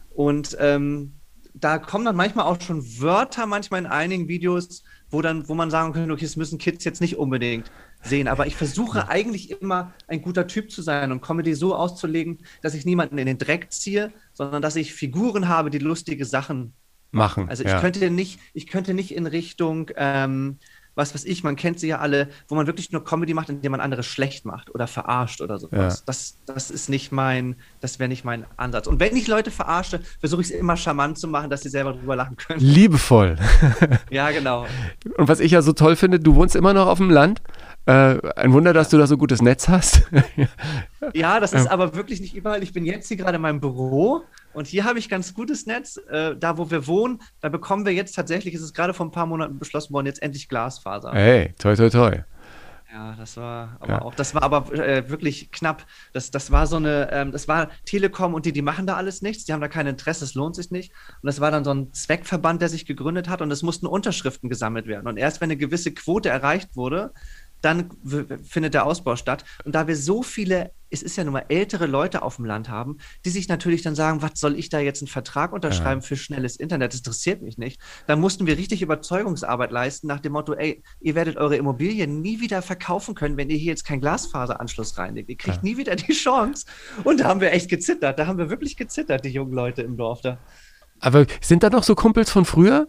Und 0.10 0.58
ähm, 0.60 1.14
da 1.54 1.78
kommen 1.78 2.06
dann 2.06 2.16
manchmal 2.16 2.46
auch 2.46 2.62
schon 2.62 2.84
Wörter, 3.00 3.46
manchmal 3.46 3.82
in 3.82 3.88
einigen 3.88 4.28
Videos, 4.28 4.84
wo 5.10 5.22
dann, 5.22 5.48
wo 5.50 5.56
man 5.56 5.72
sagen 5.72 5.94
könnte, 5.94 6.14
okay, 6.14 6.26
das 6.26 6.36
müssen 6.36 6.60
Kids 6.60 6.84
jetzt 6.86 7.02
nicht 7.02 7.18
unbedingt 7.18 7.72
sehen. 8.04 8.28
Aber 8.28 8.48
ich 8.48 8.56
versuche 8.56 9.10
eigentlich 9.10 9.52
immer 9.52 9.94
ein 10.08 10.22
guter 10.22 10.48
Typ 10.48 10.72
zu 10.72 10.82
sein 10.82 11.12
und 11.12 11.22
Comedy 11.22 11.54
so 11.54 11.76
auszulegen, 11.76 12.40
dass 12.62 12.74
ich 12.74 12.86
niemanden 12.86 13.18
in 13.18 13.26
den 13.26 13.38
Dreck 13.38 13.72
ziehe, 13.72 14.12
sondern 14.34 14.62
dass 14.62 14.76
ich 14.76 14.94
Figuren 14.94 15.48
habe, 15.48 15.70
die 15.70 15.80
lustige 15.80 16.26
Sachen 16.26 16.74
machen. 17.12 17.50
Also 17.50 17.64
ich 17.64 17.70
ja. 17.70 17.80
könnte 17.80 18.10
nicht, 18.10 18.40
ich 18.54 18.68
könnte 18.68 18.94
nicht 18.94 19.14
in 19.16 19.26
Richtung 19.26 19.90
ähm, 19.96 20.60
was 21.00 21.16
weiß 21.16 21.26
ich, 21.26 21.44
man 21.44 21.56
kennt 21.56 21.80
sie 21.80 21.88
ja 21.88 22.00
alle, 22.00 22.28
wo 22.48 22.56
man 22.56 22.68
wirklich 22.68 22.92
nur 22.92 23.04
Comedy 23.04 23.34
macht, 23.34 23.50
indem 23.50 23.72
man 23.72 23.82
andere 23.82 24.04
schlecht 24.04 24.46
macht 24.46 24.70
oder 24.76 24.86
verarscht 24.86 25.42
oder 25.42 25.58
sowas. 25.58 26.00
Ja. 26.00 26.04
Das, 26.06 26.38
das 26.46 26.70
ist 26.70 26.90
nicht 26.90 27.12
mein, 27.12 27.56
das 27.80 28.00
wäre 28.00 28.10
nicht 28.10 28.26
mein 28.26 28.46
Ansatz. 28.58 28.86
Und 28.86 29.00
wenn 29.00 29.16
ich 29.16 29.28
Leute 29.28 29.50
verarsche, 29.50 30.02
versuche 30.20 30.42
ich 30.42 30.50
es 30.50 30.54
immer 30.54 30.78
charmant 30.78 31.18
zu 31.18 31.28
machen, 31.28 31.50
dass 31.50 31.62
sie 31.62 31.70
selber 31.70 31.94
drüber 31.94 32.16
lachen 32.16 32.36
können. 32.36 32.60
Liebevoll. 32.60 33.38
ja, 34.12 34.30
genau. 34.32 34.68
Und 35.18 35.28
was 35.28 35.40
ich 35.40 35.52
ja 35.52 35.62
so 35.62 35.74
toll 35.74 35.96
finde, 35.96 36.20
du 36.20 36.36
wohnst 36.36 36.56
immer 36.56 36.74
noch 36.74 36.88
auf 36.88 36.98
dem 36.98 37.10
Land. 37.10 37.42
Äh, 37.86 38.20
ein 38.36 38.52
Wunder, 38.52 38.74
dass 38.74 38.90
du 38.90 38.98
da 38.98 39.08
so 39.08 39.18
gutes 39.18 39.42
Netz 39.42 39.68
hast. 39.70 40.04
ja, 41.14 41.40
das 41.40 41.54
ist 41.54 41.68
aber 41.68 41.96
wirklich 41.96 42.20
nicht 42.20 42.36
überall. 42.36 42.62
Ich 42.62 42.74
bin 42.74 42.86
jetzt 42.86 43.08
hier 43.08 43.18
gerade 43.18 43.38
in 43.38 43.42
meinem 43.42 43.62
Büro 43.62 44.24
und 44.54 44.68
hier 44.68 44.84
habe 44.84 45.00
ich 45.00 45.10
ganz 45.10 45.34
gutes 45.34 45.66
Netz. 45.66 45.98
Äh, 46.10 46.36
da, 46.38 46.58
wo 46.58 46.72
wir 46.72 46.88
wohnen, 46.88 47.22
da 47.42 47.50
bekommen 47.50 47.86
wir 47.86 47.94
jetzt 47.94 48.16
tatsächlich, 48.16 48.54
ist 48.54 48.62
es 48.62 48.74
gerade 48.74 48.94
vor 48.94 49.06
ein 49.06 49.12
paar 49.12 49.26
Monaten 49.26 49.60
beschlossen 49.60 49.94
worden, 49.94 50.08
jetzt 50.08 50.22
endlich 50.22 50.50
Glasfaser. 50.50 51.12
Hey, 51.14 51.54
toi, 51.58 51.76
toi, 51.76 51.90
toi. 51.90 52.24
Ja, 52.92 53.14
das 53.16 53.38
war 53.38 53.78
aber 53.80 53.94
ja. 53.94 54.02
auch, 54.02 54.16
das 54.16 54.34
war 54.34 54.42
aber 54.42 54.74
äh, 54.74 55.08
wirklich 55.10 55.52
knapp. 55.52 55.86
Das, 56.12 56.32
das 56.32 56.50
war 56.50 56.66
so 56.66 56.78
eine, 56.78 57.12
ähm, 57.12 57.32
das 57.32 57.48
war 57.48 57.70
Telekom 57.86 58.34
und 58.34 58.48
die, 58.48 58.52
die 58.52 58.64
machen 58.64 58.88
da 58.88 58.96
alles 58.96 59.22
nichts, 59.22 59.46
die 59.46 59.54
haben 59.54 59.62
da 59.62 59.68
kein 59.68 59.86
Interesse, 59.86 60.26
es 60.26 60.34
lohnt 60.34 60.56
sich 60.56 60.72
nicht. 60.72 60.92
Und 61.22 61.28
das 61.28 61.40
war 61.40 61.52
dann 61.52 61.64
so 61.64 61.72
ein 61.72 61.94
Zweckverband, 61.94 62.62
der 62.64 62.70
sich 62.70 62.88
gegründet 62.88 63.30
hat 63.30 63.44
und 63.44 63.52
es 63.52 63.62
mussten 63.62 63.86
Unterschriften 63.86 64.50
gesammelt 64.50 64.88
werden. 64.88 65.08
Und 65.08 65.18
erst 65.18 65.40
wenn 65.40 65.52
eine 65.52 65.58
gewisse 65.58 65.94
Quote 65.94 66.30
erreicht 66.30 66.76
wurde, 66.76 67.14
dann 67.62 67.90
findet 68.44 68.74
der 68.74 68.86
Ausbau 68.86 69.16
statt. 69.16 69.46
Und 69.66 69.76
da 69.76 69.88
wir 69.88 69.96
so 69.96 70.24
viele, 70.24 70.72
es 70.90 71.02
ist 71.02 71.16
ja 71.18 71.24
nun 71.24 71.34
mal 71.34 71.46
ältere 71.50 71.86
Leute 71.86 72.22
auf 72.22 72.38
dem 72.38 72.46
Land 72.46 72.70
haben, 72.70 72.98
die 73.26 73.30
sich 73.30 73.48
natürlich 73.48 73.82
dann 73.82 73.96
sagen, 73.96 74.22
was 74.22 74.40
soll 74.40 74.58
ich 74.58 74.70
da 74.70 74.80
jetzt 74.80 75.02
einen 75.02 75.08
Vertrag 75.08 75.54
unterschreiben 75.54 76.02
ja. 76.02 76.08
für 76.08 76.16
schnelles 76.16 76.56
Internet? 76.56 76.94
Das 76.94 77.00
interessiert 77.00 77.42
mich 77.42 77.58
nicht. 77.58 77.80
Da 78.08 78.16
mussten 78.16 78.48
wir 78.48 78.58
richtig 78.58 78.82
Überzeugungsarbeit 78.82 79.72
leisten 79.72 80.08
nach 80.08 80.20
dem 80.20 80.34
Motto, 80.34 80.54
ey, 80.54 80.84
ihr 81.00 81.16
werdet 81.16 81.38
eure 81.38 81.58
Immobilie 81.58 82.08
nie 82.08 82.40
wieder 82.42 82.62
verkaufen 82.62 83.16
können, 83.16 83.38
wenn 83.38 83.50
ihr 83.50 83.58
hier 83.58 83.72
jetzt 83.72 83.86
keinen 83.86 84.02
Glasfaseranschluss 84.02 84.98
reinlegt. 84.98 85.30
Ihr 85.30 85.38
kriegt 85.38 85.58
ja. 85.58 85.64
nie 85.64 85.78
wieder 85.78 85.96
die 85.96 86.14
Chance. 86.14 86.66
Und 87.04 87.20
da 87.20 87.26
haben 87.26 87.42
wir 87.42 87.52
echt 87.52 87.70
gezittert. 87.70 88.20
Da 88.20 88.28
haben 88.28 88.38
wir 88.38 88.50
wirklich 88.50 88.78
gezittert, 88.78 89.26
die 89.26 89.30
jungen 89.30 89.54
Leute 89.54 89.82
im 89.82 89.98
Dorf 89.98 90.22
da. 90.22 90.40
Aber 91.00 91.26
sind 91.42 91.64
da 91.64 91.70
noch 91.70 91.84
so 91.84 91.96
Kumpels 91.96 92.30
von 92.30 92.46
früher, 92.46 92.88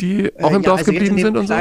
die 0.00 0.30
auch 0.42 0.50
im 0.50 0.56
äh, 0.56 0.58
ja, 0.58 0.62
Dorf 0.62 0.78
also 0.80 0.92
geblieben 0.92 1.18
sind 1.18 1.36
und 1.36 1.46
so? 1.46 1.54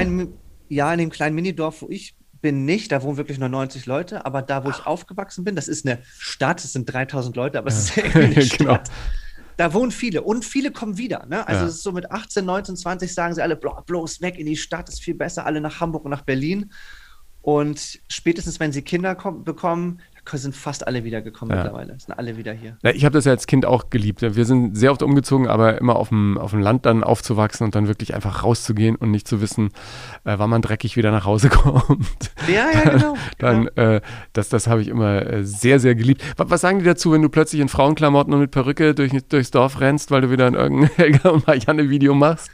ja, 0.67 0.93
in 0.93 0.99
dem 0.99 1.09
kleinen 1.09 1.35
Minidorf, 1.35 1.81
wo 1.81 1.89
ich 1.89 2.15
bin, 2.41 2.65
nicht. 2.65 2.91
Da 2.91 3.03
wohnen 3.03 3.17
wirklich 3.17 3.39
nur 3.39 3.49
90 3.49 3.85
Leute. 3.85 4.25
Aber 4.25 4.41
da, 4.41 4.63
wo 4.65 4.69
ich 4.69 4.85
aufgewachsen 4.85 5.43
bin, 5.43 5.55
das 5.55 5.67
ist 5.67 5.85
eine 5.85 5.99
Stadt, 6.17 6.63
es 6.63 6.73
sind 6.73 6.91
3000 6.91 7.35
Leute, 7.35 7.57
aber 7.57 7.69
es 7.69 7.89
ist 7.89 7.95
ja. 7.95 8.03
eine 8.13 8.29
genau. 8.33 8.45
Stadt. 8.45 8.57
genau. 8.57 8.79
Da 9.57 9.73
wohnen 9.73 9.91
viele 9.91 10.23
und 10.23 10.43
viele 10.43 10.71
kommen 10.71 10.97
wieder. 10.97 11.25
Ne? 11.27 11.47
Also 11.47 11.61
ja. 11.61 11.67
es 11.67 11.75
ist 11.75 11.83
so 11.83 11.91
mit 11.91 12.09
18, 12.09 12.43
19, 12.43 12.77
20 12.77 13.13
sagen 13.13 13.35
sie 13.35 13.43
alle, 13.43 13.55
bloß 13.55 14.21
weg 14.21 14.39
in 14.39 14.47
die 14.47 14.57
Stadt, 14.57 14.89
ist 14.89 15.03
viel 15.03 15.13
besser, 15.13 15.45
alle 15.45 15.61
nach 15.61 15.79
Hamburg 15.79 16.05
und 16.05 16.11
nach 16.11 16.23
Berlin. 16.23 16.71
Und 17.41 17.99
spätestens, 18.07 18.59
wenn 18.59 18.71
sie 18.71 18.81
Kinder 18.81 19.15
bekommen, 19.15 20.01
sind 20.29 20.55
fast 20.55 20.87
alle 20.87 21.03
wiedergekommen 21.03 21.55
ja. 21.55 21.63
mittlerweile. 21.63 21.99
Sind 21.99 22.17
alle 22.17 22.37
wieder 22.37 22.53
hier. 22.53 22.77
Ja, 22.83 22.91
ich 22.91 23.05
habe 23.05 23.13
das 23.13 23.25
ja 23.25 23.31
als 23.31 23.47
Kind 23.47 23.65
auch 23.65 23.89
geliebt. 23.89 24.21
Wir 24.21 24.45
sind 24.45 24.77
sehr 24.77 24.91
oft 24.91 25.01
umgezogen, 25.01 25.47
aber 25.47 25.79
immer 25.79 25.95
auf 25.95 26.09
dem, 26.09 26.37
auf 26.37 26.51
dem 26.51 26.61
Land 26.61 26.85
dann 26.85 27.03
aufzuwachsen 27.03 27.65
und 27.65 27.75
dann 27.75 27.87
wirklich 27.87 28.13
einfach 28.13 28.43
rauszugehen 28.43 28.95
und 28.95 29.11
nicht 29.11 29.27
zu 29.27 29.41
wissen, 29.41 29.71
äh, 30.23 30.37
wann 30.37 30.49
man 30.49 30.61
dreckig 30.61 30.95
wieder 30.95 31.11
nach 31.11 31.25
Hause 31.25 31.49
kommt. 31.49 32.31
Ja, 32.47 32.71
ja, 32.71 32.89
genau. 32.89 33.17
dann, 33.39 33.69
genau. 33.75 33.95
Äh, 33.95 34.01
das, 34.33 34.49
das 34.49 34.67
habe 34.67 34.81
ich 34.81 34.87
immer 34.87 35.25
äh, 35.25 35.43
sehr, 35.43 35.79
sehr 35.79 35.95
geliebt. 35.95 36.23
Was, 36.37 36.49
was, 36.49 36.61
sagen 36.61 36.79
die 36.79 36.85
dazu, 36.85 37.11
wenn 37.11 37.21
du 37.21 37.29
plötzlich 37.29 37.61
in 37.61 37.69
Frauenklamotten 37.69 38.33
und 38.33 38.39
mit 38.39 38.51
Perücke 38.51 38.95
durch, 38.95 39.11
durchs 39.27 39.51
Dorf 39.51 39.79
rennst, 39.81 40.11
weil 40.11 40.21
du 40.21 40.31
wieder 40.31 40.47
in 40.47 40.53
irgendein 40.53 40.89
Helga 40.95 41.29
und 41.29 41.47
Marianne 41.47 41.89
Video 41.89 42.13
machst? 42.13 42.51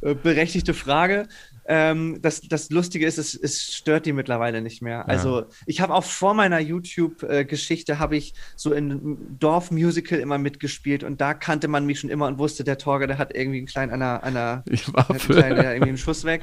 Äh, 0.00 0.14
berechtigte 0.14 0.74
Frage. 0.74 1.28
Ähm, 1.66 2.18
das, 2.20 2.42
das 2.42 2.70
Lustige 2.70 3.06
ist, 3.06 3.18
es, 3.18 3.34
es, 3.34 3.74
stört 3.74 4.06
die 4.06 4.12
mittlerweile 4.12 4.60
nicht 4.60 4.82
mehr. 4.82 4.98
Ja. 4.98 5.04
Also 5.04 5.46
ich 5.66 5.80
habe 5.80 5.94
auch 5.94 6.04
vor 6.04 6.34
meiner 6.34 6.58
YouTube-Geschichte 6.58 7.98
habe 7.98 8.16
ich 8.16 8.34
so 8.56 8.72
in 8.72 9.38
Dorfmusical 9.38 10.18
immer 10.18 10.38
mitgespielt 10.38 11.04
und 11.04 11.20
da 11.20 11.32
kannte 11.32 11.68
man 11.68 11.86
mich 11.86 12.00
schon 12.00 12.10
immer 12.10 12.26
und 12.26 12.38
wusste, 12.38 12.64
der 12.64 12.76
Torge, 12.76 13.06
der 13.06 13.18
hat 13.18 13.34
irgendwie 13.34 13.58
einen 13.58 13.66
kleinen 13.66 13.92
einer, 13.92 14.22
einer 14.22 14.62
ich 14.70 14.92
war 14.92 15.08
einen 15.08 15.18
kleinen, 15.18 15.56
der 15.56 15.72
irgendwie 15.72 15.90
einen 15.90 15.98
Schuss 15.98 16.24
weg. 16.24 16.42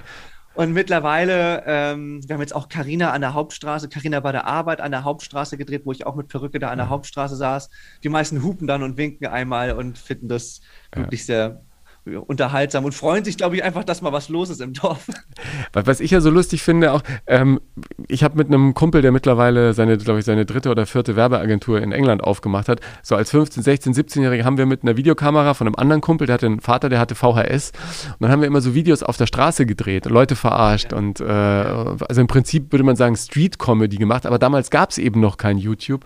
Und 0.53 0.73
mittlerweile, 0.73 1.63
ähm, 1.65 2.21
wir 2.27 2.33
haben 2.33 2.41
jetzt 2.41 2.55
auch 2.55 2.67
Carina 2.67 3.11
an 3.11 3.21
der 3.21 3.33
Hauptstraße, 3.33 3.87
Carina 3.87 4.19
bei 4.19 4.33
der 4.33 4.47
Arbeit 4.47 4.81
an 4.81 4.91
der 4.91 5.05
Hauptstraße 5.05 5.57
gedreht, 5.57 5.83
wo 5.85 5.93
ich 5.93 6.05
auch 6.05 6.15
mit 6.15 6.27
Perücke 6.27 6.59
da 6.59 6.69
an 6.69 6.77
der 6.77 6.89
Hauptstraße 6.89 7.37
saß. 7.37 7.69
Die 8.03 8.09
meisten 8.09 8.43
hupen 8.43 8.67
dann 8.67 8.83
und 8.83 8.97
winken 8.97 9.27
einmal 9.27 9.71
und 9.71 9.97
finden 9.97 10.27
das 10.27 10.59
ja. 10.93 11.03
wirklich 11.03 11.25
sehr 11.25 11.63
unterhaltsam 12.05 12.83
und 12.85 12.93
freuen 12.93 13.23
sich, 13.23 13.37
glaube 13.37 13.55
ich, 13.55 13.63
einfach, 13.63 13.83
dass 13.83 14.01
mal 14.01 14.11
was 14.11 14.29
los 14.29 14.49
ist 14.49 14.59
im 14.59 14.73
Dorf. 14.73 15.07
Was 15.73 15.99
ich 15.99 16.11
ja 16.11 16.21
so 16.21 16.29
lustig 16.29 16.63
finde, 16.63 16.93
auch, 16.93 17.01
ähm, 17.27 17.59
ich 18.07 18.23
habe 18.23 18.37
mit 18.37 18.47
einem 18.47 18.73
Kumpel, 18.73 19.01
der 19.01 19.11
mittlerweile 19.11 19.73
seine, 19.73 19.97
glaube 19.97 20.19
ich, 20.19 20.25
seine 20.25 20.45
dritte 20.45 20.69
oder 20.69 20.85
vierte 20.85 21.15
Werbeagentur 21.15 21.81
in 21.81 21.91
England 21.91 22.23
aufgemacht 22.23 22.67
hat, 22.67 22.81
so 23.03 23.15
als 23.15 23.31
15, 23.31 23.63
16, 23.63 23.93
17-Jährige 23.93 24.45
haben 24.45 24.57
wir 24.57 24.65
mit 24.65 24.83
einer 24.83 24.97
Videokamera 24.97 25.53
von 25.53 25.67
einem 25.67 25.75
anderen 25.75 26.01
Kumpel, 26.01 26.27
der 26.27 26.35
hatte 26.35 26.45
einen 26.47 26.59
Vater, 26.59 26.89
der 26.89 26.99
hatte 26.99 27.15
VHS 27.15 27.71
und 28.09 28.21
dann 28.21 28.31
haben 28.31 28.41
wir 28.41 28.47
immer 28.47 28.61
so 28.61 28.73
Videos 28.73 29.03
auf 29.03 29.17
der 29.17 29.27
Straße 29.27 29.65
gedreht, 29.65 30.05
Leute 30.05 30.35
verarscht 30.35 30.91
ja. 30.91 30.97
und 30.97 31.19
äh, 31.19 31.23
also 31.23 32.21
im 32.21 32.27
Prinzip 32.27 32.71
würde 32.71 32.83
man 32.83 32.95
sagen 32.95 33.15
Street-Comedy 33.15 33.97
gemacht, 33.97 34.25
aber 34.25 34.39
damals 34.39 34.69
gab 34.71 34.89
es 34.89 34.97
eben 34.97 35.19
noch 35.21 35.37
kein 35.37 35.57
YouTube. 35.57 36.05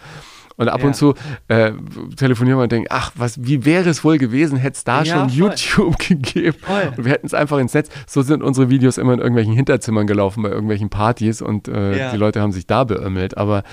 Und 0.58 0.70
ab 0.70 0.80
ja. 0.82 0.88
und 0.88 0.96
zu 0.96 1.14
äh, 1.48 1.72
telefonieren 2.16 2.60
wir 2.60 2.64
und 2.64 2.72
denken, 2.72 2.88
ach, 2.90 3.12
was, 3.16 3.44
wie 3.44 3.66
wäre 3.66 3.90
es 3.90 4.04
wohl 4.04 4.18
gewesen, 4.18 4.58
hätte 4.58 4.78
es 4.78 4.84
da 4.84 5.04
ja, 5.04 5.16
schon 5.16 5.30
voll. 5.30 5.38
YouTube 5.38 5.98
gegeben. 6.08 6.58
Voll. 6.60 6.94
Und 6.96 7.06
wir 7.06 7.12
hätten 7.12 7.28
es 7.28 7.34
einfach 7.34 7.58
ins 7.58 7.74
Netz. 7.74 7.90
So 8.08 8.22
sind 8.22 8.42
unsere 8.42 8.70
Videos 8.70 8.98
immer 8.98 9.14
in 9.14 9.20
irgendwelchen 9.20 9.54
Hinterzimmern 9.54 10.08
gelaufen, 10.08 10.44
bei 10.44 10.50
irgendwelchen 10.50 10.90
Partys 10.90 11.42
und 11.42 11.68
äh, 11.68 11.98
ja. 11.98 12.12
die 12.12 12.18
Leute 12.18 12.42
haben 12.42 12.52
sich 12.52 12.68
da 12.68 12.84
beömmelt. 12.84 13.38
Aber 13.38 13.64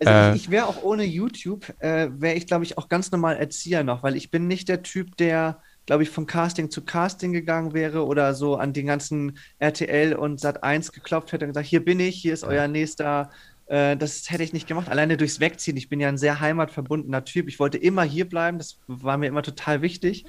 also 0.00 0.12
äh, 0.12 0.34
ich, 0.34 0.44
ich 0.44 0.50
wäre 0.50 0.66
auch 0.66 0.82
ohne 0.82 1.04
YouTube, 1.04 1.72
äh, 1.78 2.08
wäre 2.12 2.34
ich, 2.34 2.46
glaube 2.46 2.64
ich, 2.64 2.78
auch 2.78 2.88
ganz 2.88 3.12
normal 3.12 3.36
Erzieher 3.36 3.84
noch, 3.84 4.02
weil 4.02 4.16
ich 4.16 4.30
bin 4.30 4.48
nicht 4.48 4.68
der 4.68 4.82
Typ, 4.82 5.16
der 5.16 5.58
glaube 5.86 6.04
ich, 6.04 6.10
von 6.10 6.26
Casting 6.26 6.70
zu 6.70 6.82
Casting 6.82 7.32
gegangen 7.32 7.74
wäre 7.74 8.06
oder 8.06 8.34
so 8.34 8.56
an 8.56 8.72
den 8.72 8.86
ganzen 8.86 9.36
RTL 9.58 10.14
und 10.14 10.38
Sat 10.38 10.62
1 10.62 10.92
geklopft 10.92 11.32
hätte 11.32 11.44
und 11.44 11.50
gesagt, 11.50 11.66
hier 11.66 11.84
bin 11.84 11.98
ich, 11.98 12.16
hier 12.16 12.34
ist 12.34 12.44
euer 12.44 12.68
nächster 12.68 13.30
äh, 13.30 13.51
das 13.66 14.30
hätte 14.30 14.42
ich 14.42 14.52
nicht 14.52 14.66
gemacht. 14.66 14.88
Alleine 14.88 15.16
durchs 15.16 15.40
Wegziehen. 15.40 15.76
Ich 15.78 15.88
bin 15.88 15.98
ja 15.98 16.08
ein 16.08 16.18
sehr 16.18 16.40
heimatverbundener 16.40 17.24
Typ. 17.24 17.48
Ich 17.48 17.58
wollte 17.58 17.78
immer 17.78 18.02
hier 18.02 18.28
bleiben. 18.28 18.58
Das 18.58 18.78
war 18.86 19.16
mir 19.16 19.28
immer 19.28 19.42
total 19.42 19.80
wichtig. 19.80 20.26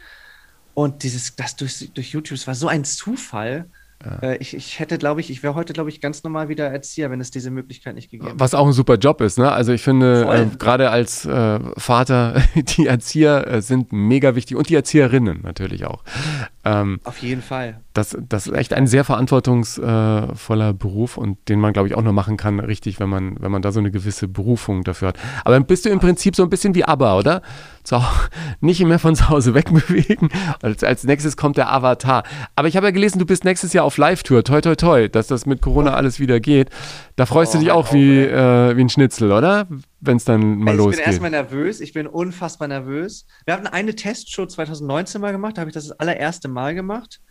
Und 0.73 1.03
dieses, 1.03 1.35
das 1.35 1.55
durch, 1.55 1.91
durch 1.93 2.11
YouTube, 2.11 2.37
es 2.37 2.47
war 2.47 2.55
so 2.55 2.67
ein 2.67 2.83
Zufall. 2.83 3.69
Äh, 4.21 4.37
ich, 4.37 4.53
ich 4.53 4.79
hätte, 4.79 4.97
glaube 4.97 5.21
ich, 5.21 5.29
ich 5.29 5.43
wäre 5.43 5.55
heute, 5.55 5.73
glaube 5.73 5.89
ich, 5.89 6.01
ganz 6.01 6.23
normal 6.23 6.49
wieder 6.49 6.67
Erzieher, 6.69 7.09
wenn 7.11 7.21
es 7.21 7.31
diese 7.31 7.51
Möglichkeit 7.51 7.95
nicht 7.95 8.09
gegeben 8.09 8.27
hätte. 8.27 8.39
Was 8.39 8.53
auch 8.53 8.65
ein 8.65 8.73
super 8.73 8.95
Job 8.95 9.21
ist, 9.21 9.37
ne? 9.37 9.51
Also 9.51 9.71
ich 9.71 9.81
finde, 9.81 10.27
äh, 10.29 10.57
gerade 10.57 10.89
als 10.89 11.25
äh, 11.25 11.59
Vater, 11.77 12.41
die 12.55 12.87
Erzieher 12.87 13.47
äh, 13.47 13.61
sind 13.61 13.93
mega 13.93 14.35
wichtig 14.35 14.57
und 14.57 14.69
die 14.69 14.75
Erzieherinnen 14.75 15.41
natürlich 15.41 15.85
auch. 15.85 16.03
Ähm, 16.65 17.02
Auf 17.04 17.17
jeden 17.17 17.41
Fall. 17.41 17.82
Das, 17.91 18.17
das 18.30 18.47
ist 18.47 18.54
echt 18.54 18.73
ein 18.73 18.88
sehr 18.88 19.04
verantwortungsvoller 19.04 20.73
Beruf 20.73 21.17
und 21.17 21.38
den 21.49 21.60
man, 21.60 21.73
glaube 21.73 21.89
ich, 21.89 21.95
auch 21.95 22.02
nur 22.02 22.13
machen 22.13 22.38
kann, 22.38 22.62
richtig, 22.62 23.02
wenn 23.02 23.10
man, 23.10 23.36
wenn 23.41 23.52
man 23.52 23.62
da 23.62 23.73
so 23.73 23.80
eine 23.80 23.91
gewisse 23.91 24.30
Berufung 24.30 24.84
dafür 24.84 25.10
hat. 25.10 25.19
Aber 25.43 25.56
dann 25.56 25.65
bist 25.65 25.86
du 25.86 25.89
im 25.89 25.99
Prinzip 25.99 26.36
so 26.38 26.43
ein 26.43 26.49
bisschen 26.49 26.73
wie 26.73 26.86
ABBA, 26.86 27.17
oder? 27.17 27.41
So, 27.84 28.02
nicht 28.62 28.84
mehr 28.86 28.99
von 28.99 29.15
zu 29.15 29.28
Hause 29.28 29.54
wegbewegen. 29.54 30.30
Als, 30.62 30.84
als 30.84 31.04
nächstes 31.04 31.36
kommt 31.36 31.58
der 31.58 31.71
Avatar. 31.71 32.23
Aber 32.56 32.69
ich 32.69 32.78
habe 32.78 32.88
ja 32.88 32.91
gelesen, 32.91 33.19
du 33.19 33.26
bist 33.26 33.43
nächstes 33.43 33.73
Jahr 33.73 33.84
auf 33.84 33.97
Live-Tour. 33.97 34.43
Toi, 34.43 34.62
toi, 34.62 34.76
toi, 34.76 35.10
dass 35.10 35.28
das 35.28 35.45
mit 35.45 35.62
Corona 35.62 35.93
alles 35.95 36.19
wieder 36.21 36.39
geht. 36.39 36.69
Da 37.17 37.26
freust 37.26 37.54
oh, 37.54 37.58
du 37.58 37.63
dich 37.63 37.71
auch 37.71 37.93
wie, 37.93 38.21
äh, 38.21 38.78
wie 38.78 38.82
ein 38.82 38.89
Schnitzel, 38.89 39.34
oder? 39.34 39.67
Wenn 40.05 40.17
es 40.17 40.25
dann 40.25 40.59
mal 40.59 40.71
ich 40.71 40.77
losgeht. 40.77 40.99
Ich 40.99 41.05
bin 41.05 41.11
erstmal 41.11 41.31
nervös. 41.31 41.79
Ich 41.79 41.93
bin 41.93 42.07
unfassbar 42.07 42.67
nervös. 42.67 43.25
Wir 43.45 43.53
hatten 43.53 43.67
eine 43.67 43.95
Testshow 43.95 44.45
2019 44.45 45.21
mal 45.21 45.31
gemacht. 45.31 45.57
Da 45.57 45.61
habe 45.61 45.69
ich 45.69 45.73
das 45.73 45.87
das 45.87 45.99
allererste 45.99 46.49
Mal 46.49 46.75
gemacht. 46.75 47.21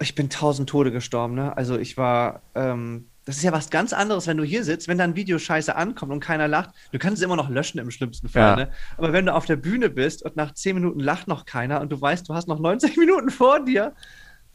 Ich 0.00 0.14
bin 0.14 0.30
tausend 0.30 0.68
Tode 0.68 0.92
gestorben. 0.92 1.34
Ne? 1.34 1.56
Also 1.56 1.76
ich 1.78 1.96
war. 1.96 2.42
Ähm, 2.54 3.06
das 3.24 3.38
ist 3.38 3.42
ja 3.42 3.50
was 3.50 3.70
ganz 3.70 3.92
anderes, 3.92 4.28
wenn 4.28 4.36
du 4.36 4.44
hier 4.44 4.62
sitzt, 4.62 4.86
wenn 4.86 4.98
dein 4.98 5.16
Video 5.16 5.36
scheiße 5.40 5.74
ankommt 5.74 6.12
und 6.12 6.20
keiner 6.20 6.46
lacht. 6.46 6.70
Du 6.92 7.00
kannst 7.00 7.18
es 7.18 7.24
immer 7.24 7.34
noch 7.34 7.50
löschen 7.50 7.80
im 7.80 7.90
schlimmsten 7.90 8.28
Fall. 8.28 8.50
Ja. 8.50 8.56
Ne? 8.56 8.70
Aber 8.98 9.12
wenn 9.12 9.26
du 9.26 9.34
auf 9.34 9.46
der 9.46 9.56
Bühne 9.56 9.90
bist 9.90 10.22
und 10.22 10.36
nach 10.36 10.54
zehn 10.54 10.76
Minuten 10.76 11.00
lacht 11.00 11.26
noch 11.26 11.44
keiner 11.44 11.80
und 11.80 11.90
du 11.90 12.00
weißt, 12.00 12.28
du 12.28 12.34
hast 12.34 12.46
noch 12.46 12.60
90 12.60 12.96
Minuten 12.96 13.30
vor 13.30 13.64
dir, 13.64 13.94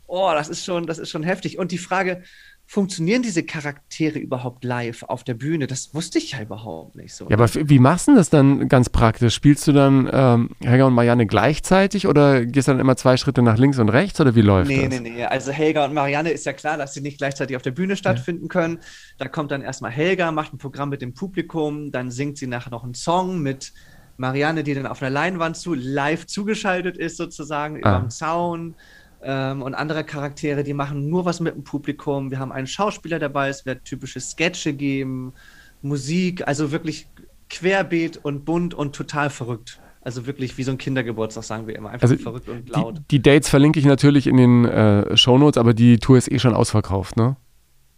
oh, 0.07 0.31
das 0.33 0.47
ist 0.47 0.63
schon, 0.63 0.87
das 0.87 0.99
ist 0.99 1.09
schon 1.09 1.23
heftig. 1.23 1.57
Und 1.57 1.73
die 1.73 1.77
Frage, 1.77 2.23
funktionieren 2.71 3.21
diese 3.21 3.43
Charaktere 3.43 4.17
überhaupt 4.17 4.63
live 4.63 5.03
auf 5.03 5.25
der 5.25 5.33
Bühne? 5.33 5.67
Das 5.67 5.93
wusste 5.93 6.19
ich 6.19 6.31
ja 6.31 6.41
überhaupt 6.41 6.95
nicht 6.95 7.13
so. 7.13 7.27
Ja, 7.27 7.35
aber 7.35 7.49
wie 7.53 7.79
machst 7.79 8.07
du 8.07 8.15
das 8.15 8.29
dann 8.29 8.69
ganz 8.69 8.87
praktisch? 8.87 9.35
Spielst 9.35 9.67
du 9.67 9.73
dann 9.73 10.09
ähm, 10.09 10.51
Helga 10.61 10.85
und 10.85 10.93
Marianne 10.93 11.25
gleichzeitig 11.25 12.07
oder 12.07 12.45
gehst 12.45 12.69
du 12.69 12.71
dann 12.71 12.79
immer 12.79 12.95
zwei 12.95 13.17
Schritte 13.17 13.41
nach 13.41 13.57
links 13.57 13.77
und 13.77 13.89
rechts 13.89 14.21
oder 14.21 14.35
wie 14.35 14.41
läuft 14.41 14.69
nee, 14.69 14.87
das? 14.87 14.89
Nee, 14.89 14.99
nee, 15.01 15.09
nee. 15.17 15.25
Also 15.25 15.51
Helga 15.51 15.83
und 15.83 15.93
Marianne 15.93 16.29
ist 16.29 16.45
ja 16.45 16.53
klar, 16.53 16.77
dass 16.77 16.93
sie 16.93 17.01
nicht 17.01 17.17
gleichzeitig 17.17 17.57
auf 17.57 17.61
der 17.61 17.71
Bühne 17.71 17.97
stattfinden 17.97 18.45
ja. 18.45 18.47
können. 18.47 18.79
Da 19.17 19.27
kommt 19.27 19.51
dann 19.51 19.63
erstmal 19.63 19.91
Helga, 19.91 20.31
macht 20.31 20.53
ein 20.53 20.57
Programm 20.57 20.87
mit 20.87 21.01
dem 21.01 21.13
Publikum, 21.13 21.91
dann 21.91 22.09
singt 22.09 22.37
sie 22.37 22.47
nachher 22.47 22.71
noch 22.71 22.85
einen 22.85 22.93
Song 22.93 23.41
mit 23.41 23.73
Marianne, 24.15 24.63
die 24.63 24.75
dann 24.75 24.87
auf 24.87 25.01
einer 25.01 25.11
Leinwand 25.11 25.57
zu 25.57 25.73
live 25.73 26.25
zugeschaltet 26.25 26.95
ist 26.95 27.17
sozusagen 27.17 27.75
ah. 27.75 27.79
über 27.79 27.99
dem 27.99 28.09
Zaun 28.09 28.75
ähm, 29.23 29.61
und 29.61 29.75
andere 29.75 30.03
Charaktere, 30.03 30.63
die 30.63 30.73
machen 30.73 31.09
nur 31.09 31.25
was 31.25 31.39
mit 31.39 31.55
dem 31.55 31.63
Publikum. 31.63 32.31
Wir 32.31 32.39
haben 32.39 32.51
einen 32.51 32.67
Schauspieler 32.67 33.19
dabei, 33.19 33.49
es 33.49 33.65
wird 33.65 33.85
typische 33.85 34.19
Sketche 34.19 34.73
geben, 34.73 35.33
Musik, 35.81 36.47
also 36.47 36.71
wirklich 36.71 37.07
querbeet 37.49 38.17
und 38.17 38.45
bunt 38.45 38.73
und 38.73 38.95
total 38.95 39.29
verrückt. 39.29 39.79
Also 40.03 40.25
wirklich 40.25 40.57
wie 40.57 40.63
so 40.63 40.71
ein 40.71 40.79
Kindergeburtstag, 40.79 41.43
sagen 41.43 41.67
wir 41.67 41.75
immer. 41.75 41.91
Einfach 41.91 42.09
also 42.09 42.21
verrückt 42.21 42.49
und 42.49 42.69
laut. 42.69 42.97
Die, 42.97 43.17
die, 43.17 43.21
Dates 43.21 43.49
verlinke 43.49 43.79
ich 43.79 43.85
natürlich 43.85 44.25
in 44.25 44.37
den 44.37 44.65
äh, 44.65 45.15
Shownotes, 45.15 45.59
aber 45.59 45.75
die 45.75 45.99
Tour 45.99 46.17
ist 46.17 46.31
eh 46.31 46.39
schon 46.39 46.55
ausverkauft, 46.55 47.17
ne? 47.17 47.35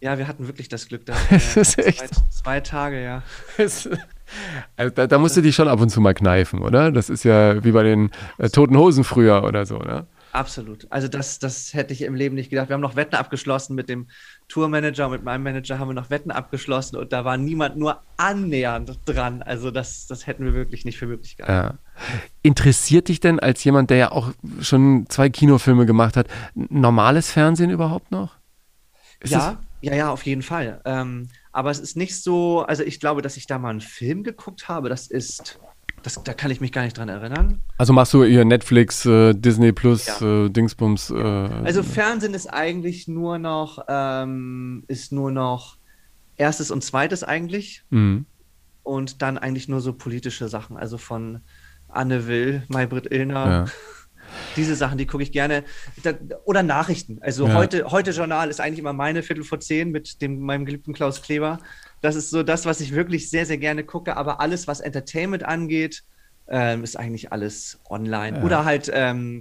Ja, 0.00 0.18
wir 0.18 0.28
hatten 0.28 0.46
wirklich 0.46 0.68
das 0.68 0.86
Glück. 0.86 1.06
Da, 1.06 1.14
das 1.30 1.56
ist 1.56 1.78
echt. 1.78 2.14
Zwei, 2.14 2.26
zwei 2.30 2.60
Tage, 2.60 3.02
ja. 3.02 3.22
also 4.76 4.90
da, 4.94 5.06
da, 5.06 5.18
musst 5.18 5.36
du 5.38 5.40
dich 5.40 5.54
schon 5.54 5.68
ab 5.68 5.80
und 5.80 5.88
zu 5.88 6.02
mal 6.02 6.12
kneifen, 6.12 6.60
oder? 6.60 6.92
Das 6.92 7.08
ist 7.08 7.24
ja 7.24 7.64
wie 7.64 7.72
bei 7.72 7.84
den 7.84 8.10
äh, 8.36 8.50
Toten 8.50 8.76
Hosen 8.76 9.04
früher 9.04 9.42
oder 9.44 9.64
so, 9.64 9.78
ne? 9.78 10.06
Absolut. 10.34 10.88
Also 10.90 11.06
das, 11.06 11.38
das 11.38 11.74
hätte 11.74 11.92
ich 11.92 12.02
im 12.02 12.16
Leben 12.16 12.34
nicht 12.34 12.50
gedacht. 12.50 12.68
Wir 12.68 12.74
haben 12.74 12.80
noch 12.80 12.96
Wetten 12.96 13.14
abgeschlossen 13.14 13.76
mit 13.76 13.88
dem 13.88 14.08
Tourmanager 14.48 15.06
und 15.06 15.12
mit 15.12 15.22
meinem 15.22 15.44
Manager 15.44 15.78
haben 15.78 15.90
wir 15.90 15.94
noch 15.94 16.10
Wetten 16.10 16.32
abgeschlossen 16.32 16.96
und 16.96 17.12
da 17.12 17.24
war 17.24 17.36
niemand 17.36 17.76
nur 17.76 18.02
annähernd 18.16 18.98
dran. 19.04 19.42
Also 19.42 19.70
das, 19.70 20.08
das 20.08 20.26
hätten 20.26 20.44
wir 20.44 20.52
wirklich 20.52 20.84
nicht 20.84 20.98
für 20.98 21.06
möglich 21.06 21.36
gehalten. 21.36 21.78
Ja. 21.78 22.02
Interessiert 22.42 23.06
dich 23.06 23.20
denn 23.20 23.38
als 23.38 23.62
jemand, 23.62 23.90
der 23.90 23.96
ja 23.96 24.10
auch 24.10 24.32
schon 24.60 25.06
zwei 25.08 25.30
Kinofilme 25.30 25.86
gemacht 25.86 26.16
hat, 26.16 26.26
normales 26.54 27.30
Fernsehen 27.30 27.70
überhaupt 27.70 28.10
noch? 28.10 28.34
Ist 29.20 29.30
ja, 29.30 29.62
ja, 29.82 29.94
ja, 29.94 30.10
auf 30.10 30.26
jeden 30.26 30.42
Fall. 30.42 30.80
Ähm, 30.84 31.28
aber 31.52 31.70
es 31.70 31.78
ist 31.78 31.96
nicht 31.96 32.20
so, 32.20 32.62
also 32.62 32.82
ich 32.82 32.98
glaube, 32.98 33.22
dass 33.22 33.36
ich 33.36 33.46
da 33.46 33.60
mal 33.60 33.70
einen 33.70 33.80
Film 33.80 34.24
geguckt 34.24 34.66
habe, 34.66 34.88
das 34.88 35.06
ist 35.06 35.60
das, 36.04 36.22
da 36.22 36.34
kann 36.34 36.50
ich 36.50 36.60
mich 36.60 36.70
gar 36.70 36.82
nicht 36.82 36.98
dran 36.98 37.08
erinnern. 37.08 37.62
Also 37.78 37.94
machst 37.94 38.12
du 38.12 38.24
ihr 38.24 38.44
Netflix, 38.44 39.06
äh, 39.06 39.32
Disney 39.32 39.72
Plus, 39.72 40.06
ja. 40.06 40.44
äh, 40.44 40.50
Dingsbums. 40.50 41.10
Äh, 41.10 41.14
also 41.14 41.82
Fernsehen 41.82 42.34
ist 42.34 42.46
eigentlich 42.46 43.08
nur 43.08 43.38
noch, 43.38 43.82
ähm, 43.88 44.84
ist 44.86 45.12
nur 45.12 45.32
noch 45.32 45.78
erstes 46.36 46.70
und 46.70 46.84
zweites 46.84 47.24
eigentlich. 47.24 47.84
Mhm. 47.88 48.26
Und 48.82 49.22
dann 49.22 49.38
eigentlich 49.38 49.66
nur 49.66 49.80
so 49.80 49.94
politische 49.94 50.48
Sachen, 50.48 50.76
also 50.76 50.98
von 50.98 51.40
Anne 51.88 52.26
Will, 52.26 52.64
Maybrit 52.68 53.10
Illner. 53.10 53.46
Ja. 53.46 53.64
Diese 54.56 54.76
Sachen, 54.76 54.98
die 54.98 55.06
gucke 55.06 55.22
ich 55.22 55.32
gerne. 55.32 55.64
Da, 56.02 56.12
oder 56.44 56.62
Nachrichten. 56.62 57.18
Also 57.22 57.46
ja. 57.46 57.54
heute, 57.54 57.90
heute 57.90 58.10
Journal 58.10 58.50
ist 58.50 58.60
eigentlich 58.60 58.80
immer 58.80 58.92
meine 58.92 59.22
Viertel 59.22 59.44
vor 59.44 59.60
zehn 59.60 59.90
mit 59.90 60.20
dem, 60.20 60.40
meinem 60.40 60.66
geliebten 60.66 60.92
Klaus 60.92 61.22
Kleber. 61.22 61.60
Das 62.04 62.16
ist 62.16 62.28
so 62.28 62.42
das, 62.42 62.66
was 62.66 62.82
ich 62.82 62.94
wirklich 62.94 63.30
sehr, 63.30 63.46
sehr 63.46 63.56
gerne 63.56 63.82
gucke. 63.82 64.18
Aber 64.18 64.38
alles, 64.38 64.68
was 64.68 64.80
Entertainment 64.80 65.42
angeht, 65.42 66.04
ähm, 66.48 66.84
ist 66.84 66.98
eigentlich 66.98 67.32
alles 67.32 67.80
online. 67.88 68.38
Ja. 68.38 68.44
Oder 68.44 68.64
halt 68.66 68.90
ähm, 68.92 69.40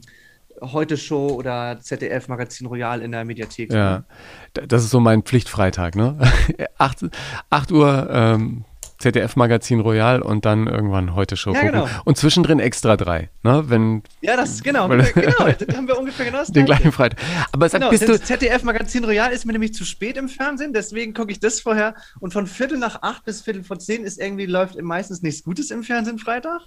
Heute 0.61 0.95
Show 0.95 1.27
oder 1.27 1.79
ZDF 1.81 2.29
Magazin 2.29 2.67
Royal 2.67 3.01
in 3.01 3.11
der 3.11 3.25
Mediathek. 3.25 3.73
Ja, 3.73 4.05
das 4.53 4.85
ist 4.85 4.91
so 4.91 5.01
mein 5.01 5.23
Pflichtfreitag, 5.23 5.95
ne? 5.95 6.17
8, 6.77 7.07
8 7.49 7.71
Uhr 7.73 8.07
ähm, 8.09 8.63
ZDF-Magazin 9.03 9.81
Royal 9.81 10.21
und 10.21 10.45
dann 10.45 10.67
irgendwann 10.67 11.13
heute 11.13 11.35
Show 11.35 11.53
ja, 11.53 11.59
gucken. 11.59 11.81
Genau. 11.81 11.89
Und 12.05 12.17
zwischendrin 12.17 12.59
extra 12.59 12.95
drei, 12.95 13.29
ne? 13.43 13.63
Wenn, 13.67 14.01
ja, 14.21 14.37
das 14.37 14.51
ist 14.51 14.63
genau, 14.63 14.87
weil, 14.87 15.03
genau, 15.13 15.47
das 15.59 15.75
haben 15.75 15.87
wir 15.87 15.99
ungefähr 15.99 16.25
genau 16.25 16.37
das 16.37 16.47
Den 16.47 16.65
gleichen 16.65 16.91
Freitag. 16.91 17.19
Aber 17.51 17.67
genau, 17.67 17.89
bist 17.89 18.07
du 18.07 18.19
ZDF-Magazin 18.19 19.03
Royal 19.03 19.31
ist 19.31 19.45
mir 19.45 19.51
nämlich 19.51 19.73
zu 19.73 19.83
spät 19.83 20.15
im 20.15 20.29
Fernsehen, 20.29 20.71
deswegen 20.73 21.13
gucke 21.13 21.31
ich 21.31 21.39
das 21.39 21.59
vorher. 21.59 21.95
Und 22.21 22.31
von 22.31 22.47
Viertel 22.47 22.77
nach 22.77 23.01
acht 23.01 23.25
bis 23.25 23.41
Viertel 23.41 23.63
vor 23.63 23.77
zehn 23.77 24.05
ist 24.05 24.19
irgendwie, 24.19 24.45
läuft 24.45 24.81
meistens 24.81 25.21
nichts 25.21 25.43
Gutes 25.43 25.69
im 25.71 25.83
Fernsehen 25.83 26.17
Freitag. 26.17 26.61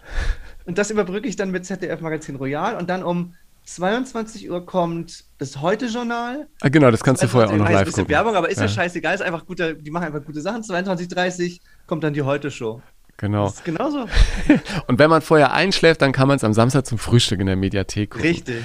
Und 0.66 0.76
das 0.76 0.90
überbrücke 0.90 1.28
ich 1.28 1.36
dann 1.36 1.50
mit 1.50 1.64
ZDF-Magazin 1.64 2.36
Royal 2.36 2.76
und 2.76 2.90
dann 2.90 3.02
um 3.02 3.32
22 3.66 4.48
Uhr 4.48 4.64
kommt 4.64 5.24
das 5.38 5.60
Heute-Journal. 5.60 6.46
Ah, 6.60 6.68
genau, 6.68 6.90
das 6.90 7.02
kannst 7.02 7.22
du 7.22 7.28
vorher 7.28 7.50
auch 7.50 7.56
noch 7.56 7.68
live 7.68 7.90
gucken. 7.90 8.08
Werbung, 8.08 8.36
aber 8.36 8.48
ist 8.48 8.58
ja, 8.58 8.64
ja 8.64 8.68
scheißegal, 8.68 9.16
ist 9.16 9.22
einfach 9.22 9.44
gute, 9.44 9.74
die 9.74 9.90
machen 9.90 10.04
einfach 10.04 10.24
gute 10.24 10.40
Sachen. 10.40 10.62
22.30 10.62 11.60
kommt 11.86 12.04
dann 12.04 12.14
die 12.14 12.22
Heute-Show. 12.22 12.82
Genau. 13.16 13.46
Das 13.46 13.54
ist 13.54 13.64
genauso. 13.64 14.06
Und 14.86 14.98
wenn 14.98 15.08
man 15.08 15.22
vorher 15.22 15.52
einschläft, 15.52 16.02
dann 16.02 16.12
kann 16.12 16.28
man 16.28 16.36
es 16.36 16.44
am 16.44 16.52
Samstag 16.52 16.86
zum 16.86 16.98
Frühstück 16.98 17.40
in 17.40 17.46
der 17.46 17.56
Mediathek 17.56 18.10
gucken. 18.10 18.26
Richtig. 18.26 18.62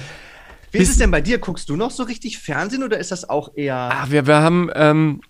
Wie 0.70 0.78
Bis 0.78 0.88
ist 0.88 0.94
es 0.94 0.98
denn 0.98 1.10
bei 1.10 1.20
dir? 1.20 1.38
Guckst 1.38 1.68
du 1.68 1.76
noch 1.76 1.90
so 1.90 2.02
richtig 2.02 2.38
Fernsehen 2.38 2.82
oder 2.82 2.98
ist 2.98 3.12
das 3.12 3.28
auch 3.28 3.52
eher. 3.54 3.76
Ah, 3.76 4.06
wir, 4.08 4.26
wir 4.26 4.36
haben. 4.36 4.70
Ähm, 4.74 5.20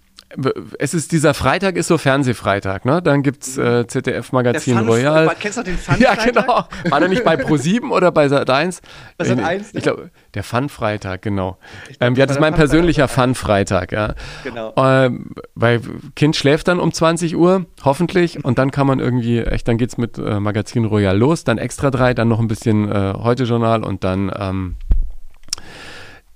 es 0.78 0.94
ist 0.94 1.12
dieser 1.12 1.34
Freitag 1.34 1.76
ist 1.76 1.88
so 1.88 1.98
Fernsehfreitag, 1.98 2.84
ne? 2.84 3.02
Dann 3.02 3.22
gibt's 3.22 3.58
äh, 3.58 3.86
ZDF 3.86 4.32
Magazin 4.32 4.78
Royal. 4.78 5.30
Kennst 5.38 5.58
du 5.58 5.62
den 5.62 5.76
Fun 5.76 5.96
Ja, 5.98 6.14
genau. 6.14 6.64
War 6.88 7.00
der 7.00 7.08
nicht 7.08 7.24
bei 7.24 7.34
Pro7 7.34 7.90
oder 7.90 8.10
bei 8.12 8.26
Sat1? 8.26 8.80
Bei 9.18 9.24
Sat1. 9.24 9.36
Ne? 9.36 9.64
Ich 9.74 9.82
glaube, 9.82 10.10
der 10.34 10.42
Fun 10.42 10.68
Freitag, 10.68 11.22
genau. 11.22 11.58
Ähm, 12.00 12.14
ja, 12.14 12.26
das 12.26 12.36
ist 12.36 12.40
mein 12.40 12.54
persönlicher 12.54 13.08
Fun 13.08 13.34
Freitag, 13.34 13.92
ja. 13.92 14.14
Genau. 14.44 14.72
Ähm, 14.76 15.32
weil 15.54 15.80
Kind 16.16 16.36
schläft 16.36 16.68
dann 16.68 16.80
um 16.80 16.92
20 16.92 17.36
Uhr, 17.36 17.66
hoffentlich, 17.84 18.44
und 18.44 18.58
dann 18.58 18.70
kann 18.70 18.86
man 18.86 19.00
irgendwie 19.00 19.40
echt, 19.40 19.68
dann 19.68 19.78
geht's 19.78 19.98
mit 19.98 20.18
äh, 20.18 20.40
Magazin 20.40 20.84
Royal 20.84 21.16
los, 21.16 21.44
dann 21.44 21.58
extra 21.58 21.90
drei, 21.90 22.14
dann 22.14 22.28
noch 22.28 22.40
ein 22.40 22.48
bisschen 22.48 22.90
äh, 22.90 23.14
Heute 23.16 23.44
Journal 23.44 23.84
und 23.84 24.04
dann 24.04 24.32
ähm, 24.36 24.76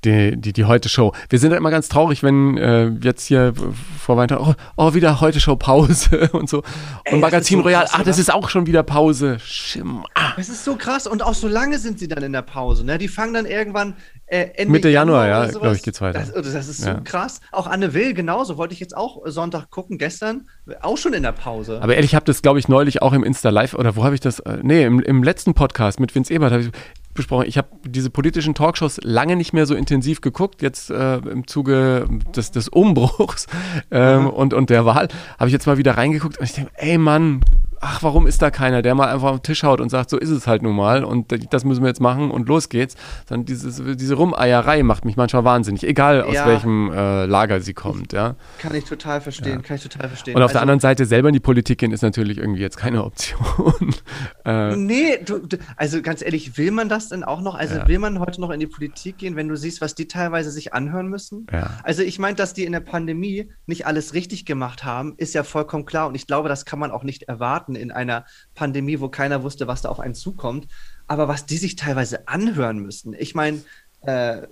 die, 0.06 0.36
die, 0.40 0.52
die 0.52 0.64
Heute-Show. 0.64 1.12
Wir 1.28 1.38
sind 1.38 1.50
halt 1.50 1.58
immer 1.58 1.70
ganz 1.70 1.88
traurig, 1.88 2.22
wenn 2.22 2.56
äh, 2.56 2.88
jetzt 3.02 3.26
hier 3.26 3.52
vor 4.00 4.16
Weihnachten, 4.16 4.42
oh, 4.42 4.54
oh, 4.76 4.94
wieder 4.94 5.20
Heute-Show-Pause 5.20 6.30
und 6.32 6.48
so. 6.48 6.58
Und 6.58 6.64
Ey, 7.04 7.18
Magazin 7.18 7.58
so 7.58 7.64
Royal, 7.64 7.84
krass, 7.84 7.94
ah, 7.94 8.04
das 8.04 8.18
ist 8.18 8.32
auch 8.32 8.48
schon 8.48 8.66
wieder 8.66 8.82
Pause. 8.82 9.38
Schimm, 9.40 10.04
ah. 10.14 10.32
Das 10.36 10.48
ist 10.48 10.64
so 10.64 10.76
krass 10.76 11.06
und 11.06 11.22
auch 11.22 11.34
so 11.34 11.48
lange 11.48 11.78
sind 11.78 11.98
sie 11.98 12.08
dann 12.08 12.22
in 12.22 12.32
der 12.32 12.42
Pause. 12.42 12.84
Ne? 12.84 12.98
Die 12.98 13.08
fangen 13.08 13.34
dann 13.34 13.46
irgendwann 13.46 13.94
äh, 14.26 14.48
Ende 14.54 14.72
Mitte 14.72 14.88
Januar, 14.88 15.26
Januar 15.26 15.46
ja, 15.46 15.58
glaube 15.58 15.76
ich, 15.76 15.82
geht's 15.82 16.00
weiter. 16.00 16.20
Das, 16.20 16.34
oh, 16.34 16.40
das 16.40 16.68
ist 16.68 16.82
so 16.82 16.88
ja. 16.88 17.00
krass. 17.00 17.40
Auch 17.52 17.66
Anne 17.66 17.94
Will, 17.94 18.14
genauso. 18.14 18.56
Wollte 18.56 18.74
ich 18.74 18.80
jetzt 18.80 18.96
auch 18.96 19.22
Sonntag 19.26 19.70
gucken, 19.70 19.98
gestern, 19.98 20.48
auch 20.82 20.98
schon 20.98 21.12
in 21.12 21.22
der 21.22 21.32
Pause. 21.32 21.80
Aber 21.82 21.94
ehrlich, 21.94 22.10
ich 22.10 22.14
habe 22.14 22.24
das, 22.24 22.42
glaube 22.42 22.58
ich, 22.58 22.68
neulich 22.68 23.02
auch 23.02 23.12
im 23.12 23.24
Insta-Live, 23.24 23.74
oder 23.74 23.96
wo 23.96 24.04
habe 24.04 24.14
ich 24.14 24.20
das? 24.20 24.40
Äh, 24.40 24.58
nee, 24.62 24.84
im, 24.84 25.00
im 25.00 25.22
letzten 25.22 25.54
Podcast 25.54 26.00
mit 26.00 26.14
Vince 26.14 26.32
Ebert 26.32 26.52
habe 26.52 26.62
ich 26.62 26.70
besprochen. 27.16 27.46
Ich 27.48 27.58
habe 27.58 27.68
diese 27.84 28.10
politischen 28.10 28.54
Talkshows 28.54 29.00
lange 29.02 29.36
nicht 29.36 29.52
mehr 29.52 29.66
so 29.66 29.74
intensiv 29.74 30.20
geguckt. 30.20 30.62
Jetzt 30.62 30.90
äh, 30.90 31.16
im 31.16 31.46
Zuge 31.46 32.06
des, 32.34 32.50
des 32.50 32.68
Umbruchs 32.68 33.46
ähm, 33.90 34.28
und, 34.28 34.54
und 34.54 34.70
der 34.70 34.84
Wahl 34.86 35.08
habe 35.38 35.48
ich 35.48 35.52
jetzt 35.52 35.66
mal 35.66 35.78
wieder 35.78 35.96
reingeguckt 35.96 36.38
und 36.38 36.44
ich 36.44 36.52
denke, 36.52 36.70
ey 36.76 36.98
Mann, 36.98 37.40
ach, 37.88 38.02
warum 38.02 38.26
ist 38.26 38.42
da 38.42 38.50
keiner, 38.50 38.82
der 38.82 38.94
mal 38.94 39.08
einfach 39.08 39.28
auf 39.30 39.36
den 39.38 39.42
Tisch 39.44 39.62
haut 39.62 39.80
und 39.80 39.88
sagt, 39.90 40.10
so 40.10 40.18
ist 40.18 40.30
es 40.30 40.46
halt 40.46 40.62
nun 40.62 40.74
mal 40.74 41.04
und 41.04 41.32
das 41.52 41.64
müssen 41.64 41.82
wir 41.82 41.88
jetzt 41.88 42.00
machen 42.00 42.30
und 42.30 42.48
los 42.48 42.68
geht's. 42.68 42.96
Dann 43.28 43.44
dieses, 43.44 43.80
diese 43.96 44.14
Rumeierei 44.14 44.82
macht 44.82 45.04
mich 45.04 45.16
manchmal 45.16 45.44
wahnsinnig, 45.44 45.84
egal 45.86 46.22
aus 46.22 46.34
Ja. 46.34 46.46
welchem 46.46 46.90
äh, 46.92 47.26
Lager 47.26 47.60
sie 47.60 47.74
kommt, 47.74 48.12
ja. 48.12 48.34
Kann 48.58 48.74
ich 48.74 48.84
total 48.84 49.20
verstehen, 49.20 49.62
kann 49.62 49.76
ich 49.76 49.82
total 49.84 50.08
verstehen. 50.08 50.34
Und 50.36 50.42
auf 50.42 50.50
der 50.50 50.60
Also- 50.60 50.62
anderen 50.62 50.80
Seite 50.80 51.06
selber 51.06 51.28
in 51.28 51.34
die 51.34 51.40
Politik 51.40 51.78
gehen 51.78 51.92
ist 51.92 52.02
natürlich 52.02 52.38
irgendwie 52.38 52.60
jetzt 52.60 52.76
keine 52.76 53.04
Option. 53.04 53.94
äh, 54.44 54.74
Nee, 54.76 55.18
du, 55.24 55.38
du, 55.38 55.56
also 55.76 56.02
ganz 56.02 56.22
ehrlich, 56.22 56.58
will 56.58 56.70
man 56.72 56.88
das 56.88 57.08
denn 57.10 57.22
auch 57.24 57.40
noch? 57.40 57.54
Also 57.54 57.76
Ja. 57.76 57.88
will 57.88 57.98
man 58.00 58.18
heute 58.18 58.40
noch 58.40 58.50
in 58.50 58.60
die 58.60 58.66
Politik 58.66 59.18
gehen, 59.18 59.36
wenn 59.36 59.48
du 59.48 59.56
siehst, 59.56 59.80
was 59.80 59.94
die 59.94 60.08
teilweise 60.08 60.50
sich 60.50 60.74
anhören 60.74 61.06
müssen? 61.08 61.46
ja. 61.52 61.70
Also 61.84 62.02
ich 62.02 62.18
meine, 62.18 62.34
dass 62.36 62.52
die 62.54 62.64
in 62.64 62.72
der 62.72 62.80
Pandemie 62.80 63.50
nicht 63.66 63.86
alles 63.86 64.12
richtig 64.14 64.44
gemacht 64.44 64.84
haben, 64.84 65.14
ist 65.18 65.34
ja 65.34 65.44
vollkommen 65.44 65.84
klar. 65.86 66.08
Und 66.08 66.14
ich 66.16 66.26
glaube, 66.26 66.48
das 66.48 66.64
kann 66.64 66.78
man 66.78 66.90
auch 66.90 67.04
nicht 67.04 67.24
erwarten 67.24 67.75
in 67.78 67.90
einer 67.90 68.24
Pandemie, 68.54 69.00
wo 69.00 69.08
keiner 69.08 69.42
wusste, 69.42 69.66
was 69.66 69.82
da 69.82 69.88
auf 69.88 70.00
einen 70.00 70.14
zukommt. 70.14 70.66
Aber 71.06 71.28
was 71.28 71.46
die 71.46 71.58
sich 71.58 71.76
teilweise 71.76 72.28
anhören 72.28 72.78
müssen, 72.78 73.14
ich 73.14 73.34
meine, 73.34 73.62
äh, 74.02 74.46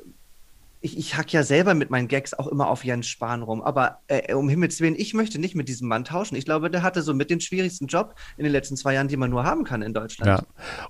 ich, 0.84 0.98
ich 0.98 1.16
hack 1.16 1.32
ja 1.32 1.42
selber 1.42 1.72
mit 1.72 1.88
meinen 1.88 2.08
Gags 2.08 2.34
auch 2.34 2.46
immer 2.46 2.68
auf 2.68 2.84
Jens 2.84 3.08
Spahn 3.08 3.42
rum. 3.42 3.62
Aber 3.62 4.00
äh, 4.06 4.34
um 4.34 4.50
Himmels 4.50 4.80
Willen, 4.80 4.94
ich 4.96 5.14
möchte 5.14 5.38
nicht 5.38 5.54
mit 5.54 5.66
diesem 5.66 5.88
Mann 5.88 6.04
tauschen. 6.04 6.36
Ich 6.36 6.44
glaube, 6.44 6.70
der 6.70 6.82
hatte 6.82 7.00
so 7.00 7.14
mit 7.14 7.30
den 7.30 7.40
schwierigsten 7.40 7.86
Job 7.86 8.14
in 8.36 8.44
den 8.44 8.52
letzten 8.52 8.76
zwei 8.76 8.92
Jahren, 8.92 9.08
die 9.08 9.16
man 9.16 9.30
nur 9.30 9.44
haben 9.44 9.64
kann 9.64 9.80
in 9.80 9.94
Deutschland. 9.94 10.28
Ja, 10.28 10.46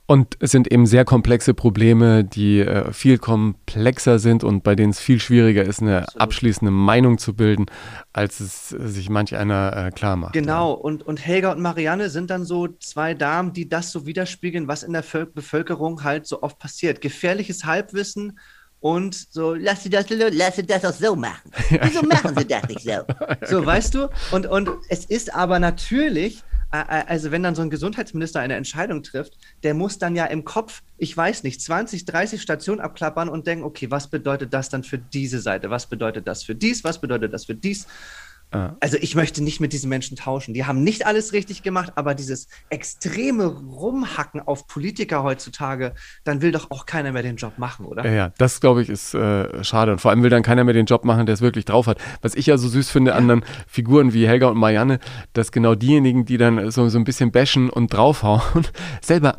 und 0.07 0.37
es 0.41 0.51
sind 0.51 0.73
eben 0.73 0.87
sehr 0.87 1.05
komplexe 1.05 1.55
Probleme, 1.55 2.25
die 2.25 2.59
äh, 2.59 2.93
viel 2.93 3.19
komplexer 3.19 4.19
sind 4.19 4.43
und 4.43 4.65
bei 4.65 4.75
denen 4.75 4.91
es 4.91 4.99
viel 4.99 5.21
schwieriger 5.21 5.63
ist, 5.63 5.81
eine 5.81 6.03
Absolut. 6.03 6.23
abschließende 6.23 6.73
Meinung 6.73 7.19
zu 7.19 7.35
bilden, 7.35 7.67
als 8.13 8.41
es 8.41 8.73
äh, 8.73 8.89
sich 8.89 9.09
manch 9.11 9.37
einer 9.37 9.77
äh, 9.77 9.91
klar 9.93 10.17
macht. 10.17 10.33
Genau, 10.33 10.73
und, 10.73 11.05
und 11.05 11.25
Helga 11.25 11.53
und 11.53 11.61
Marianne 11.61 12.11
sind 12.11 12.31
dann 12.31 12.45
so 12.45 12.67
zwei 12.67 13.15
Damen, 13.15 13.53
die 13.53 13.69
das 13.69 13.93
so 13.93 14.07
widerspiegeln, 14.07 14.67
was 14.67 14.83
in 14.83 14.93
der 14.93 15.05
Völ 15.05 15.27
Bevölkerung 15.27 16.03
halt 16.03 16.27
so 16.27 16.43
oft 16.43 16.59
passiert. 16.59 17.01
Gefährliches 17.01 17.65
Halbwissen 17.65 18.41
und 18.85 19.15
so, 19.33 19.55
Lass 19.55 19.83
sie 19.83 19.89
das, 19.89 20.05
lass 20.11 20.57
sie 20.57 20.67
das 20.67 20.85
auch 20.85 20.93
so 20.93 21.17
machen. 21.17 21.51
Wieso 21.71 22.03
machen 22.03 22.37
sie 22.37 22.47
das 22.47 22.69
nicht 22.69 22.83
so? 22.83 23.01
so 23.47 23.65
weißt 23.65 23.95
du? 23.95 24.11
Und, 24.31 24.45
und 24.45 24.69
es 24.91 25.07
ist 25.07 25.35
aber 25.35 25.59
natürlich, 25.59 26.43
äh, 26.71 26.81
äh, 26.81 27.05
also 27.07 27.31
wenn 27.31 27.43
dann 27.43 27.55
so 27.55 27.63
ein 27.63 27.71
Gesundheitsminister 27.71 28.41
eine 28.41 28.57
Entscheidung 28.57 29.03
trifft, 29.03 29.39
der 29.63 29.73
muss 29.73 29.99
dann 29.99 30.15
ja 30.15 30.27
im 30.27 30.45
Kopf, 30.45 30.83
ich 30.99 31.17
weiß 31.17 31.45
nicht, 31.45 31.63
20, 31.63 32.05
30 32.05 32.43
Stationen 32.43 32.81
abklappern 32.81 33.31
und 33.31 33.47
denken, 33.47 33.65
okay, 33.65 33.91
was 33.91 34.09
bedeutet 34.09 34.53
das 34.53 34.69
dann 34.69 34.85
für 34.85 34.99
diese 34.99 35.41
Seite? 35.41 35.71
Was 35.71 35.87
bedeutet 35.87 36.29
das 36.29 36.43
für 36.43 36.55
dies? 36.55 36.85
Was 36.85 37.01
bedeutet 37.01 37.33
das 37.33 37.47
für 37.47 37.55
dies? 37.55 37.87
Ja. 38.55 38.77
Also 38.81 38.97
ich 39.01 39.15
möchte 39.15 39.43
nicht 39.43 39.61
mit 39.61 39.73
diesen 39.73 39.89
Menschen 39.89 40.17
tauschen. 40.17 40.55
Die 40.55 40.65
haben 40.65 40.83
nicht 40.85 41.07
alles 41.07 41.33
richtig 41.33 41.63
gemacht, 41.63 41.93
aber 41.97 42.15
dieses 42.15 42.49
extreme 42.71 43.47
Rumhacken 43.47 44.41
auf 44.41 44.67
Politiker 44.67 45.23
heutzutage, 45.23 45.95
dann 46.25 46.41
will 46.43 46.53
doch 46.53 46.71
auch 46.71 46.87
keiner 46.87 47.13
mehr 47.13 47.23
den 47.23 47.37
Job 47.37 47.59
machen, 47.59 47.87
oder? 47.87 48.05
Ja, 48.05 48.13
ja, 48.13 48.33
das 48.39 48.61
glaube 48.61 48.83
ich 48.83 48.89
ist 48.89 49.15
äh, 49.15 49.63
schade. 49.65 49.93
Und 49.93 50.01
vor 50.01 50.11
allem 50.11 50.23
will 50.23 50.31
dann 50.31 50.43
keiner 50.43 50.65
mehr 50.65 50.75
den 50.75 50.87
Job 50.87 51.05
machen, 51.05 51.27
der 51.27 51.35
es 51.35 51.41
wirklich 51.41 51.65
drauf 51.65 51.87
hat. 51.87 51.99
Was 52.23 52.35
ich 52.35 52.47
ja 52.47 52.57
so 52.57 52.69
süß 52.69 52.91
finde 52.91 53.15
an 53.15 53.29
dann 53.29 53.45
Figuren 53.67 54.13
wie 54.13 54.27
Helga 54.29 54.49
und 54.49 54.57
Marianne, 54.59 55.01
dass 55.33 55.51
genau 55.53 55.75
diejenigen, 55.75 56.25
die 56.25 56.37
dann 56.37 56.71
so, 56.71 56.89
so 56.89 56.99
ein 56.99 57.05
bisschen 57.05 57.33
bashen 57.33 57.71
und 57.71 57.93
draufhauen, 57.93 58.43
selber 59.03 59.37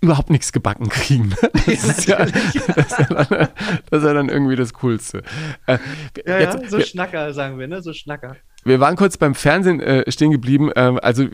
überhaupt 0.00 0.30
nichts 0.30 0.52
gebacken 0.52 0.88
kriegen. 0.88 1.34
Das, 1.64 1.84
ist, 1.84 2.06
ja, 2.08 2.24
das, 2.26 2.34
ist, 2.34 2.98
ja 2.98 3.04
dann, 3.06 3.48
das 3.88 4.02
ist 4.02 4.04
ja 4.04 4.12
dann 4.14 4.28
irgendwie 4.28 4.56
das 4.56 4.72
Coolste. 4.74 5.22
Äh, 5.66 5.78
Ja, 6.26 6.40
jetzt- 6.40 6.60
ja, 6.62 6.68
so 6.68 6.80
Schnacker, 6.80 7.32
sagen 7.32 7.56
wir, 7.58 7.68
ne? 7.68 7.82
So 7.82 7.92
Schnacker. 7.92 8.36
Wir 8.64 8.80
waren 8.80 8.96
kurz 8.96 9.16
beim 9.16 9.34
Fernsehen 9.34 9.80
äh, 9.80 10.10
stehen 10.10 10.30
geblieben. 10.30 10.70
Ähm, 10.76 10.98
also 11.02 11.24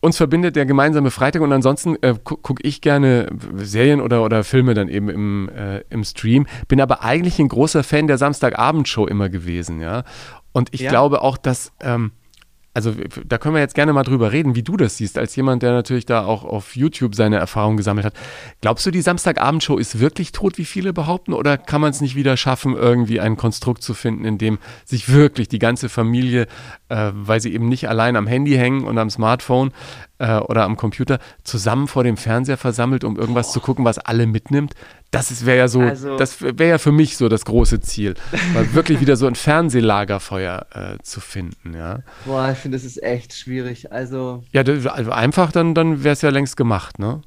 uns 0.00 0.16
verbindet 0.18 0.54
der 0.56 0.66
gemeinsame 0.66 1.10
Freitag 1.10 1.40
und 1.42 1.52
ansonsten 1.52 1.96
äh, 2.02 2.14
gu 2.22 2.36
gucke 2.36 2.62
ich 2.62 2.80
gerne 2.80 3.28
Serien 3.56 4.00
oder, 4.00 4.22
oder 4.22 4.44
Filme 4.44 4.74
dann 4.74 4.88
eben 4.88 5.08
im, 5.08 5.48
äh, 5.48 5.80
im 5.90 6.04
Stream. 6.04 6.46
Bin 6.68 6.80
aber 6.80 7.02
eigentlich 7.02 7.38
ein 7.38 7.48
großer 7.48 7.82
Fan 7.82 8.06
der 8.06 8.18
Samstagabendshow 8.18 9.06
immer 9.06 9.28
gewesen, 9.30 9.80
ja. 9.80 10.04
Und 10.52 10.68
ich 10.72 10.82
Ja. 10.82 10.90
glaube 10.90 11.22
auch, 11.22 11.36
dass 11.38 11.72
ähm, 11.80 12.12
also 12.74 12.92
da 13.24 13.38
können 13.38 13.54
wir 13.54 13.60
jetzt 13.60 13.76
gerne 13.76 13.92
mal 13.92 14.02
drüber 14.02 14.32
reden, 14.32 14.56
wie 14.56 14.64
du 14.64 14.76
das 14.76 14.96
siehst, 14.96 15.16
als 15.16 15.36
jemand, 15.36 15.62
der 15.62 15.72
natürlich 15.72 16.06
da 16.06 16.24
auch 16.24 16.44
auf 16.44 16.74
YouTube 16.74 17.14
seine 17.14 17.36
Erfahrungen 17.36 17.76
gesammelt 17.76 18.04
hat. 18.04 18.14
Glaubst 18.60 18.84
du, 18.84 18.90
die 18.90 19.00
Samstagabendshow 19.00 19.78
ist 19.78 20.00
wirklich 20.00 20.32
tot, 20.32 20.58
wie 20.58 20.64
viele 20.64 20.92
behaupten, 20.92 21.34
oder 21.34 21.56
kann 21.56 21.80
man 21.80 21.90
es 21.90 22.00
nicht 22.00 22.16
wieder 22.16 22.36
schaffen, 22.36 22.74
irgendwie 22.74 23.20
ein 23.20 23.36
Konstrukt 23.36 23.84
zu 23.84 23.94
finden, 23.94 24.24
in 24.24 24.38
dem 24.38 24.58
sich 24.84 25.08
wirklich 25.08 25.46
die 25.46 25.60
ganze 25.60 25.88
Familie, 25.88 26.48
äh, 26.88 27.12
weil 27.14 27.40
sie 27.40 27.54
eben 27.54 27.68
nicht 27.68 27.88
allein 27.88 28.16
am 28.16 28.26
Handy 28.26 28.54
hängen 28.54 28.82
und 28.82 28.98
am 28.98 29.08
Smartphone 29.08 29.70
äh, 30.18 30.38
oder 30.38 30.64
am 30.64 30.76
Computer, 30.76 31.20
zusammen 31.44 31.86
vor 31.86 32.02
dem 32.02 32.16
Fernseher 32.16 32.56
versammelt, 32.56 33.04
um 33.04 33.16
irgendwas 33.16 33.52
zu 33.52 33.60
gucken, 33.60 33.84
was 33.84 33.98
alle 33.98 34.26
mitnimmt? 34.26 34.74
Das 35.14 35.46
wäre 35.46 35.58
ja 35.58 35.68
so, 35.68 35.80
Also- 35.80 36.16
das 36.16 36.40
wäre 36.42 36.68
ja 36.68 36.78
für 36.78 36.92
mich 36.92 37.16
so 37.16 37.28
das 37.28 37.44
große 37.44 37.80
Ziel, 37.80 38.14
mal 38.52 38.72
wirklich 38.74 39.00
wieder 39.00 39.16
so 39.16 39.26
ein 39.26 39.34
Fernsehlagerfeuer 39.34 40.66
äh, 40.72 41.02
zu 41.02 41.20
finden, 41.20 41.74
ja. 41.74 42.00
Boah, 42.24 42.50
ich 42.52 42.58
finde, 42.58 42.76
das 42.76 42.84
ist 42.84 43.02
echt 43.02 43.32
schwierig. 43.34 43.92
Also 43.92 44.42
Ja, 44.52 44.62
das, 44.64 44.86
also 44.86 45.10
einfach, 45.10 45.52
dann, 45.52 45.74
dann 45.74 46.04
wäre 46.04 46.12
es 46.12 46.22
ja 46.22 46.30
längst 46.30 46.56
gemacht, 46.56 46.98
ne? 46.98 47.22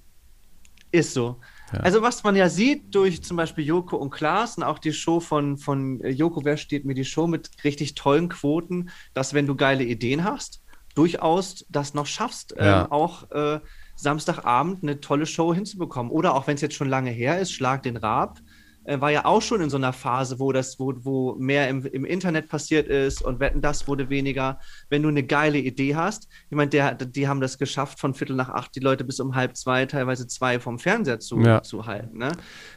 ist 0.92 1.14
so. 1.14 1.40
Ja. 1.74 1.80
Also 1.82 2.02
was 2.02 2.24
man 2.24 2.36
ja 2.38 2.48
sieht 2.48 2.96
durch 2.96 3.22
zum 3.22 3.36
Beispiel 3.36 3.66
Joko 3.66 3.98
und 3.98 4.10
Klaas 4.10 4.56
und 4.58 4.64
auch 4.64 4.80
die 4.80 4.94
Show 4.94 5.20
von, 5.20 5.58
von 5.58 6.00
äh, 6.02 6.10
Joko, 6.10 6.46
wer 6.46 6.56
steht 6.56 6.86
mir 6.86 6.94
die 6.94 7.04
Show 7.04 7.28
mit 7.28 7.50
richtig 7.66 7.94
tollen 7.96 8.30
Quoten, 8.30 8.90
dass 9.14 9.34
wenn 9.34 9.48
du 9.48 9.56
geile 9.56 9.84
Ideen 9.84 10.24
hast, 10.24 10.62
durchaus 10.96 11.66
das 11.70 11.94
noch 11.94 12.06
schaffst, 12.06 12.56
Ja. 12.58 12.86
ähm, 12.86 12.92
auch 12.92 13.30
äh, 13.32 13.60
Samstagabend 13.98 14.84
eine 14.84 15.02
tolle 15.02 15.26
Show 15.26 15.54
hinzubekommen. 15.54 16.12
Oder 16.12 16.34
auch 16.36 16.48
wenn 16.48 16.56
es 16.56 16.62
jetzt 16.62 16.76
schon 16.76 16.88
lange 16.90 17.10
her 17.12 17.40
ist, 17.40 17.52
Schlag 17.52 17.84
den 17.84 17.98
Raab, 17.98 18.40
äh, 18.86 19.02
war 19.02 19.12
ja 19.12 19.26
auch 19.26 19.42
schon 19.42 19.60
in 19.60 19.70
so 19.70 19.76
einer 19.76 19.92
Phase, 19.92 20.40
wo 20.40 20.54
das, 20.54 20.80
wo, 20.80 20.94
wo 21.00 21.36
mehr 21.36 21.68
im, 21.68 21.86
im 21.86 22.06
Internet 22.06 22.48
passiert 22.48 22.88
ist 22.88 23.22
und 23.22 23.42
wetten, 23.42 23.60
das 23.60 23.86
wurde 23.88 24.10
weniger. 24.10 24.60
Wenn 24.90 25.04
du 25.04 25.10
eine 25.10 25.24
geile 25.24 25.58
Idee 25.58 25.96
hast, 25.96 26.30
ich 26.50 26.56
meine, 26.56 26.70
der, 26.70 26.96
die 26.96 27.28
haben 27.28 27.42
das 27.42 27.58
geschafft, 27.58 28.00
von 28.00 28.14
Viertel 28.14 28.38
nach 28.38 28.50
acht 28.50 28.74
die 28.76 28.80
Leute 28.80 29.04
bis 29.04 29.20
um 29.20 29.36
halb 29.36 29.58
zwei, 29.58 29.86
teilweise 29.86 30.26
zwei 30.28 30.60
vom 30.60 30.80
Fernseher 30.80 31.20
zu, 31.20 31.40
Ja. 31.42 31.62
zu 31.64 31.86
halten. 31.86 32.18
Ne? 32.18 32.32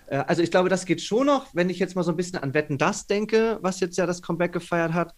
Äh, 0.08 0.16
also 0.26 0.42
ich 0.42 0.50
glaube, 0.50 0.68
das 0.68 0.84
geht 0.84 1.00
schon 1.00 1.26
noch, 1.26 1.46
wenn 1.54 1.70
ich 1.70 1.78
jetzt 1.78 1.94
mal 1.94 2.02
so 2.02 2.10
ein 2.10 2.16
bisschen 2.16 2.38
an 2.38 2.54
Wetten 2.54 2.76
das 2.76 3.06
denke, 3.06 3.58
was 3.62 3.78
jetzt 3.78 3.96
ja 3.96 4.06
das 4.06 4.20
Comeback 4.20 4.52
gefeiert 4.52 4.94
hat, 4.94 5.14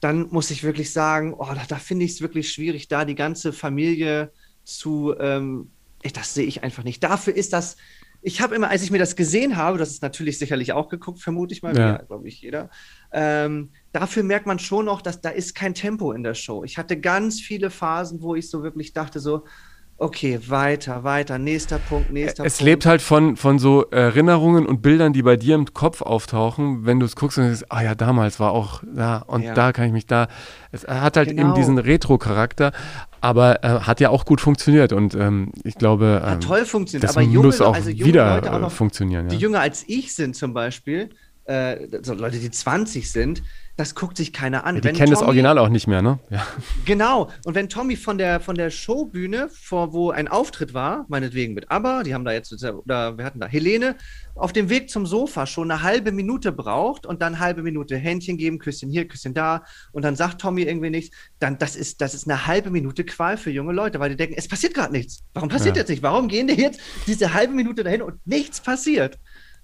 dann 0.00 0.26
muss 0.30 0.50
ich 0.50 0.64
wirklich 0.64 0.92
sagen, 0.92 1.34
oh, 1.34 1.46
da, 1.54 1.62
da 1.68 1.76
finde 1.76 2.04
ich 2.04 2.12
es 2.12 2.20
wirklich 2.20 2.50
schwierig, 2.50 2.88
da 2.88 3.04
die 3.04 3.14
ganze 3.14 3.52
Familie 3.52 4.32
zu, 4.64 5.14
ähm, 5.18 5.70
ich, 6.02 6.12
das 6.12 6.34
sehe 6.34 6.46
ich 6.46 6.62
einfach 6.62 6.84
nicht. 6.84 7.02
Dafür 7.02 7.34
ist 7.34 7.52
das, 7.52 7.76
ich 8.22 8.40
habe 8.40 8.54
immer, 8.54 8.70
als 8.70 8.82
ich 8.82 8.90
mir 8.90 8.98
das 8.98 9.16
gesehen 9.16 9.56
habe, 9.56 9.78
das 9.78 9.90
ist 9.90 10.02
natürlich 10.02 10.38
sicherlich 10.38 10.72
auch 10.72 10.88
geguckt, 10.88 11.20
vermute 11.20 11.52
ich 11.52 11.62
mal, 11.62 11.76
Ja. 11.76 11.88
ja. 11.92 12.02
glaube 12.02 12.28
ich 12.28 12.40
jeder, 12.40 12.70
ähm, 13.12 13.70
dafür 13.92 14.22
merkt 14.22 14.46
man 14.46 14.58
schon 14.58 14.86
noch, 14.86 15.02
dass 15.02 15.20
da 15.20 15.30
ist 15.30 15.54
kein 15.54 15.74
Tempo 15.74 16.12
in 16.12 16.22
der 16.22 16.34
Show. 16.34 16.64
Ich 16.64 16.78
hatte 16.78 16.98
ganz 17.00 17.40
viele 17.40 17.70
Phasen, 17.70 18.22
wo 18.22 18.34
ich 18.34 18.48
so 18.48 18.62
wirklich 18.62 18.92
dachte 18.92 19.18
so, 19.20 19.44
okay, 20.02 20.38
weiter, 20.48 21.04
weiter, 21.04 21.38
nächster 21.38 21.78
Punkt, 21.78 22.10
nächster 22.12 22.44
Es 22.44 22.56
Punkt. 22.58 22.66
lebt 22.68 22.86
halt 22.86 23.00
von, 23.02 23.36
von 23.36 23.58
so 23.58 23.84
Erinnerungen 23.90 24.66
und 24.66 24.82
Bildern, 24.82 25.12
die 25.12 25.22
bei 25.22 25.36
dir 25.36 25.54
im 25.54 25.72
Kopf 25.72 26.02
auftauchen, 26.02 26.84
wenn 26.84 27.00
du 27.00 27.06
es 27.06 27.16
guckst 27.16 27.38
und 27.38 27.44
denkst, 27.44 27.64
ah 27.68 27.82
ja, 27.82 27.94
damals 27.94 28.40
war 28.40 28.52
auch 28.52 28.82
da 28.94 29.18
und 29.18 29.42
Ja. 29.42 29.54
da 29.54 29.72
kann 29.72 29.86
ich 29.86 29.92
mich 29.92 30.06
da. 30.06 30.28
Es 30.72 30.86
hat 30.86 31.16
halt 31.16 31.28
Genau. 31.30 31.40
eben 31.40 31.54
diesen 31.54 31.78
Retro-Charakter, 31.78 32.72
aber 33.20 33.62
äh, 33.64 33.68
hat 33.80 34.00
ja 34.00 34.10
auch 34.10 34.24
gut 34.24 34.40
funktioniert 34.40 34.92
und 34.92 35.14
ähm, 35.14 35.52
ich 35.64 35.76
glaube, 35.76 36.20
ähm, 36.24 36.30
Hat 36.30 36.42
toll 36.42 36.64
funktioniert, 36.66 37.04
das 37.08 37.16
aber 37.16 37.24
junge, 37.24 37.46
muss 37.46 37.60
auch 37.60 37.74
also 37.74 37.90
junge 37.90 38.04
wieder 38.04 38.34
Leute 38.34 38.52
auch 38.52 38.56
äh, 38.58 38.60
noch 38.60 38.72
funktionieren. 38.72 39.28
die 39.28 39.36
Ja. 39.36 39.40
jünger 39.42 39.60
als 39.60 39.84
ich 39.86 40.14
sind 40.14 40.34
zum 40.36 40.52
Beispiel, 40.52 41.10
äh, 41.44 41.76
so 42.02 42.14
Leute, 42.14 42.38
die 42.38 42.50
20 42.50 43.10
sind, 43.10 43.42
das 43.76 43.94
guckt 43.94 44.16
sich 44.18 44.32
keiner 44.34 44.64
an. 44.66 44.76
Die 44.76 44.84
Wenn 44.84 44.94
kennen 44.94 45.10
das 45.10 45.20
Tommy- 45.20 45.28
Original 45.28 45.58
auch 45.58 45.68
nicht 45.70 45.86
mehr, 45.86 46.02
ne? 46.02 46.18
Ja. 46.30 46.46
Genau. 46.84 47.30
Und 47.44 47.54
wenn 47.54 47.68
Tommy 47.70 47.96
von 47.96 48.18
der, 48.18 48.38
von 48.40 48.54
der 48.54 48.70
Showbühne, 48.70 49.48
vor, 49.48 49.92
wo 49.92 50.10
ein 50.10 50.28
Auftritt 50.28 50.74
war, 50.74 51.06
meinetwegen 51.08 51.54
mit 51.54 51.70
ABBA, 51.70 52.02
die 52.02 52.12
haben 52.14 52.24
da 52.24 52.32
jetzt, 52.32 52.52
oder 52.64 53.16
wir 53.16 53.24
hatten 53.24 53.40
da 53.40 53.46
Helene, 53.46 53.96
auf 54.34 54.52
dem 54.52 54.68
Weg 54.68 54.90
zum 54.90 55.06
Sofa 55.06 55.46
schon 55.46 55.70
eine 55.70 55.82
halbe 55.82 56.12
Minute 56.12 56.52
braucht 56.52 57.06
und 57.06 57.20
dann 57.22 57.38
halbe 57.38 57.62
Minute 57.62 57.96
Händchen 57.96 58.36
geben, 58.36 58.58
Küsschen 58.58 58.90
hier, 58.90 59.06
Küsschen 59.08 59.34
da 59.34 59.62
und 59.92 60.02
dann 60.04 60.16
sagt 60.16 60.40
Tommy 60.40 60.62
irgendwie 60.62 60.90
nichts, 60.90 61.16
dann 61.38 61.58
das 61.58 61.74
ist, 61.76 62.00
das 62.00 62.14
ist 62.14 62.28
eine 62.28 62.46
halbe 62.46 62.70
Minute 62.70 63.04
Qual 63.04 63.36
für 63.36 63.50
junge 63.50 63.72
Leute, 63.72 64.00
weil 64.00 64.10
die 64.10 64.16
denken, 64.16 64.34
es 64.36 64.48
passiert 64.48 64.74
gerade 64.74 64.92
nichts. 64.92 65.20
Warum 65.34 65.48
passiert 65.48 65.76
Ja. 65.76 65.80
jetzt 65.82 65.88
nicht? 65.90 66.02
Warum 66.02 66.28
gehen 66.28 66.46
die 66.46 66.54
jetzt 66.54 66.80
diese 67.06 67.32
halbe 67.34 67.52
Minute 67.54 67.84
dahin 67.84 68.02
und 68.02 68.26
nichts 68.26 68.60
passiert? 68.60 69.18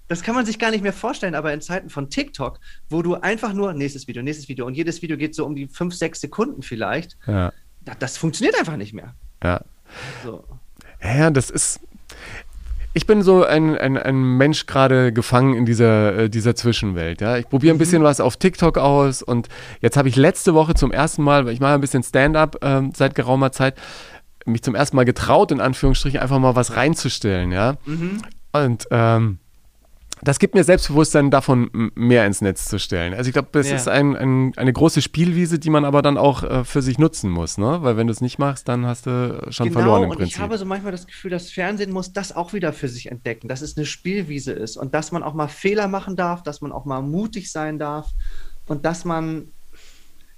Das 0.09 0.23
kann 0.23 0.35
man 0.35 0.45
sich 0.45 0.57
gar 0.59 0.71
nicht 0.71 0.81
mehr 0.83 0.91
vorstellen, 0.91 1.35
aber 1.35 1.53
in 1.53 1.61
Zeiten 1.61 1.89
von 1.89 2.09
TikTok, 2.09 2.59
wo 2.89 3.01
du 3.01 3.15
einfach 3.15 3.53
nur 3.53 3.73
nächstes 3.73 4.07
Video, 4.07 4.23
nächstes 4.23 4.49
Video 4.49 4.65
und 4.65 4.73
jedes 4.73 5.01
Video 5.01 5.15
geht 5.17 5.35
so 5.35 5.45
um 5.45 5.55
die 5.55 5.67
fünf, 5.67 5.93
sechs 5.93 6.19
Sekunden 6.19 6.63
vielleicht, 6.63 7.15
Ja. 7.27 7.53
da- 7.85 7.93
das 7.97 8.17
funktioniert 8.17 8.57
einfach 8.59 8.75
nicht 8.75 8.93
mehr. 8.93 9.13
ja. 9.43 9.61
So. 10.23 10.43
Ja, 11.01 11.29
das 11.31 11.49
ist. 11.49 11.79
Ich 12.93 13.05
bin 13.07 13.21
so 13.23 13.43
ein, 13.45 13.77
ein, 13.77 13.97
ein 13.97 14.37
Mensch 14.37 14.65
gerade 14.65 15.13
gefangen 15.13 15.53
in 15.55 15.65
dieser, 15.65 16.15
äh, 16.23 16.29
dieser 16.29 16.55
Zwischenwelt. 16.55 17.21
Ja? 17.21 17.37
Ich 17.37 17.47
probiere 17.47 17.73
ein 17.73 17.77
Mhm. 17.77 17.79
bisschen 17.79 18.03
was 18.03 18.19
auf 18.19 18.35
TikTok 18.37 18.77
aus 18.79 19.21
und 19.21 19.47
jetzt 19.81 19.95
habe 19.95 20.09
ich 20.09 20.15
letzte 20.15 20.53
Woche 20.55 20.73
zum 20.73 20.91
ersten 20.91 21.23
Mal, 21.23 21.45
weil 21.45 21.53
ich 21.53 21.59
mache 21.59 21.73
ein 21.73 21.81
bisschen 21.81 22.03
Stand-up 22.03 22.57
ähm, 22.63 22.91
seit 22.95 23.13
geraumer 23.15 23.51
Zeit, 23.51 23.75
mich 24.45 24.63
zum 24.63 24.73
ersten 24.75 24.95
Mal 24.95 25.05
getraut, 25.05 25.51
in 25.51 25.61
Anführungsstrichen, 25.61 26.19
einfach 26.19 26.39
mal 26.39 26.55
was 26.55 26.75
reinzustellen, 26.75 27.51
ja. 27.51 27.77
Mhm. 27.85 28.21
Und 28.53 28.87
ähm, 28.91 29.37
das 30.21 30.39
gibt 30.39 30.55
mir 30.55 30.63
Selbstbewusstsein 30.63 31.31
davon, 31.31 31.91
mehr 31.95 32.25
ins 32.25 32.41
Netz 32.41 32.65
zu 32.65 32.79
stellen. 32.79 33.13
Also 33.13 33.29
ich 33.29 33.33
glaube, 33.33 33.49
das 33.51 33.69
Ja. 33.69 33.75
ist 33.75 33.87
ein, 33.87 34.15
ein, 34.15 34.53
eine 34.57 34.73
große 34.73 35.01
Spielwiese, 35.01 35.59
die 35.59 35.69
man 35.69 35.85
aber 35.85 36.01
dann 36.01 36.17
auch 36.17 36.43
äh, 36.43 36.63
für 36.63 36.81
sich 36.81 36.97
nutzen 36.97 37.29
muss, 37.29 37.57
ne? 37.57 37.79
Weil 37.81 37.97
wenn 37.97 38.07
du 38.07 38.11
es 38.13 38.21
nicht 38.21 38.39
machst, 38.39 38.67
dann 38.67 38.85
hast 38.85 39.05
du 39.05 39.41
schon 39.49 39.67
Genau, 39.69 39.79
verloren 39.79 40.03
im 40.03 40.09
und 40.09 40.17
Prinzip. 40.17 40.35
ich 40.35 40.39
habe 40.39 40.57
so 40.57 40.65
manchmal 40.65 40.91
das 40.91 41.07
Gefühl, 41.07 41.31
das 41.31 41.49
Fernsehen 41.51 41.91
muss 41.91 42.13
das 42.13 42.35
auch 42.35 42.53
wieder 42.53 42.73
für 42.73 42.87
sich 42.87 43.11
entdecken, 43.11 43.47
dass 43.47 43.61
es 43.61 43.77
eine 43.77 43.85
Spielwiese 43.85 44.51
ist 44.51 44.77
und 44.77 44.93
dass 44.93 45.11
man 45.11 45.23
auch 45.23 45.33
mal 45.33 45.47
Fehler 45.47 45.87
machen 45.87 46.15
darf, 46.15 46.43
dass 46.43 46.61
man 46.61 46.71
auch 46.71 46.85
mal 46.85 47.01
mutig 47.01 47.51
sein 47.51 47.79
darf 47.79 48.11
und 48.67 48.85
dass 48.85 49.05
man 49.05 49.53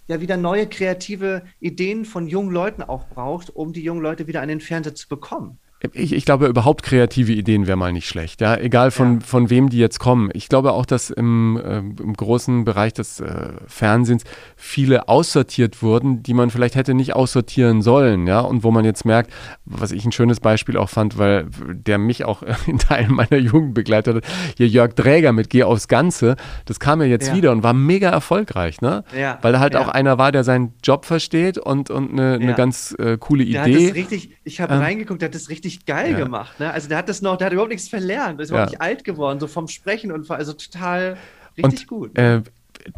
ja 0.07 0.19
wieder 0.21 0.37
neue 0.37 0.67
kreative 0.67 1.43
Ideen 1.59 2.05
von 2.05 2.27
jungen 2.27 2.51
Leuten 2.51 2.83
auch 2.83 3.07
braucht, 3.07 3.49
um 3.49 3.73
die 3.73 3.83
jungen 3.83 4.01
Leute 4.01 4.27
wieder 4.27 4.41
an 4.41 4.49
den 4.49 4.59
Fernseher 4.59 4.95
zu 4.95 5.07
bekommen. 5.07 5.59
Ich, 5.93 6.13
ich 6.13 6.25
glaube, 6.25 6.45
überhaupt 6.47 6.83
kreative 6.83 7.31
Ideen 7.33 7.65
wäre 7.65 7.75
mal 7.77 7.91
nicht 7.91 8.07
schlecht, 8.07 8.41
ja. 8.41 8.55
Egal 8.55 8.91
von, 8.91 9.15
Ja. 9.15 9.19
von 9.25 9.49
wem 9.49 9.69
die 9.69 9.79
jetzt 9.79 9.99
kommen. 9.99 10.29
Ich 10.33 10.47
glaube 10.47 10.73
auch, 10.73 10.85
dass 10.85 11.09
im, 11.09 11.59
äh, 11.63 11.77
im 11.79 12.13
großen 12.13 12.65
Bereich 12.65 12.93
des 12.93 13.19
äh, 13.19 13.49
Fernsehens 13.65 14.23
viele 14.55 15.07
aussortiert 15.09 15.81
wurden, 15.81 16.21
die 16.21 16.33
man 16.35 16.51
vielleicht 16.51 16.75
hätte 16.75 16.93
nicht 16.93 17.15
aussortieren 17.15 17.81
sollen, 17.81 18.27
ja. 18.27 18.41
Und 18.41 18.63
wo 18.63 18.69
man 18.69 18.85
jetzt 18.85 19.05
merkt, 19.05 19.31
was 19.65 19.91
ich 19.91 20.05
ein 20.05 20.11
schönes 20.11 20.39
Beispiel 20.39 20.77
auch 20.77 20.89
fand, 20.89 21.17
weil 21.17 21.47
der 21.73 21.97
mich 21.97 22.25
auch 22.25 22.43
in 22.67 22.77
Teilen 22.77 23.13
meiner 23.15 23.37
Jugend 23.37 23.73
begleitet 23.73 24.17
hat, 24.17 24.23
hier 24.57 24.67
Jörg 24.67 24.93
Dräger 24.93 25.31
mit 25.33 25.49
Geh 25.49 25.63
aufs 25.63 25.87
Ganze, 25.87 26.35
das 26.65 26.79
kam 26.79 27.01
ja 27.01 27.07
jetzt 27.07 27.29
Ja. 27.29 27.35
wieder 27.35 27.51
und 27.51 27.63
war 27.63 27.73
mega 27.73 28.09
erfolgreich, 28.09 28.81
ne? 28.81 29.03
Ja, 29.17 29.39
Weil 29.41 29.53
da 29.53 29.59
halt 29.59 29.75
auch 29.75 29.87
einer 29.87 30.17
war, 30.17 30.31
der 30.31 30.43
seinen 30.43 30.73
Job 30.83 31.05
versteht 31.05 31.57
und, 31.57 31.89
und 31.89 32.11
eine, 32.11 32.33
eine 32.35 32.53
ganz 32.53 32.95
äh, 32.99 33.17
coole 33.17 33.45
Der 33.45 33.61
hat 33.61 33.67
Idee. 33.69 33.87
das 33.87 33.95
richtig, 33.95 34.37
ich 34.43 34.61
habe 34.61 34.73
Ähm, 34.75 34.79
reingeguckt, 34.81 35.21
der 35.21 35.27
hat 35.29 35.35
das 35.35 35.49
richtig 35.49 35.70
geil 35.85 36.11
ja. 36.11 36.17
gemacht. 36.17 36.59
Ne? 36.59 36.71
Also 36.71 36.87
der 36.89 36.97
hat 36.97 37.09
das 37.09 37.21
noch, 37.21 37.37
der 37.37 37.47
hat 37.47 37.53
überhaupt 37.53 37.71
nichts 37.71 37.89
verlernt, 37.89 38.39
der 38.39 38.43
ist 38.43 38.49
überhaupt 38.49 38.71
nicht 38.71 38.81
alt 38.81 39.03
geworden, 39.03 39.39
so 39.39 39.47
vom 39.47 39.67
Sprechen 39.67 40.11
und 40.11 40.29
also 40.29 40.53
total 40.53 41.17
richtig 41.57 41.87
gut. 41.87 42.17
Äh, 42.17 42.41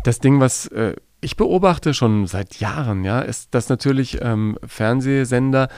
das 0.03 0.19
Ding, 0.19 0.39
was 0.39 0.67
äh, 0.67 0.95
ich 1.21 1.37
beobachte 1.37 1.93
schon 1.93 2.27
seit 2.27 2.59
Jahren, 2.59 3.03
ja, 3.03 3.21
ist, 3.21 3.55
dass 3.55 3.69
natürlich 3.69 4.19
ähm, 4.21 4.57
Fernsehsender 4.65 5.69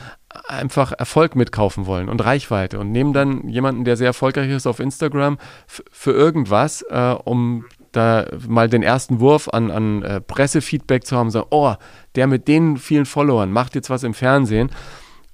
einfach 0.48 0.92
Erfolg 0.92 1.36
mitkaufen 1.36 1.86
wollen 1.86 2.10
und 2.10 2.24
Reichweite 2.24 2.80
und 2.80 2.92
nehmen 2.92 3.14
dann 3.14 3.48
jemanden, 3.48 3.86
der 3.86 3.96
sehr 3.96 4.08
erfolgreich 4.08 4.50
ist 4.50 4.68
auf 4.68 4.80
Instagram 4.80 5.38
für 5.68 6.12
irgendwas, 6.12 6.82
äh, 6.90 7.16
um 7.24 7.66
da 7.92 8.26
mal 8.48 8.68
den 8.68 8.84
ersten 8.84 9.20
Wurf 9.20 9.48
an, 9.50 9.72
an 9.72 10.04
äh, 10.04 10.20
Pressefeedback 10.20 11.06
zu 11.06 11.16
haben, 11.16 11.30
sagen, 11.30 11.48
oh, 11.52 11.76
der 12.16 12.28
mit 12.28 12.48
den 12.48 12.78
vielen 12.78 13.06
Followern 13.06 13.52
macht 13.52 13.76
jetzt 13.76 13.90
was 13.90 14.04
im 14.04 14.14
Fernsehen. 14.14 14.70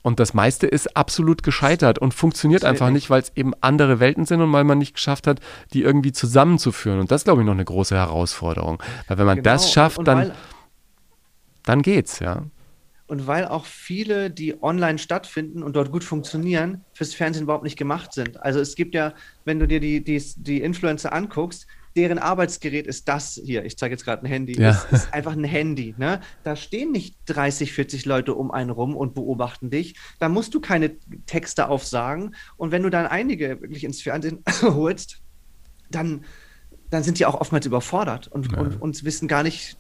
Und 0.02 0.20
das 0.20 0.34
meiste 0.34 0.68
ist 0.68 0.97
absolut 0.97 1.43
gescheitert 1.43 1.99
und 1.99 2.14
funktioniert 2.14 2.66
einfach 2.66 2.89
nicht. 2.89 3.10
weil 3.10 3.22
es 3.22 3.32
eben 3.36 3.54
andere 3.62 3.99
Welten 3.99 4.26
sind 4.26 4.41
und 4.41 4.52
weil 4.52 4.64
man 4.64 4.80
nicht 4.80 4.95
geschafft 4.95 5.28
hat, 5.28 5.39
die 5.74 5.84
irgendwie 5.84 6.12
zusammenzuführen. 6.12 6.99
Und 6.99 7.12
das 7.12 7.22
ist, 7.22 7.26
glaube 7.26 7.41
ich, 7.41 7.45
noch 7.45 7.54
eine 7.54 7.66
große 7.66 7.95
Herausforderung. 7.95 8.82
Weil 9.08 9.18
wenn 9.20 9.26
man 9.26 9.38
Genau, 9.38 9.52
das 9.52 9.72
schafft, 9.72 9.99
und, 9.99 10.10
und 10.10 10.18
dann, 10.18 10.32
dann 11.64 11.82
geht's, 11.82 12.20
ja. 12.20 12.43
Und 13.06 13.28
weil 13.28 13.45
auch 13.45 13.66
viele, 13.66 14.32
die 14.32 14.64
online 14.64 14.97
stattfinden 14.97 15.64
und 15.64 15.76
dort 15.76 15.91
gut 15.91 16.04
funktionieren, 16.04 16.86
fürs 16.93 17.14
Fernsehen 17.14 17.43
überhaupt 17.43 17.66
nicht 17.66 17.78
gemacht 17.78 18.14
sind. 18.14 18.41
Also 18.41 18.60
es 18.60 18.76
gibt 18.76 18.95
ja, 18.95 19.14
wenn 19.43 19.60
du 19.60 19.68
dir 19.68 19.82
die, 19.82 20.02
die, 20.04 20.24
die 20.38 20.62
Influencer 20.62 21.12
anguckst, 21.12 21.68
deren 21.95 22.19
Arbeitsgerät 22.19 22.87
ist 22.87 23.07
das 23.07 23.39
hier. 23.43 23.65
Ich 23.65 23.77
zeige 23.77 23.93
jetzt 23.93 24.03
gerade 24.05 24.23
ein 24.23 24.27
Handy. 24.27 24.59
Ja. 24.59 24.71
Das 24.71 25.03
ist 25.03 25.13
einfach 25.13 25.33
ein 25.33 25.43
Handy. 25.43 25.93
Ne? 25.97 26.21
Da 26.43 26.55
stehen 26.55 26.91
nicht 26.91 27.15
30, 27.25 27.73
40 27.73 28.05
Leute 28.05 28.33
um 28.35 28.51
einen 28.51 28.69
rum 28.69 28.95
und 28.95 29.13
beobachten 29.13 29.69
dich. 29.69 29.95
Da 30.19 30.29
musst 30.29 30.53
du 30.53 30.61
keine 30.61 30.91
Texte 31.25 31.67
aufsagen. 31.69 32.35
Und 32.57 32.71
wenn 32.71 32.83
du 32.83 32.89
dann 32.89 33.07
einige 33.07 33.61
wirklich 33.61 33.83
ins 33.83 34.01
Fernsehen 34.01 34.43
holst, 34.61 35.21
dann, 35.89 36.23
dann 36.89 37.03
sind 37.03 37.19
die 37.19 37.25
auch 37.25 37.39
oftmals 37.39 37.65
überfordert 37.65 38.27
und, 38.27 38.51
Ja. 38.51 38.59
und, 38.59 38.81
und 38.81 39.03
wissen 39.03 39.27
gar 39.27 39.43
nicht, 39.43 39.77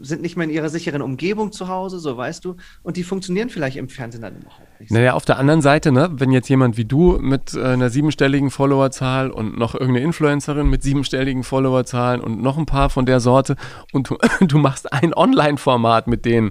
sind 0.00 0.22
nicht 0.22 0.36
mehr 0.36 0.44
in 0.44 0.52
ihrer 0.52 0.68
sicheren 0.68 1.02
Umgebung 1.02 1.52
zu 1.52 1.68
Hause, 1.68 1.98
so 1.98 2.16
weißt 2.16 2.44
du. 2.44 2.56
Und 2.82 2.96
die 2.96 3.04
funktionieren 3.04 3.48
vielleicht 3.48 3.76
im 3.76 3.88
Fernsehen 3.88 4.22
dann 4.22 4.36
überhaupt 4.36 4.80
nicht. 4.80 4.90
Naja, 4.90 5.14
auf 5.14 5.24
der 5.24 5.38
anderen 5.38 5.62
Seite, 5.62 5.92
ne, 5.92 6.10
wenn 6.12 6.32
jetzt 6.32 6.48
jemand 6.48 6.76
wie 6.76 6.84
du 6.84 7.18
mit 7.20 7.54
äh, 7.54 7.62
einer 7.62 7.90
siebenstelligen 7.90 8.50
Followerzahl 8.50 9.30
und 9.30 9.56
noch 9.56 9.74
irgendeine 9.74 10.04
Influencerin 10.04 10.68
mit 10.68 10.82
siebenstelligen 10.82 11.44
Followerzahlen 11.44 12.20
und 12.20 12.42
noch 12.42 12.58
ein 12.58 12.66
paar 12.66 12.90
von 12.90 13.06
der 13.06 13.20
Sorte 13.20 13.56
und 13.92 14.10
du, 14.10 14.18
du 14.46 14.58
machst 14.58 14.92
ein 14.92 15.14
Online-Format 15.14 16.06
mit 16.08 16.24
denen. 16.24 16.50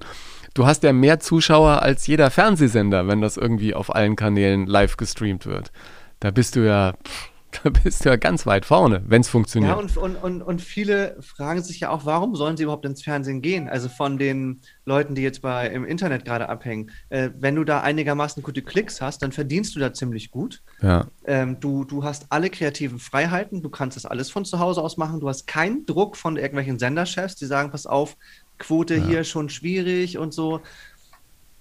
Du 0.53 0.65
hast 0.65 0.83
ja 0.83 0.93
mehr 0.93 1.19
Zuschauer 1.19 1.83
als 1.83 2.07
jeder 2.07 2.31
Fernsehsender, 2.31 3.07
wenn 3.07 3.21
das 3.21 3.37
irgendwie 3.37 3.75
auf 3.75 3.93
allen 3.93 4.15
Kanälen 4.15 4.65
live 4.65 4.97
gestreamt 4.97 5.45
wird. 5.45 5.71
Da 6.19 6.31
bist 6.31 6.55
du 6.55 6.65
ja, 6.65 6.93
pff, 6.93 7.29
da 7.63 7.69
bist 7.69 8.05
du 8.05 8.09
ja 8.09 8.15
ganz 8.15 8.45
weit 8.45 8.65
vorne, 8.65 9.03
wenn 9.07 9.21
es 9.21 9.29
funktioniert. 9.29 9.73
Ja, 9.73 9.79
und, 9.79 9.95
und, 9.97 10.15
und, 10.15 10.41
und 10.41 10.61
viele 10.61 11.17
fragen 11.21 11.61
sich 11.61 11.79
ja 11.79 11.89
auch, 11.89 12.05
warum 12.05 12.35
sollen 12.35 12.57
sie 12.57 12.63
überhaupt 12.63 12.85
ins 12.85 13.03
Fernsehen 13.03 13.41
gehen? 13.41 13.69
Also 13.69 13.89
von 13.89 14.17
den 14.17 14.61
Leuten, 14.85 15.15
die 15.15 15.21
jetzt 15.21 15.41
bei 15.41 15.67
im 15.67 15.85
Internet 15.85 16.25
gerade 16.25 16.49
abhängen. 16.49 16.91
Äh, 17.09 17.29
wenn 17.37 17.55
du 17.55 17.63
da 17.63 17.81
einigermaßen 17.81 18.43
gute 18.43 18.61
Klicks 18.61 19.01
hast, 19.01 19.21
dann 19.21 19.31
verdienst 19.31 19.75
du 19.75 19.79
da 19.79 19.93
ziemlich 19.93 20.31
gut. 20.31 20.61
ja. 20.81 21.07
Ähm, 21.25 21.59
du, 21.59 21.83
du 21.83 22.03
hast 22.03 22.27
alle 22.29 22.49
kreativen 22.49 22.99
Freiheiten, 22.99 23.61
du 23.61 23.69
kannst 23.69 23.97
das 23.97 24.05
alles 24.05 24.29
von 24.29 24.45
zu 24.45 24.59
Hause 24.59 24.81
aus 24.81 24.97
machen, 24.97 25.19
du 25.19 25.27
hast 25.27 25.45
keinen 25.47 25.85
Druck 25.85 26.15
von 26.15 26.37
irgendwelchen 26.37 26.79
Senderchefs, 26.79 27.35
die 27.35 27.45
sagen, 27.45 27.71
pass 27.71 27.85
auf, 27.85 28.15
Quote 28.59 28.95
hier 28.95 29.23
schon 29.23 29.49
schwierig 29.49 30.17
und 30.17 30.33
so. 30.33 30.61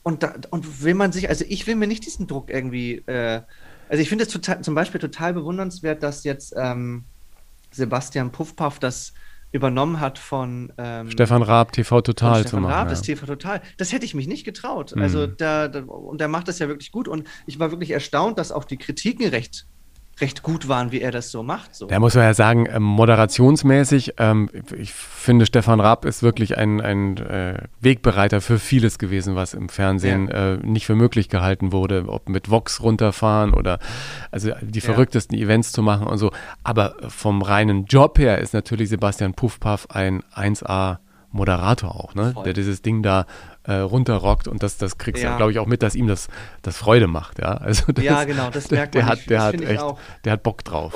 Und, 0.03 0.22
da, 0.22 0.34
und 0.51 0.84
will 0.84 0.94
man 0.94 1.11
sich, 1.12 1.28
also 1.28 1.44
ich 1.49 1.66
will 1.66 1.74
mir 1.74 1.88
nicht 1.88 2.07
diesen 2.07 2.26
Druck 2.26 2.49
irgendwie, 2.49 2.99
äh, 3.07 3.42
also 3.89 4.03
ich 4.03 4.09
finde 4.09 4.24
es 4.24 4.62
zum 4.62 4.74
Beispiel 4.74 5.01
total 5.01 5.34
bewundernswert, 5.34 6.03
dass 6.03 6.24
jetzt 6.24 6.55
ähm, 6.57 7.05
Sebastian 7.70 8.32
Puffpaff 8.32 8.78
das 8.78 9.12
übernommen 9.53 10.01
hat 10.01 10.18
von 10.18 10.72
ähm, 10.76 11.11
Stefan 11.11 11.43
Raab, 11.43 11.72
TV 11.72 12.01
Total 12.01 12.43
zu 12.43 12.49
Stefan 12.49 12.62
machen. 12.62 12.72
Raab, 12.72 12.87
ja. 12.87 12.91
das 12.91 13.03
TV 13.03 13.26
Total. 13.26 13.62
Das 13.76 13.93
hätte 13.93 14.05
ich 14.05 14.14
mich 14.14 14.26
nicht 14.26 14.45
getraut. 14.45 14.95
Mhm. 14.95 15.03
Also 15.03 15.26
da, 15.26 15.68
da, 15.68 15.80
und 15.80 16.20
der 16.20 16.28
macht 16.28 16.49
das 16.49 16.59
ja 16.59 16.68
wirklich 16.68 16.93
gut. 16.93 17.09
Und 17.09 17.26
ich 17.47 17.59
war 17.59 17.70
wirklich 17.70 17.91
erstaunt, 17.91 18.39
dass 18.39 18.53
auch 18.53 18.64
die 18.64 18.76
Kritiken 18.76 19.26
recht, 19.28 19.66
recht 20.21 20.43
gut 20.43 20.67
waren, 20.69 20.93
wie 20.93 21.01
er 21.01 21.11
das 21.11 21.31
so 21.31 21.43
macht. 21.43 21.75
So. 21.75 21.87
Da 21.87 21.99
muss 22.01 22.14
man 22.14 22.25
ja 22.25 22.35
sagen, 22.35 22.67
ähm, 22.73 22.83
moderationsmäßig, 22.83 24.14
ähm, 24.19 24.49
ich 24.77 24.93
finde, 24.93 25.47
Stefan 25.47 25.81
Raab 25.81 26.05
ist 26.05 26.23
wirklich 26.23 26.57
ein, 26.57 26.81
ein 26.81 27.17
äh, 27.19 27.59
Wegbereiter 27.81 28.41
für 28.41 28.59
vieles 28.59 28.99
gewesen, 28.99 29.37
was 29.37 29.53
im 29.55 29.69
Fernsehen 29.69 30.29
äh, 30.29 30.57
nicht 30.59 30.87
für 30.87 30.95
möglich 30.95 31.29
gehalten 31.29 31.73
wurde, 31.73 32.07
ob 32.09 32.29
mit 32.29 32.51
Vox 32.51 32.83
runterfahren 32.83 33.53
oder 33.53 33.79
also 34.31 34.53
die 34.62 34.79
Ja. 34.79 34.85
verrücktesten 34.87 35.37
Events 35.37 35.73
zu 35.73 35.83
machen 35.83 36.07
und 36.07 36.19
so. 36.19 36.31
Aber 36.64 36.97
vom 37.09 37.43
reinen 37.43 37.85
Job 37.85 38.19
her 38.19 38.39
ist 38.39 38.55
natürlich 38.55 38.89
Sebastian 38.89 39.35
Puffpaff 39.35 39.87
ein 39.91 40.23
1A 40.35 40.99
Moderator 41.33 41.95
auch, 41.95 42.14
ne? 42.14 42.33
Voll. 42.33 42.45
der 42.45 42.53
dieses 42.55 42.81
Ding 42.81 43.03
da 43.03 43.27
äh, 43.67 43.75
runterrockt 43.75 44.49
und 44.49 44.62
das, 44.62 44.79
das 44.79 44.99
kriegst 44.99 45.23
du, 45.23 45.27
Ja. 45.27 45.37
glaube 45.37 45.53
ich, 45.53 45.59
auch 45.59 45.67
mit, 45.67 45.83
dass 45.83 45.95
ihm 45.95 46.07
das, 46.07 46.29
das 46.62 46.77
Freude 46.77 47.07
macht. 47.07 47.39
Ja, 47.39 47.55
also 47.57 47.93
das, 47.93 48.05
Ja, 48.05 48.25
genau, 48.25 48.51
das 48.51 48.71
merkt 48.71 48.95
der 48.95 49.03
man. 49.03 49.12
Hat, 49.12 49.29
der 49.31 49.43
hat 49.43 49.61
echt, 49.61 49.85
der 50.25 50.33
hat 50.33 50.43
Bock 50.43 50.64
drauf. 50.64 50.95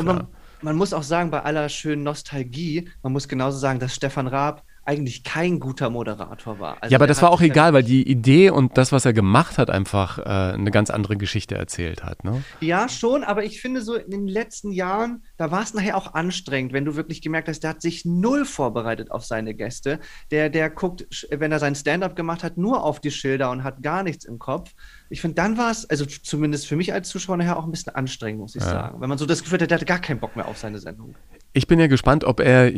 Man 0.63 0.77
muss 0.77 0.93
auch 0.93 1.03
sagen, 1.03 1.31
bei 1.31 1.43
aller 1.43 1.69
schönen 1.71 2.03
Nostalgie, 2.03 2.89
man 3.03 3.13
muss 3.13 3.29
genauso 3.29 3.59
sagen, 3.59 3.79
dass 3.79 3.95
Stefan 3.95 4.27
Raab 4.27 4.63
eigentlich 4.91 5.23
kein 5.23 5.61
guter 5.61 5.89
Moderator 5.89 6.59
war. 6.59 6.83
Also 6.83 6.93
ja, 6.93 6.99
aber 6.99 7.07
das 7.07 7.23
war 7.23 7.31
auch 7.31 7.41
egal, 7.41 7.73
weil 7.73 7.85
die 7.85 8.09
Idee 8.09 8.51
und 8.51 8.77
das, 8.77 8.91
was 8.91 9.05
er 9.05 9.13
gemacht 9.13 9.57
hat, 9.57 9.71
einfach 9.71 10.19
äh, 10.19 10.23
eine 10.23 10.73
ganz 10.73 10.91
andere 10.91 11.17
Geschichte 11.17 11.55
erzählt 11.55 12.03
hat. 12.03 12.25
Ne? 12.25 12.43
Ja, 12.61 12.89
schon, 12.89 13.23
aber 13.23 13.45
ich 13.45 13.61
finde 13.61 13.83
so 13.83 13.95
in 13.95 14.11
den 14.11 14.27
letzten 14.27 14.73
Jahren, 14.73 15.23
da 15.37 15.53
war 15.53 15.63
es 15.63 15.75
nachher 15.75 15.97
auch 15.97 16.15
anstrengend, 16.15 16.73
wenn 16.73 16.85
du 16.85 16.97
wirklich 16.97 17.23
gemerkt 17.23 17.47
hast, 17.49 17.61
der 17.61 17.71
hat 17.71 17.83
sich 17.83 18.05
null 18.05 18.45
vorbereitet 18.45 19.13
auf 19.13 19.25
seine 19.25 19.55
Gäste. 19.55 20.01
Der, 20.33 20.51
der 20.51 20.71
guckt, 20.71 21.07
wenn 21.31 21.53
er 21.53 21.61
sein 21.61 21.77
Stand-up 21.77 22.17
gemacht 22.17 22.43
hat, 22.43 22.57
nur 22.57 22.83
auf 22.83 22.99
die 22.99 23.13
Schilder 23.13 23.53
und 23.53 23.63
hat 23.63 23.83
gar 23.85 24.03
nichts 24.03 24.25
im 24.25 24.41
Kopf. 24.41 24.73
Ich 25.09 25.21
finde, 25.21 25.37
dann 25.37 25.57
war 25.57 25.71
es, 25.71 25.89
also 25.89 26.05
zumindest 26.05 26.67
für 26.67 26.75
mich 26.75 26.93
als 26.93 27.09
Zuschauer 27.09 27.37
nachher 27.37 27.59
auch 27.59 27.65
ein 27.65 27.71
bisschen 27.71 27.95
anstrengend, 27.95 28.41
muss 28.41 28.57
ich 28.57 28.63
Ja. 28.63 28.71
sagen. 28.71 29.01
Wenn 29.01 29.09
man 29.09 29.19
so 29.19 29.27
das 29.27 29.43
Gefühl 29.45 29.61
hat, 29.61 29.71
der 29.71 29.77
hatte 29.77 29.85
gar 29.87 30.01
keinen 30.01 30.19
Bock 30.19 30.35
mehr 30.35 30.49
auf 30.49 30.59
seine 30.59 30.79
Sendung. 30.79 31.15
Ich 31.53 31.67
bin 31.67 31.81
ja 31.81 31.89
gespannt, 31.89 32.23
ob 32.25 32.39
er, 32.39 32.71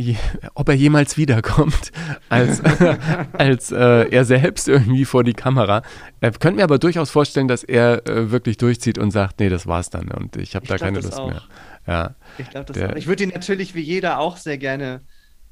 ob 0.54 0.68
er 0.68 0.74
jemals 0.74 1.18
wiederkommt 1.18 1.92
als, 2.30 2.62
als 3.34 3.70
äh, 3.70 4.08
er 4.08 4.24
selbst 4.24 4.66
irgendwie 4.68 5.04
vor 5.04 5.24
die 5.24 5.34
Kamera. 5.34 5.82
Äh, 6.20 6.30
könnte 6.32 6.56
mir 6.56 6.64
aber 6.64 6.78
durchaus 6.78 7.10
vorstellen, 7.10 7.48
dass 7.48 7.64
er 7.64 8.06
äh, 8.08 8.30
wirklich 8.30 8.56
durchzieht 8.56 8.96
und 8.96 9.10
sagt, 9.10 9.40
nee, 9.40 9.50
das 9.50 9.66
war's 9.66 9.90
dann 9.90 10.08
und 10.10 10.36
ich 10.36 10.54
habe 10.54 10.66
da 10.66 10.78
keine 10.78 11.00
Lust 11.00 11.18
auch. 11.18 11.28
mehr. 11.28 11.42
Ja, 11.86 12.14
Ich 12.38 12.48
glaube, 12.48 12.66
das 12.66 12.76
Der- 12.78 12.90
auch. 12.92 12.96
Ich 12.96 13.06
würde 13.06 13.24
ihn 13.24 13.30
natürlich 13.30 13.74
wie 13.74 13.80
jeder 13.82 14.18
auch 14.18 14.36
sehr 14.38 14.56
gerne 14.56 15.00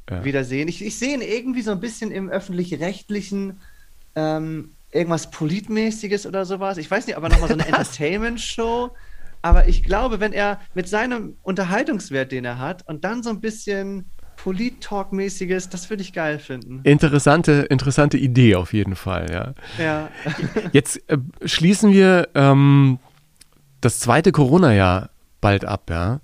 Ja. 0.09 0.25
wiedersehen. 0.25 0.69
Ich, 0.69 0.83
ich 0.85 0.99
sehe 0.99 1.13
ihn 1.15 1.21
irgendwie 1.23 1.63
so 1.63 1.73
ein 1.73 1.81
bisschen 1.81 2.11
im 2.13 2.31
öffentlich-rechtlichen 2.31 3.61
ähm, 4.17 4.71
irgendwas 4.93 5.31
Politmäßiges 5.31 6.27
oder 6.27 6.45
sowas. 6.47 6.79
Ich 6.79 6.91
weiß 6.91 7.07
nicht, 7.07 7.17
aber 7.17 7.29
nochmal 7.29 7.49
so 7.49 7.55
eine 7.55 7.67
Entertainment-Show. 7.69 8.91
Aber 9.43 9.69
ich 9.69 9.83
glaube, 9.83 10.21
wenn 10.21 10.33
er 10.33 10.61
mit 10.75 10.89
seinem 10.89 11.37
Unterhaltungswert, 11.43 12.33
den 12.33 12.45
er 12.45 12.59
hat, 12.59 12.87
und 12.89 13.05
dann 13.05 13.23
so 13.23 13.31
ein 13.31 13.41
bisschen 13.41 14.11
Polit-Talk-mäßiges, 14.37 15.69
das 15.69 15.91
würde 15.91 16.03
ich 16.03 16.13
geil 16.13 16.39
finden. 16.39 16.81
Interessante, 16.85 17.67
interessante 17.69 18.17
Idee 18.17 18.55
auf 18.57 18.73
jeden 18.73 18.97
Fall, 18.97 19.27
ja. 19.31 19.55
Ja. 19.83 20.09
Jetzt 20.73 21.09
äh, 21.11 21.19
schließen 21.45 21.93
wir 21.93 22.29
ähm, 22.35 22.99
das 23.81 24.01
zweite 24.01 24.33
Corona-Jahr 24.33 25.11
bald 25.41 25.65
ab, 25.65 25.91
ja. 25.91 26.21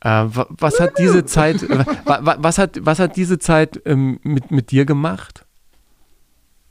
Äh, 0.00 0.26
was 0.28 0.80
hat 0.80 0.98
diese 0.98 1.24
Zeit, 1.24 1.62
was 2.04 2.58
hat, 2.58 2.78
was 2.80 2.98
hat 2.98 3.16
diese 3.16 3.38
Zeit 3.38 3.80
ähm, 3.86 4.18
mit, 4.24 4.50
mit 4.50 4.70
dir 4.72 4.84
gemacht? 4.84 5.46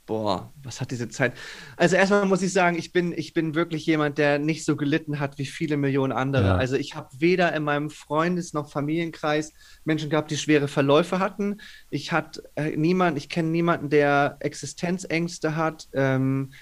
Boah, 0.04 0.51
was 0.64 0.80
hat 0.80 0.90
diese 0.90 1.08
Zeit? 1.08 1.34
Also 1.76 1.96
erstmal 1.96 2.26
muss 2.26 2.42
ich 2.42 2.52
sagen, 2.52 2.76
ich 2.78 2.92
bin, 2.92 3.12
ich 3.16 3.32
bin 3.32 3.54
wirklich 3.54 3.86
jemand, 3.86 4.18
der 4.18 4.38
nicht 4.38 4.64
so 4.64 4.76
gelitten 4.76 5.20
hat 5.20 5.38
wie 5.38 5.46
viele 5.46 5.76
Millionen 5.76 6.12
andere. 6.12 6.44
Ja. 6.44 6.56
Also 6.56 6.76
ich 6.76 6.94
habe 6.94 7.08
weder 7.18 7.52
in 7.54 7.64
meinem 7.64 7.90
Freundes- 7.90 8.52
noch 8.52 8.70
Familienkreis 8.70 9.52
Menschen 9.84 10.10
gehabt, 10.10 10.30
die 10.30 10.36
schwere 10.36 10.68
Verläufe 10.68 11.18
hatten. 11.18 11.60
Ich 11.90 12.12
hatte 12.12 12.42
äh, 12.56 12.76
niemand, 12.76 13.18
ich 13.18 13.28
kenne 13.28 13.48
niemanden, 13.48 13.90
der 13.90 14.36
Existenzängste 14.40 15.56
hat. 15.56 15.88
Ähm, 15.92 16.52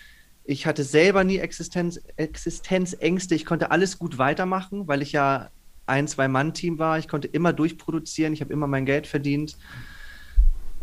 ich 0.45 0.67
hatte 0.67 0.85
selber 0.85 1.25
nie 1.25 1.39
Existenz, 1.39 2.01
Existenzängste. 2.17 3.35
Ich 3.35 3.45
konnte 3.45 3.71
alles 3.71 3.99
gut 3.99 4.19
weitermachen, 4.19 4.89
weil 4.89 5.03
ich 5.03 5.13
ja 5.13 5.51
ein, 5.87 6.09
zwei 6.09 6.29
Mann-Team 6.29 6.79
war. 6.79 6.99
Ich 6.99 7.09
konnte 7.09 7.29
immer 7.29 7.53
durchproduzieren. 7.53 8.33
Ich 8.33 8.41
habe 8.41 8.53
immer 8.53 8.67
mein 8.67 8.87
Geld 8.87 9.07
verdient. 9.07 9.57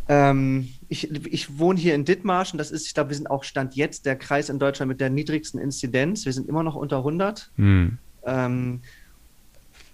Ähm, 0.10 0.70
ich, 0.90 1.12
ich 1.12 1.58
wohne 1.58 1.80
hier 1.80 1.96
in 1.96 2.06
Dithmarschen. 2.06 2.58
Das 2.58 2.72
ist, 2.72 2.88
ich 2.88 2.94
glaube, 2.94 3.10
wir 3.10 3.18
sind 3.18 3.30
auch 3.30 3.44
Stand 3.44 3.76
jetzt 3.76 4.06
der 4.06 4.16
Kreis 4.16 4.50
in 4.50 4.60
Deutschland 4.60 4.90
mit 4.90 5.02
der 5.02 5.10
niedrigsten 5.10 5.60
Inzidenz. 5.60 6.26
Wir 6.26 6.34
sind 6.34 6.48
immer 6.48 6.64
noch 6.64 6.76
unter 6.76 6.98
100. 6.98 7.52
Hm. 7.56 7.98
Ähm, 8.26 8.82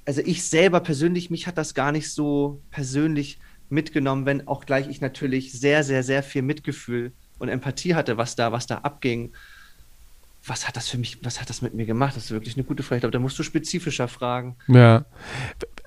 also 0.05 0.21
ich 0.23 0.43
selber 0.43 0.81
persönlich, 0.81 1.29
mich 1.29 1.47
hat 1.47 1.57
das 1.57 1.73
gar 1.73 1.91
nicht 1.91 2.11
so 2.11 2.61
persönlich 2.71 3.39
mitgenommen, 3.69 4.25
wenn 4.25 4.47
auch 4.47 4.65
gleich 4.65 4.87
ich 4.87 5.01
natürlich 5.01 5.53
sehr, 5.53 5.83
sehr, 5.83 6.03
sehr 6.03 6.21
viel 6.21 6.41
Mitgefühl 6.41 7.11
und 7.39 7.49
Empathie 7.49 7.95
hatte, 7.95 8.17
was 8.17 8.35
da, 8.35 8.51
was 8.51 8.67
da 8.67 8.79
abging 8.79 9.31
was 10.45 10.67
hat 10.67 10.75
das 10.75 10.89
für 10.89 10.97
mich, 10.97 11.23
was 11.23 11.39
hat 11.39 11.49
das 11.49 11.61
mit 11.61 11.73
mir 11.73 11.85
gemacht? 11.85 12.15
Das 12.15 12.25
ist 12.25 12.31
wirklich 12.31 12.55
eine 12.55 12.65
gute 12.65 12.83
Frage. 12.83 13.03
Aber 13.03 13.11
da 13.11 13.19
musst 13.19 13.39
du 13.39 13.43
spezifischer 13.43 14.07
fragen. 14.07 14.55
Ja. 14.67 15.05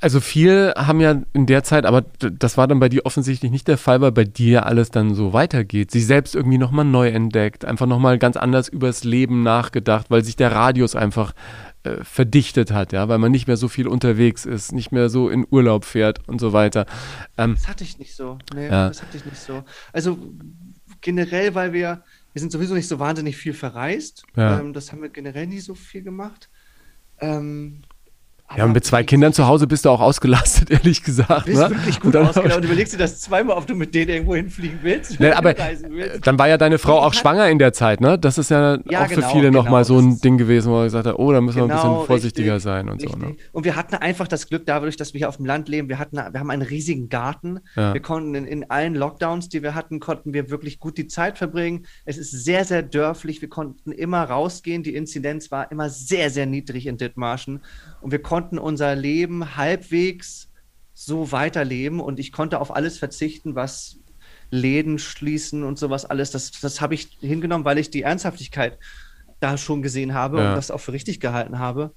Also 0.01 0.21
viel 0.21 0.75
haben 0.77 1.01
ja 1.01 1.23
in 1.33 1.47
der 1.47 1.65
Zeit, 1.65 1.87
aber 1.87 2.03
das 2.19 2.59
war 2.59 2.69
dann 2.69 2.81
bei 2.81 2.89
dir 2.89 3.07
offensichtlich 3.07 3.51
nicht 3.51 3.67
der 3.67 3.79
Fall, 3.79 4.01
weil 4.01 4.13
bei 4.13 4.25
dir 4.25 4.67
alles 4.67 4.91
dann 4.91 5.15
so 5.15 5.33
weitergeht. 5.33 5.91
Sich 5.91 6.07
selbst 6.07 6.35
irgendwie 6.35 6.59
nochmal 6.59 6.85
neu 6.85 7.09
entdeckt, 7.09 7.65
einfach 7.65 7.87
nochmal 7.87 8.19
ganz 8.19 8.37
anders 8.37 8.69
übers 8.69 9.05
Leben 9.05 9.43
nachgedacht, 9.43 10.11
weil 10.11 10.23
sich 10.23 10.37
der 10.37 10.53
Radius 10.53 10.97
einfach 10.97 11.33
äh, 11.85 12.05
verdichtet 12.05 12.73
hat, 12.73 12.93
ja, 12.93 13.09
weil 13.09 13.19
man 13.19 13.33
nicht 13.33 13.47
mehr 13.47 13.57
so 13.57 13.69
viel 13.69 13.89
unterwegs 13.89 14.45
ist, 14.45 14.73
nicht 14.73 14.93
mehr 14.93 15.09
so 15.09 15.31
in 15.31 15.47
Urlaub 15.51 15.85
fährt 15.85 16.29
und 16.29 16.41
so 16.41 16.53
weiter. 16.53 16.85
Ähm, 17.39 17.55
das 17.55 17.69
hatte 17.69 17.85
ich 17.85 17.99
nicht 17.99 18.15
so. 18.15 18.39
Nee, 18.55 18.67
ja. 18.67 18.89
das 18.89 19.01
hatte 19.01 19.17
ich 19.17 19.25
nicht 19.25 19.39
so. 19.39 19.65
Also 19.93 20.19
generell, 21.01 21.55
weil 21.55 21.73
wir 21.73 22.03
wir 22.37 22.41
sind 22.41 22.53
sowieso 22.53 22.75
nicht 22.75 22.87
so 22.87 22.99
wahnsinnig 22.99 23.35
viel 23.35 23.55
verreist. 23.55 24.25
Ja. 24.37 24.61
Ähm, 24.61 24.75
das 24.75 24.93
haben 24.93 25.01
wir 25.01 25.09
generell 25.09 25.47
nie 25.47 25.61
so 25.61 25.75
viel 25.75 26.03
gemacht. 26.03 26.51
Ähm, 27.19 27.81
ja, 28.55 28.65
und 28.65 28.73
mit 28.73 28.85
zwei 28.85 29.03
Kindern 29.03 29.33
zu 29.33 29.47
Hause 29.47 29.67
bist 29.67 29.85
du 29.85 29.91
auch 29.91 30.01
ausgelastet, 30.01 30.71
ehrlich 30.71 31.03
gesagt. 31.03 31.47
Du 31.49 31.51
bist 31.51 31.63
ne? 31.63 31.71
wirklich 31.71 32.01
gut 32.01 32.15
ausgelastet 32.15 32.57
und 32.57 32.65
überlegst 32.65 32.95
dir 32.95 32.99
das 32.99 33.21
zweimal, 33.21 33.57
ob 33.57 33.67
du 33.67 33.75
mit 33.75 33.95
denen 33.95 34.11
irgendwo 34.11 34.37
hinfliegen 34.37 34.79
willst. 34.83 35.19
Ne, 35.19 35.37
aber 35.37 35.55
willst. 35.89 36.27
dann 36.27 36.39
war 36.39 36.49
ja 36.49 36.57
deine 36.57 36.79
Frau 36.79 37.01
auch 37.01 37.13
schwanger 37.13 37.49
in 37.49 37.59
der 37.59 37.73
Zeit, 37.73 38.01
ne? 38.01 38.19
Das 38.19 38.39
ist 38.39 38.51
ja, 38.51 38.79
ja 38.89 39.05
auch 39.05 39.09
genau, 39.09 39.29
für 39.29 39.35
viele 39.35 39.51
genau, 39.51 39.63
nochmal 39.63 39.85
so 39.85 39.99
ein 39.99 40.21
Ding 40.21 40.39
gewesen, 40.39 40.71
wo 40.71 40.77
man 40.77 40.85
gesagt 40.85 41.07
hat, 41.07 41.19
oh, 41.19 41.33
da 41.33 41.41
müssen 41.41 41.57
wir 41.57 41.65
ein 41.65 41.69
bisschen 41.69 41.91
genau, 41.91 42.05
vorsichtiger 42.05 42.55
richtig, 42.55 42.65
sein 42.65 42.89
und 42.89 43.03
richtig. 43.03 43.21
so. 43.21 43.27
Ne? 43.27 43.37
Und 43.53 43.65
wir 43.65 43.75
hatten 43.75 43.97
einfach 43.97 44.29
das 44.29 44.49
Glück, 44.49 44.65
dadurch, 44.65 44.97
dass 44.97 45.13
wir 45.13 45.19
hier 45.19 45.29
auf 45.29 45.37
dem 45.37 45.47
Land 45.47 45.69
leben, 45.69 45.89
wir, 45.89 45.99
hatten, 45.99 46.17
wir 46.17 46.41
haben 46.41 46.51
einen 46.51 46.63
riesigen 46.63 47.09
Garten. 47.09 47.61
Ja. 47.75 47.95
Wir 47.95 48.01
konnten 48.01 48.35
in, 48.37 48.47
in 48.47 48.71
allen 48.71 48.95
Lockdowns, 48.95 49.49
die 49.49 49.63
wir 49.63 49.75
hatten, 49.75 49.99
konnten 49.99 50.33
wir 50.33 50.51
wirklich 50.51 50.79
gut 50.79 50.99
die 50.99 51.09
Zeit 51.09 51.37
verbringen. 51.37 51.87
Es 52.05 52.17
ist 52.17 52.31
sehr, 52.31 52.65
sehr 52.65 52.83
dörflich. 52.83 53.43
Wir 53.43 53.51
konnten 53.51 53.93
immer 53.93 54.23
rausgehen. 54.23 54.83
Die 54.83 54.95
Inzidenz 54.95 55.51
war 55.51 55.71
immer 55.73 55.91
sehr, 55.91 56.31
sehr 56.31 56.47
niedrig 56.47 56.87
in 56.87 56.97
Dithmarschen. 56.97 57.61
Und 58.01 58.13
wir 58.13 58.23
konnten 58.23 58.36
unser 58.43 58.95
Leben 58.95 59.57
halbwegs 59.57 60.49
so 60.95 61.31
weiterleben 61.33 62.01
und 62.01 62.19
ich 62.19 62.33
konnte 62.33 62.61
auf 62.61 62.75
alles 62.75 62.99
verzichten, 62.99 63.55
was 63.55 63.99
Läden 64.51 64.99
schließen 64.99 65.63
und 65.63 65.79
sowas 65.79 66.05
alles. 66.05 66.31
Das, 66.31 66.53
das 66.53 66.81
habe 66.81 66.95
ich 66.95 67.19
hingenommen, 67.21 67.65
weil 67.65 67.79
ich 67.79 67.91
die 67.91 68.03
Ernsthaftigkeit 68.03 68.79
da 69.41 69.59
schon 69.59 69.83
gesehen 69.83 70.15
habe 70.15 70.39
ja. 70.39 70.49
und 70.51 70.57
das 70.57 70.71
auch 70.71 70.81
für 70.81 70.93
richtig 70.93 71.21
gehalten 71.21 71.59
habe. 71.59 71.93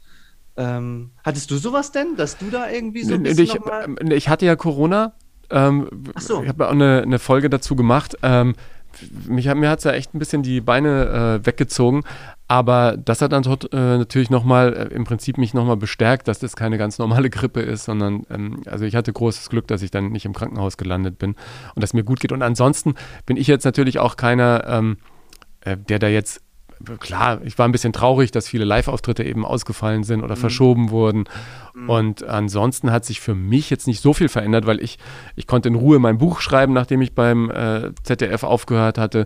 Ähm, 0.57 1.11
hattest 1.23 1.51
du 1.51 1.57
sowas 1.57 1.91
denn, 1.91 2.17
dass 2.17 2.37
du 2.37 2.49
da 2.49 2.69
irgendwie 2.69 3.03
so 3.03 3.13
ein 3.13 3.23
bisschen 3.23 3.45
ich, 3.45 3.55
ähm, 3.55 3.97
ich 4.11 4.27
hatte 4.27 4.45
ja 4.45 4.55
Corona. 4.55 5.13
Ähm, 5.49 5.89
so. 6.17 6.43
Ich 6.43 6.49
habe 6.49 6.67
auch 6.67 6.71
eine, 6.71 7.01
eine, 7.01 7.17
Folge 7.17 7.49
dazu 7.49 7.75
gemacht. 7.75 8.17
Ähm, 8.21 8.55
mich, 9.27 9.53
mir 9.53 9.69
hat 9.69 9.79
es 9.79 9.85
ja 9.85 9.91
echt 9.91 10.13
ein 10.13 10.19
bisschen 10.19 10.43
die 10.43 10.61
Beine 10.61 11.39
äh, 11.41 11.45
weggezogen. 11.45 12.03
Aber 12.47 12.97
das 12.97 13.21
hat 13.21 13.31
dann 13.31 13.43
tot, 13.43 13.71
äh, 13.73 13.97
natürlich 13.97 14.31
nochmal, 14.31 14.73
äh, 14.73 14.93
im 14.93 15.03
Prinzip 15.03 15.37
mich 15.37 15.53
nochmal 15.53 15.77
bestärkt, 15.77 16.27
dass 16.27 16.39
das 16.39 16.55
keine 16.55 16.79
ganz 16.79 16.97
normale 16.97 17.29
Grippe 17.29 17.61
ist, 17.61 17.85
sondern, 17.85 18.25
ähm, 18.31 18.63
also 18.65 18.85
ich 18.85 18.95
hatte 18.95 19.13
großes 19.13 19.49
Glück, 19.49 19.67
dass 19.67 19.83
ich 19.83 19.91
dann 19.91 20.11
nicht 20.11 20.25
im 20.25 20.33
Krankenhaus 20.33 20.77
gelandet 20.77 21.19
bin 21.19 21.35
und 21.75 21.83
dass 21.83 21.93
mir 21.93 22.03
gut 22.03 22.19
geht. 22.19 22.31
Und 22.31 22.41
ansonsten 22.41 22.95
bin 23.27 23.37
ich 23.37 23.45
jetzt 23.45 23.65
natürlich 23.65 23.99
auch 23.99 24.17
keiner, 24.17 24.63
ähm, 24.67 24.97
äh, 25.61 25.77
der 25.77 25.99
da 25.99 26.07
jetzt 26.07 26.41
klar, 26.99 27.41
ich 27.43 27.57
war 27.57 27.67
ein 27.67 27.71
bisschen 27.71 27.93
traurig, 27.93 28.31
dass 28.31 28.47
viele 28.47 28.65
Live-Auftritte 28.65 29.23
eben 29.23 29.45
ausgefallen 29.45 30.03
sind 30.03 30.23
oder 30.23 30.35
mhm. 30.35 30.39
verschoben 30.39 30.89
wurden. 30.89 31.25
Mhm. 31.73 31.89
Und 31.89 32.23
ansonsten 32.23 32.91
hat 32.91 33.05
sich 33.05 33.19
für 33.19 33.35
mich 33.35 33.69
jetzt 33.69 33.87
nicht 33.87 34.01
so 34.01 34.13
viel 34.13 34.29
verändert, 34.29 34.65
weil 34.65 34.81
ich, 34.81 34.97
ich 35.35 35.47
konnte 35.47 35.69
in 35.69 35.75
Ruhe 35.75 35.99
mein 35.99 36.17
Buch 36.17 36.41
schreiben, 36.41 36.73
nachdem 36.73 37.01
ich 37.01 37.13
beim 37.13 37.49
äh, 37.49 37.91
ZDF 38.03 38.43
aufgehört 38.43 38.97
hatte. 38.97 39.25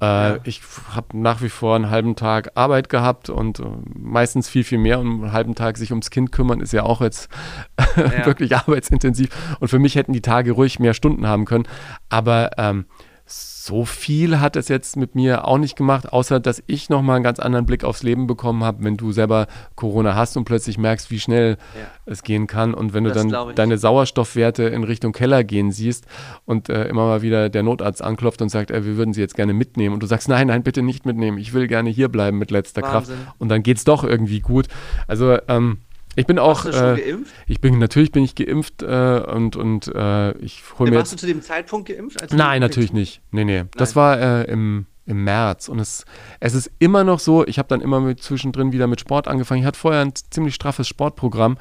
Äh, 0.00 0.04
ja. 0.04 0.38
Ich 0.44 0.62
habe 0.94 1.18
nach 1.18 1.42
wie 1.42 1.50
vor 1.50 1.76
einen 1.76 1.90
halben 1.90 2.16
Tag 2.16 2.52
Arbeit 2.54 2.88
gehabt 2.88 3.28
und 3.28 3.60
äh, 3.60 3.64
meistens 3.94 4.48
viel, 4.48 4.64
viel 4.64 4.78
mehr. 4.78 4.98
Und 4.98 5.06
einen 5.06 5.32
halben 5.32 5.54
Tag 5.54 5.76
sich 5.76 5.90
ums 5.90 6.10
Kind 6.10 6.32
kümmern 6.32 6.60
ist 6.60 6.72
ja 6.72 6.84
auch 6.84 7.00
jetzt 7.02 7.28
ja. 7.96 8.24
wirklich 8.24 8.56
arbeitsintensiv. 8.56 9.28
Und 9.60 9.68
für 9.68 9.78
mich 9.78 9.96
hätten 9.96 10.12
die 10.12 10.22
Tage 10.22 10.52
ruhig 10.52 10.78
mehr 10.78 10.94
Stunden 10.94 11.26
haben 11.26 11.44
können. 11.44 11.68
Aber 12.08 12.50
ähm, 12.56 12.86
so 13.32 13.84
viel 13.84 14.40
hat 14.40 14.56
es 14.56 14.68
jetzt 14.68 14.96
mit 14.96 15.14
mir 15.14 15.46
auch 15.46 15.58
nicht 15.58 15.76
gemacht, 15.76 16.12
außer 16.12 16.40
dass 16.40 16.62
ich 16.66 16.88
nochmal 16.88 17.16
einen 17.16 17.24
ganz 17.24 17.38
anderen 17.38 17.66
Blick 17.66 17.84
aufs 17.84 18.02
Leben 18.02 18.26
bekommen 18.26 18.64
habe, 18.64 18.82
wenn 18.84 18.96
du 18.96 19.12
selber 19.12 19.46
Corona 19.76 20.14
hast 20.14 20.36
und 20.36 20.44
plötzlich 20.44 20.78
merkst, 20.78 21.10
wie 21.10 21.20
schnell 21.20 21.56
ja. 21.74 21.86
es 22.06 22.22
gehen 22.22 22.46
kann. 22.46 22.74
Und 22.74 22.94
wenn 22.94 23.04
du 23.04 23.12
das 23.12 23.26
dann 23.26 23.54
deine 23.54 23.78
Sauerstoffwerte 23.78 24.64
in 24.64 24.82
Richtung 24.82 25.12
Keller 25.12 25.44
gehen 25.44 25.72
siehst 25.72 26.06
und 26.46 26.68
äh, 26.68 26.88
immer 26.88 27.06
mal 27.06 27.22
wieder 27.22 27.48
der 27.48 27.62
Notarzt 27.62 28.02
anklopft 28.02 28.42
und 28.42 28.48
sagt, 28.48 28.70
äh, 28.70 28.84
wir 28.84 28.96
würden 28.96 29.12
sie 29.12 29.20
jetzt 29.20 29.36
gerne 29.36 29.52
mitnehmen. 29.52 29.94
Und 29.94 30.02
du 30.02 30.06
sagst, 30.06 30.28
nein, 30.28 30.48
nein, 30.48 30.62
bitte 30.62 30.82
nicht 30.82 31.06
mitnehmen. 31.06 31.38
Ich 31.38 31.52
will 31.52 31.66
gerne 31.66 31.90
hier 31.90 32.08
bleiben 32.08 32.38
mit 32.38 32.50
letzter 32.50 32.82
Wahnsinn. 32.82 33.14
Kraft. 33.14 33.34
Und 33.38 33.50
dann 33.50 33.62
geht 33.62 33.76
es 33.76 33.84
doch 33.84 34.04
irgendwie 34.04 34.40
gut. 34.40 34.66
Also, 35.06 35.38
ähm, 35.48 35.78
ich 36.16 36.26
bin 36.26 36.38
auch. 36.38 36.64
Warst 36.64 36.78
du 36.78 36.78
schon 36.78 36.98
äh, 36.98 37.00
geimpft? 37.02 37.34
Ich 37.46 37.60
bin 37.60 37.78
natürlich 37.78 38.12
bin 38.12 38.24
ich 38.24 38.34
geimpft 38.34 38.82
äh, 38.82 39.20
und 39.20 39.56
und 39.56 39.88
äh, 39.94 40.32
ich 40.38 40.62
hole 40.78 40.90
mir. 40.90 40.98
Warst 40.98 41.12
du 41.12 41.16
zu 41.16 41.26
dem 41.26 41.42
Zeitpunkt 41.42 41.88
geimpft? 41.88 42.32
Nein, 42.32 42.60
natürlich 42.60 42.92
nicht. 42.92 43.22
Nee, 43.30 43.44
nee. 43.44 43.58
Nein. 43.58 43.70
Das 43.76 43.96
war 43.96 44.18
äh, 44.18 44.44
im, 44.50 44.86
im 45.06 45.24
März 45.24 45.68
und 45.68 45.78
es, 45.78 46.04
es 46.40 46.54
ist 46.54 46.70
immer 46.78 47.04
noch 47.04 47.20
so. 47.20 47.46
Ich 47.46 47.58
habe 47.58 47.68
dann 47.68 47.80
immer 47.80 48.00
mit 48.00 48.22
zwischendrin 48.22 48.72
wieder 48.72 48.86
mit 48.86 49.00
Sport 49.00 49.28
angefangen. 49.28 49.60
Ich 49.60 49.66
hatte 49.66 49.78
vorher 49.78 50.02
ein 50.02 50.12
ziemlich 50.14 50.54
straffes 50.54 50.88
Sportprogramm. 50.88 51.58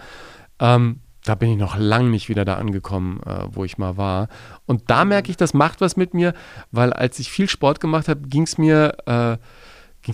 Ähm, 0.60 1.02
da 1.26 1.36
bin 1.36 1.52
ich 1.52 1.58
noch 1.58 1.78
lang 1.78 2.10
nicht 2.10 2.30
wieder 2.30 2.46
da 2.46 2.56
angekommen, 2.56 3.22
äh, 3.26 3.44
wo 3.52 3.64
ich 3.64 3.78
mal 3.78 3.98
war. 3.98 4.30
Und 4.66 4.90
da 4.90 5.06
merke 5.06 5.30
ich, 5.30 5.38
das 5.38 5.54
macht 5.54 5.82
was 5.82 5.98
mit 5.98 6.14
mir, 6.14 6.34
weil 6.72 6.92
als 6.94 7.20
ich 7.20 7.30
viel 7.30 7.50
Sport 7.50 7.80
gemacht 7.80 8.08
habe, 8.08 8.28
ging 8.28 8.44
es 8.44 8.58
mir, 8.58 8.98
äh, 9.06 9.38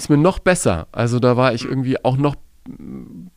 mir 0.10 0.18
noch 0.18 0.40
besser. 0.40 0.88
Also 0.92 1.20
da 1.20 1.38
war 1.38 1.54
ich 1.54 1.64
irgendwie 1.64 2.04
auch 2.04 2.18
noch 2.18 2.36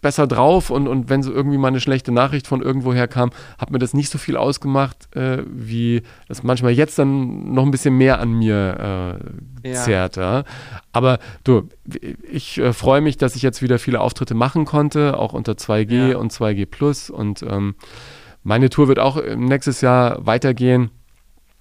besser 0.01 0.27
drauf 0.27 0.71
und, 0.71 0.89
und 0.89 1.11
wenn 1.11 1.23
so 1.23 1.33
irgendwie 1.33 1.59
mal 1.59 1.69
eine 1.69 1.81
schlechte 1.81 2.13
Nachricht 2.13 2.47
von 2.47 2.63
irgendwoher 2.63 3.09
kam, 3.09 3.31
hat 3.59 3.71
mir 3.71 3.79
das 3.79 3.93
nicht 3.93 4.11
so 4.11 4.17
viel 4.17 4.37
ausgemacht, 4.37 5.15
äh, 5.15 5.43
wie 5.47 6.03
das 6.29 6.43
manchmal 6.43 6.73
jetzt 6.73 6.99
dann 6.99 7.53
noch 7.53 7.65
ein 7.65 7.71
bisschen 7.71 7.97
mehr 7.97 8.21
an 8.21 8.33
mir 8.33 9.21
äh, 9.63 9.73
zerrt. 9.73 10.17
Ja. 10.17 10.45
Aber 10.93 11.19
du, 11.45 11.69
ich 12.31 12.59
äh, 12.59 12.73
freue 12.73 13.01
mich, 13.01 13.19
dass 13.19 13.37
ich 13.37 13.43
jetzt 13.43 13.61
wieder 13.61 13.79
viele 13.79 14.01
Auftritte 14.01 14.35
machen 14.35 14.65
konnte, 14.65 15.19
auch 15.19 15.35
unter 15.35 15.53
2G 15.53 16.11
ja. 16.11 16.17
und 16.17 16.33
2G 16.33 16.67
Plus 16.67 17.11
und 17.11 17.43
ähm, 17.43 17.75
meine 18.43 18.71
Tour 18.71 18.89
wird 18.89 18.99
auch 18.99 19.23
nächstes 19.37 19.83
Jahr 19.83 20.25
weitergehen. 20.25 20.91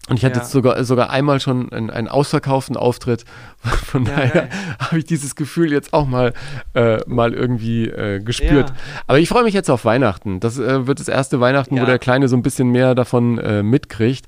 Und 0.09 0.17
ich 0.17 0.25
hatte 0.25 0.35
ja. 0.35 0.41
jetzt 0.41 0.51
sogar, 0.51 0.81
sogar 0.83 1.09
einmal 1.09 1.39
schon 1.39 1.71
einen, 1.71 1.89
einen 1.89 2.07
ausverkauften 2.07 2.77
Auftritt. 2.77 3.25
Von 3.57 4.05
ja, 4.05 4.15
daher 4.15 4.49
habe 4.79 4.99
ich 4.99 5.05
dieses 5.05 5.35
Gefühl 5.35 5.71
jetzt 5.71 5.93
auch 5.93 6.07
mal, 6.07 6.33
äh, 6.73 6.99
mal 7.07 7.33
irgendwie 7.33 7.87
äh, 7.87 8.19
gespürt. 8.19 8.69
Ja. 8.69 8.75
Aber 9.07 9.19
ich 9.19 9.27
freue 9.27 9.43
mich 9.43 9.53
jetzt 9.53 9.69
auf 9.69 9.83
Weihnachten. 9.85 10.39
Das 10.39 10.57
äh, 10.57 10.87
wird 10.87 10.99
das 10.99 11.09
erste 11.09 11.39
Weihnachten, 11.39 11.79
wo 11.79 11.85
der 11.85 11.99
Kleine 11.99 12.27
so 12.29 12.37
ein 12.37 12.41
bisschen 12.41 12.69
mehr 12.69 12.95
davon 12.95 13.37
äh, 13.37 13.63
mitkriegt. 13.63 14.25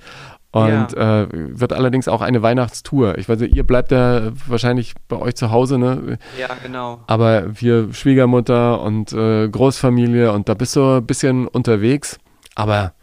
Und 0.51 0.97
äh, 0.97 1.27
wird 1.31 1.73
allerdings 1.73 2.07
auch 2.07 2.21
eine 2.21 2.41
Weihnachtstour. 2.41 3.19
Ich 3.19 3.29
weiß 3.29 3.39
ihr 3.41 3.63
bleibt 3.63 3.91
ja 3.91 4.31
wahrscheinlich 4.47 4.95
bei 5.07 5.15
euch 5.15 5.35
zu 5.35 5.51
Hause, 5.51 5.77
ne? 5.77 6.17
Ja, 6.39 6.47
genau. 6.63 7.01
Aber 7.05 7.61
wir 7.61 7.93
Schwiegermutter 7.93 8.81
und 8.81 9.13
äh, 9.13 9.47
Großfamilie 9.47 10.31
und 10.31 10.49
da 10.49 10.55
bist 10.55 10.75
du 10.75 10.97
ein 10.97 11.05
bisschen 11.05 11.47
unterwegs. 11.47 12.17
Aber 12.55 12.93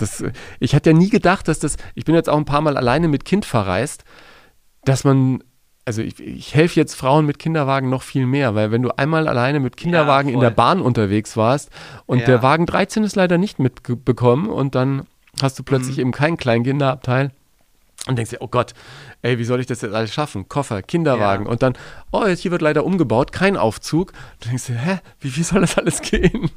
das, 0.00 0.24
ich 0.58 0.72
hätte 0.72 0.90
ja 0.90 0.96
nie 0.96 1.10
gedacht, 1.10 1.48
dass 1.48 1.58
das, 1.58 1.76
ich 1.94 2.04
bin 2.04 2.14
jetzt 2.14 2.28
auch 2.28 2.36
ein 2.36 2.44
paar 2.44 2.60
Mal 2.60 2.76
alleine 2.76 3.08
mit 3.08 3.24
Kind 3.24 3.44
verreist, 3.44 4.04
dass 4.84 5.04
man, 5.04 5.42
also 5.84 6.02
ich, 6.02 6.18
ich 6.20 6.54
helfe 6.54 6.78
jetzt 6.78 6.94
Frauen 6.94 7.26
mit 7.26 7.38
Kinderwagen 7.38 7.88
noch 7.90 8.02
viel 8.02 8.26
mehr, 8.26 8.54
weil 8.54 8.70
wenn 8.70 8.82
du 8.82 8.90
einmal 8.96 9.28
alleine 9.28 9.60
mit 9.60 9.76
Kinderwagen 9.76 10.28
Ja, 10.28 10.34
in 10.34 10.40
der. 10.40 10.50
Bahn 10.50 10.80
unterwegs 10.80 11.36
warst 11.36 11.70
und 12.06 12.20
Ja. 12.20 12.26
der 12.26 12.42
Wagen 12.42 12.66
13 12.66 13.04
ist 13.04 13.16
leider 13.16 13.38
nicht 13.38 13.58
mitbekommen 13.58 14.48
und 14.48 14.74
dann 14.74 15.06
hast 15.42 15.58
du 15.58 15.62
plötzlich 15.62 15.96
Mhm. 15.96 16.00
eben 16.02 16.12
kein 16.12 16.36
Kleinkinderabteil 16.36 17.30
und 18.06 18.16
denkst 18.16 18.30
dir, 18.30 18.38
oh 18.40 18.48
Gott, 18.48 18.72
ey, 19.22 19.38
wie 19.38 19.44
soll 19.44 19.60
ich 19.60 19.66
das 19.66 19.82
jetzt 19.82 19.94
alles 19.94 20.12
schaffen? 20.14 20.48
Koffer, 20.48 20.82
Kinderwagen 20.82 21.44
Ja. 21.46 21.50
und 21.50 21.62
dann, 21.62 21.74
oh, 22.12 22.24
jetzt 22.26 22.40
hier 22.40 22.50
wird 22.50 22.62
leider 22.62 22.84
umgebaut, 22.84 23.30
kein 23.32 23.56
Aufzug. 23.56 24.12
Du 24.40 24.48
denkst 24.48 24.66
dir, 24.66 24.76
hä, 24.76 24.98
wie, 25.20 25.36
wie 25.36 25.42
soll 25.42 25.60
das 25.60 25.76
alles 25.76 26.00
gehen? 26.00 26.50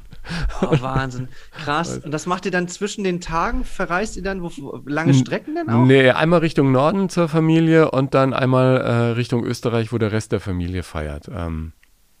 Oh, 0.62 0.80
Wahnsinn. 0.80 1.28
Krass. 1.52 1.98
Und 1.98 2.10
das 2.10 2.26
macht 2.26 2.46
ihr 2.46 2.50
dann 2.50 2.68
zwischen 2.68 3.04
den 3.04 3.20
Tagen? 3.20 3.64
Verreist 3.64 4.16
ihr 4.16 4.22
dann 4.22 4.42
wo, 4.42 4.82
lange 4.86 5.14
Strecken 5.14 5.54
denn 5.54 5.68
auch? 5.68 5.84
Nee, 5.84 6.10
einmal 6.10 6.40
Richtung 6.40 6.72
Norden 6.72 7.08
zur 7.08 7.28
Familie 7.28 7.90
und 7.90 8.14
dann 8.14 8.32
einmal 8.32 8.80
äh, 8.80 8.90
Richtung 9.12 9.44
Österreich, 9.44 9.92
wo 9.92 9.98
der 9.98 10.12
Rest 10.12 10.32
der 10.32 10.40
Familie 10.40 10.82
feiert. 10.82 11.28
Ähm, 11.32 11.72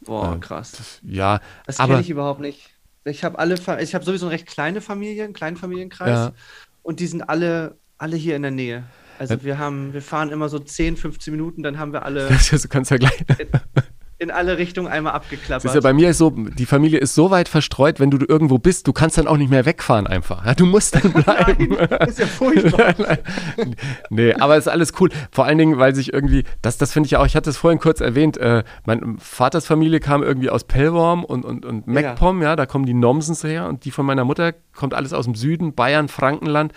Boah, 0.04 0.34
äh, 0.34 0.38
krass. 0.38 1.00
ja, 1.02 1.40
Das 1.66 1.78
kenne 1.78 2.00
ich 2.00 2.10
überhaupt 2.10 2.40
nicht. 2.40 2.70
Ich 3.04 3.24
habe 3.24 3.38
alle, 3.38 3.56
ich 3.80 3.94
habe 3.94 4.04
sowieso 4.04 4.26
eine 4.26 4.34
recht 4.34 4.46
kleine 4.46 4.80
Familie, 4.80 5.24
einen 5.24 5.34
kleinen 5.34 5.56
Familienkreis. 5.56 6.08
Ja. 6.08 6.32
Und 6.82 7.00
die 7.00 7.06
sind 7.06 7.22
alle, 7.22 7.76
alle 7.98 8.16
hier 8.16 8.36
in 8.36 8.42
der 8.42 8.50
Nähe. 8.50 8.84
Also 9.18 9.42
wir 9.44 9.58
haben, 9.58 9.92
wir 9.92 10.02
fahren 10.02 10.30
immer 10.30 10.48
so 10.48 10.58
10, 10.58 10.96
15 10.96 11.32
Minuten, 11.32 11.62
dann 11.62 11.78
haben 11.78 11.92
wir 11.92 12.04
alle 12.04 12.28
das 12.28 12.52
ist, 12.52 12.64
du 12.64 12.68
kannst 12.68 12.90
ja 12.90 12.96
gleich. 12.96 13.24
In 14.24 14.30
alle 14.30 14.58
Richtungen 14.58 14.88
einmal 14.88 15.12
abgeklappert. 15.12 15.64
Ist 15.64 15.74
ja 15.74 15.80
bei 15.80 15.92
mir 15.92 16.10
ist 16.10 16.18
so, 16.18 16.30
die 16.30 16.66
Familie 16.66 16.98
ist 16.98 17.14
so 17.14 17.30
weit 17.30 17.48
verstreut, 17.48 18.00
wenn 18.00 18.10
du 18.10 18.18
irgendwo 18.26 18.58
bist, 18.58 18.86
du 18.88 18.92
kannst 18.92 19.18
dann 19.18 19.28
auch 19.28 19.36
nicht 19.36 19.50
mehr 19.50 19.64
wegfahren 19.64 20.06
einfach. 20.06 20.44
Ja, 20.44 20.54
du 20.54 20.66
musst 20.66 20.96
dann 20.96 21.12
bleiben. 21.24 21.76
Nein, 21.78 22.08
ist 22.08 22.18
ja 22.18 22.26
furchtbar. 22.26 22.94
Nein, 22.98 23.18
nein. 23.56 23.76
nee, 24.10 24.34
aber 24.34 24.56
es 24.56 24.66
ist 24.66 24.72
alles 24.72 24.92
cool. 25.00 25.10
Vor 25.30 25.44
allen 25.44 25.58
Dingen, 25.58 25.78
weil 25.78 25.94
sich 25.94 26.12
irgendwie, 26.12 26.44
das, 26.62 26.78
das 26.78 26.92
finde 26.92 27.06
ich 27.06 27.12
ja 27.12 27.20
auch, 27.20 27.26
ich 27.26 27.36
hatte 27.36 27.50
es 27.50 27.56
vorhin 27.56 27.78
kurz 27.78 28.00
erwähnt, 28.00 28.36
äh, 28.38 28.64
mein 28.86 29.18
Vaters 29.18 29.66
Familie 29.66 30.00
kam 30.00 30.22
irgendwie 30.22 30.50
aus 30.50 30.64
Pellworm 30.64 31.24
und, 31.24 31.44
und, 31.44 31.64
und 31.64 31.86
MacPom, 31.86 32.42
ja. 32.42 32.56
da 32.56 32.66
kommen 32.66 32.86
die 32.86 32.94
Nomsens 32.94 33.44
her 33.44 33.68
und 33.68 33.84
die 33.84 33.90
von 33.90 34.06
meiner 34.06 34.24
Mutter 34.24 34.52
kommt 34.74 34.94
alles 34.94 35.12
aus 35.12 35.26
dem 35.26 35.34
Süden, 35.34 35.74
Bayern, 35.74 36.08
Frankenland. 36.08 36.72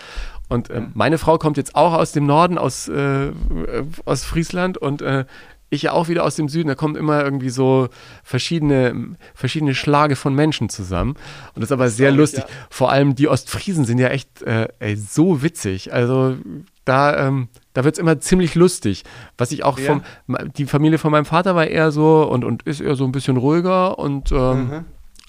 Und 0.50 0.70
äh, 0.70 0.82
meine 0.94 1.18
Frau 1.18 1.38
kommt 1.38 1.58
jetzt 1.58 1.76
auch 1.76 1.94
aus 1.94 2.12
dem 2.14 2.26
Norden, 2.26 2.58
aus, 2.58 2.88
äh, 2.88 3.32
aus 4.06 4.24
Friesland 4.24 4.78
und 4.78 5.02
äh, 5.02 5.26
ich 5.70 5.82
ja 5.84 5.92
auch 5.92 6.08
wieder 6.08 6.24
aus 6.24 6.36
dem 6.36 6.48
Süden. 6.50 6.68
Da 6.70 6.76
kommen 6.76 6.96
immer 6.96 7.24
irgendwie 7.24 7.50
so 7.50 7.90
verschiedene, 8.24 9.16
verschiedene 9.34 9.76
Schlage 9.76 10.16
von 10.16 10.34
Menschen 10.36 10.70
zusammen. 10.70 11.12
Und 11.56 11.62
das 11.62 11.66
ist 11.66 11.72
aber 11.72 11.90
sehr 11.90 12.12
lustig. 12.12 12.44
ja. 12.48 12.50
Vor 12.70 12.92
allem 12.92 13.16
die 13.16 13.28
Ostfriesen 13.28 13.86
sind 13.86 13.98
ja 14.00 14.10
echt 14.10 14.42
äh, 14.44 14.68
ey, 14.80 14.96
so 14.96 15.42
witzig. 15.44 15.94
Also 15.94 16.38
da, 16.86 17.28
ähm, 17.28 17.50
da 17.74 17.84
wird 17.84 17.96
es 17.96 18.00
immer 18.00 18.20
ziemlich 18.20 18.56
lustig. 18.56 19.04
Was 19.38 19.52
ich 19.52 19.64
auch 19.64 19.78
Ja. 19.80 20.02
vom, 20.28 20.38
die 20.58 20.66
Familie 20.66 21.00
von 21.00 21.12
meinem 21.12 21.26
Vater 21.26 21.56
war 21.56 21.68
eher 21.68 21.92
so 21.92 22.24
und, 22.24 22.46
und 22.46 22.64
ist 22.64 22.80
eher 22.82 22.96
so 22.96 23.04
ein 23.06 23.12
bisschen 23.12 23.38
ruhiger. 23.38 24.00
Und 24.00 24.32
ähm, 24.32 24.38
Mhm. 24.70 24.86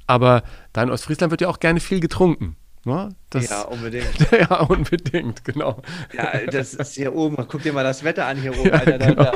aber 0.07 0.43
da 0.73 0.83
in 0.83 0.91
Ostfriesland 0.91 1.31
wird 1.31 1.41
ja 1.41 1.49
auch 1.49 1.59
gerne 1.61 1.81
viel 1.81 2.01
getrunken. 2.01 2.57
Ne? 2.85 3.09
Das, 3.31 3.51
Ja, 3.51 3.63
unbedingt. 3.63 4.07
ja, 4.33 4.61
unbedingt, 4.61 5.45
genau. 5.45 5.83
Ja, 6.17 6.31
das 6.51 6.75
ist 6.75 6.95
hier 6.95 7.15
oben. 7.15 7.37
Guck 7.49 7.63
dir 7.63 7.73
mal 7.73 7.83
das 7.85 8.05
Wetter 8.05 8.25
an 8.27 8.37
hier 8.37 8.57
oben, 8.59 8.69
Ja, 8.69 8.75
Alter. 8.75 8.99
Da, 8.99 9.07
genau. 9.07 9.23
da, 9.25 9.33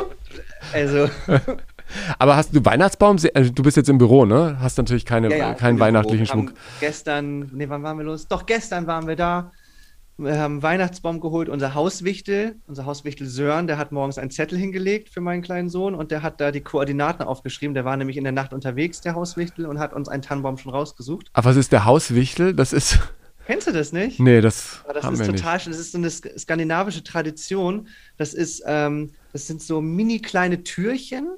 also, 0.72 1.08
Aber 2.18 2.36
hast 2.36 2.54
du 2.54 2.64
Weihnachtsbaum? 2.64 3.16
Also 3.34 3.52
du 3.52 3.62
bist 3.62 3.76
jetzt 3.76 3.88
im 3.88 3.98
Büro, 3.98 4.24
ne? 4.24 4.56
Hast 4.60 4.78
natürlich 4.78 5.04
keine, 5.04 5.30
ja, 5.30 5.36
ja, 5.36 5.54
keinen 5.54 5.78
weihnachtlichen 5.78 6.26
Büro. 6.26 6.48
Schmuck. 6.48 6.54
Gestern, 6.80 7.50
nee, 7.52 7.68
wann 7.68 7.82
waren 7.82 7.98
wir 7.98 8.04
los? 8.04 8.28
Doch, 8.28 8.46
gestern 8.46 8.86
waren 8.86 9.06
wir 9.06 9.16
da. 9.16 9.50
Wir 10.18 10.38
haben 10.38 10.54
einen 10.54 10.62
Weihnachtsbaum 10.62 11.20
geholt. 11.20 11.48
Unser 11.48 11.74
Hauswichtel, 11.74 12.56
unser 12.66 12.84
Hauswichtel 12.84 13.26
Sören, 13.26 13.66
der 13.66 13.78
hat 13.78 13.92
morgens 13.92 14.18
einen 14.18 14.30
Zettel 14.30 14.58
hingelegt 14.58 15.08
für 15.08 15.20
meinen 15.20 15.42
kleinen 15.42 15.68
Sohn 15.68 15.94
und 15.94 16.10
der 16.10 16.22
hat 16.22 16.40
da 16.40 16.50
die 16.52 16.60
Koordinaten 16.60 17.22
aufgeschrieben. 17.22 17.74
Der 17.74 17.84
war 17.84 17.96
nämlich 17.96 18.16
in 18.16 18.24
der 18.24 18.32
Nacht 18.32 18.52
unterwegs, 18.52 19.00
der 19.00 19.14
Hauswichtel, 19.14 19.66
und 19.66 19.78
hat 19.78 19.94
uns 19.94 20.08
einen 20.08 20.22
Tannenbaum 20.22 20.58
schon 20.58 20.70
rausgesucht. 20.72 21.30
Aber 21.32 21.50
was 21.50 21.56
ist 21.56 21.72
der 21.72 21.86
Hauswichtel? 21.86 22.54
Das 22.54 22.72
ist. 22.72 23.00
Kennst 23.46 23.66
du 23.66 23.72
das 23.72 23.92
nicht? 23.92 24.20
Nee, 24.20 24.40
das, 24.40 24.80
Aber 24.84 24.94
das 24.94 25.04
haben 25.04 25.14
ist 25.14 25.20
wir 25.20 25.26
total 25.26 25.58
schön. 25.60 25.72
Das 25.72 25.80
ist 25.80 25.92
so 25.92 25.98
eine 25.98 26.08
sk- 26.08 26.38
skandinavische 26.38 27.02
Tradition. 27.02 27.88
Das 28.16 28.34
ist, 28.34 28.62
ähm, 28.66 29.10
das 29.32 29.46
sind 29.46 29.62
so 29.62 29.80
mini 29.80 30.20
kleine 30.20 30.62
Türchen, 30.62 31.28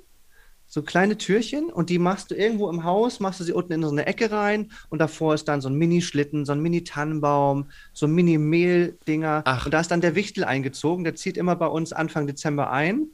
so 0.67 0.83
kleine 0.83 1.17
Türchen 1.17 1.71
und 1.71 1.89
die 1.89 1.99
machst 1.99 2.31
du 2.31 2.35
irgendwo 2.35 2.69
im 2.69 2.85
Haus, 2.85 3.21
machst 3.21 3.41
du 3.41 3.45
sie 3.45 3.53
unten 3.53 3.73
in 3.73 3.83
so 3.83 3.91
eine 3.91 4.07
Ecke 4.07 4.31
rein 4.31 4.71
und 4.91 4.99
davor 4.99 5.35
ist 5.35 5.47
dann 5.47 5.61
so 5.61 5.69
ein 5.69 5.75
Mini-Schlitten, 5.77 6.45
so 6.45 6.53
ein 6.53 6.61
Mini-Tannenbaum, 6.61 7.69
so 7.93 8.07
ein 8.07 8.13
Mini-Mehl-Dinger. 8.15 9.43
Ach. 9.45 9.65
Und 9.67 9.73
da 9.75 9.81
ist 9.81 9.91
dann 9.91 10.01
der 10.01 10.15
Wichtel 10.15 10.45
eingezogen. 10.45 11.05
Der 11.05 11.15
zieht 11.15 11.37
immer 11.37 11.57
bei 11.57 11.67
uns 11.67 11.93
Anfang 11.93 12.27
Dezember 12.27 12.71
ein 12.71 13.07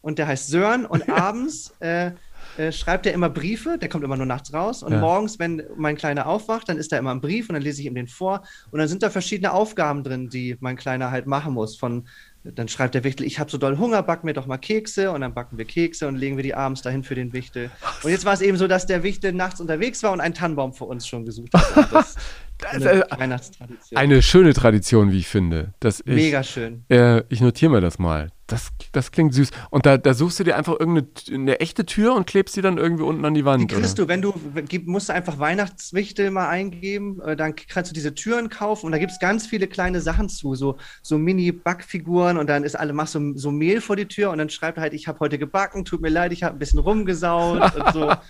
und 0.00 0.18
der 0.18 0.26
heißt 0.28 0.48
Sören 0.48 0.86
und 0.86 1.08
abends 1.10 1.74
äh, 1.80 2.12
äh, 2.58 2.72
schreibt 2.72 3.06
er 3.06 3.12
immer 3.12 3.30
Briefe, 3.30 3.78
der 3.78 3.88
kommt 3.88 4.04
immer 4.04 4.16
nur 4.16 4.26
nachts 4.26 4.52
raus 4.52 4.82
und 4.82 4.92
Ja. 4.92 5.00
morgens, 5.00 5.38
wenn 5.38 5.62
mein 5.76 5.96
Kleiner 5.96 6.26
aufwacht, 6.26 6.68
dann 6.68 6.76
ist 6.76 6.92
da 6.92 6.98
immer 6.98 7.12
ein 7.12 7.20
Brief 7.20 7.48
und 7.48 7.54
dann 7.54 7.62
lese 7.62 7.80
ich 7.80 7.86
ihm 7.86 7.94
den 7.94 8.08
vor 8.08 8.42
und 8.70 8.78
dann 8.78 8.88
sind 8.88 9.02
da 9.02 9.10
verschiedene 9.10 9.52
Aufgaben 9.52 10.02
drin, 10.04 10.28
die 10.28 10.56
mein 10.60 10.76
Kleiner 10.76 11.10
halt 11.10 11.26
machen 11.26 11.54
muss. 11.54 11.76
Von, 11.76 12.08
dann 12.44 12.68
schreibt 12.68 12.94
der 12.94 13.04
Wichtel, 13.04 13.26
ich 13.26 13.38
habe 13.38 13.50
so 13.50 13.58
doll 13.58 13.78
Hunger, 13.78 14.02
back 14.02 14.24
mir 14.24 14.32
doch 14.32 14.46
mal 14.46 14.58
Kekse 14.58 15.10
und 15.12 15.20
dann 15.20 15.34
backen 15.34 15.58
wir 15.58 15.64
Kekse 15.64 16.08
und 16.08 16.16
legen 16.16 16.36
wir 16.36 16.42
die 16.42 16.54
abends 16.54 16.82
dahin 16.82 17.04
für 17.04 17.14
den 17.14 17.32
Wichtel. 17.32 17.70
Und 18.02 18.10
jetzt 18.10 18.24
war 18.24 18.32
es 18.32 18.40
eben 18.40 18.56
so, 18.56 18.66
dass 18.66 18.86
der 18.86 19.02
Wichtel 19.02 19.32
nachts 19.32 19.60
unterwegs 19.60 20.02
war 20.02 20.12
und 20.12 20.20
einen 20.20 20.34
Tannenbaum 20.34 20.72
für 20.72 20.84
uns 20.84 21.06
schon 21.06 21.24
gesucht 21.24 21.52
hat. 21.54 22.06
Eine 22.64 23.04
Weihnachtstradition. 23.10 23.98
eine 23.98 24.22
schöne 24.22 24.52
Tradition, 24.52 25.12
wie 25.12 25.18
ich 25.18 25.28
finde. 25.28 25.74
Das 25.80 26.00
ich, 26.00 26.06
Mega 26.06 26.42
schön. 26.42 26.84
Äh, 26.88 27.22
ich 27.28 27.40
notiere 27.40 27.70
mir 27.70 27.80
das 27.80 27.98
mal. 27.98 28.30
Das, 28.48 28.70
das 28.92 29.12
klingt 29.12 29.34
süß. 29.34 29.50
Und 29.68 29.84
da, 29.84 29.98
da 29.98 30.14
suchst 30.14 30.40
du 30.40 30.44
dir 30.44 30.56
einfach 30.56 30.74
irgendeine 30.80 31.60
echte 31.60 31.84
Tür 31.84 32.14
und 32.14 32.26
klebst 32.26 32.54
sie 32.54 32.62
dann 32.62 32.78
irgendwie 32.78 33.02
unten 33.02 33.24
an 33.26 33.34
die 33.34 33.44
Wand. 33.44 33.70
Die 33.70 33.74
kriegst 33.74 34.00
oder? 34.00 34.16
du, 34.16 34.34
wenn 34.54 34.66
du, 34.66 34.80
musst 34.86 35.10
du 35.10 35.12
einfach 35.12 35.38
Weihnachtswichtel 35.38 36.30
mal 36.30 36.48
eingeben, 36.48 37.20
äh, 37.20 37.36
dann 37.36 37.54
kannst 37.54 37.90
du 37.90 37.94
diese 37.94 38.14
Türen 38.14 38.48
kaufen 38.48 38.86
und 38.86 38.92
da 38.92 38.98
gibt 38.98 39.12
es 39.12 39.18
ganz 39.18 39.46
viele 39.46 39.66
kleine 39.66 40.00
Sachen 40.00 40.30
zu, 40.30 40.54
so, 40.54 40.78
so 41.02 41.18
Mini-Backfiguren 41.18 42.38
und 42.38 42.48
dann 42.48 42.64
ist 42.64 42.74
alle, 42.74 42.94
machst 42.94 43.14
du 43.14 43.36
so 43.36 43.50
Mehl 43.50 43.82
vor 43.82 43.96
die 43.96 44.06
Tür 44.06 44.30
und 44.30 44.38
dann 44.38 44.48
schreibt 44.48 44.78
er 44.78 44.82
halt, 44.82 44.94
ich 44.94 45.08
habe 45.08 45.20
heute 45.20 45.38
gebacken, 45.38 45.84
tut 45.84 46.00
mir 46.00 46.08
leid, 46.08 46.32
ich 46.32 46.42
habe 46.42 46.56
ein 46.56 46.58
bisschen 46.58 46.78
rumgesaut 46.78 47.74
und 47.76 47.92
so. 47.92 48.12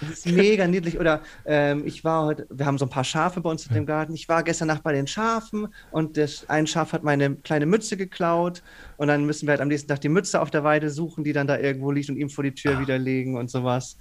Das 0.00 0.10
ist 0.10 0.26
mega 0.26 0.66
niedlich. 0.66 0.98
Oder 0.98 1.20
ähm, 1.44 1.82
ich 1.86 2.04
war 2.04 2.24
heute, 2.26 2.46
wir 2.50 2.66
haben 2.66 2.78
so 2.78 2.86
ein 2.86 2.90
paar 2.90 3.04
Schafe 3.04 3.40
bei 3.40 3.50
uns 3.50 3.66
in 3.66 3.74
dem 3.74 3.86
Garten. 3.86 4.14
Ich 4.14 4.28
war 4.28 4.42
gestern 4.42 4.68
Nacht 4.68 4.82
bei 4.82 4.92
den 4.92 5.06
Schafen 5.06 5.68
und 5.90 6.16
das, 6.16 6.48
ein 6.48 6.66
Schaf 6.66 6.92
hat 6.92 7.02
meine 7.04 7.34
kleine 7.36 7.66
Mütze 7.66 7.96
geklaut. 7.96 8.62
Und 8.96 9.08
dann 9.08 9.26
müssen 9.26 9.46
wir 9.46 9.52
halt 9.52 9.60
am 9.60 9.68
nächsten 9.68 9.88
Tag 9.88 10.00
die 10.00 10.08
Mütze 10.08 10.40
auf 10.40 10.50
der 10.50 10.64
Weide 10.64 10.90
suchen, 10.90 11.24
die 11.24 11.32
dann 11.32 11.46
da 11.46 11.58
irgendwo 11.58 11.90
liegt 11.90 12.08
und 12.10 12.16
ihm 12.16 12.30
vor 12.30 12.44
die 12.44 12.54
Tür 12.54 12.76
Ah. 12.76 12.80
wieder 12.80 12.98
legen 12.98 13.36
und 13.36 13.50
sowas. 13.50 13.96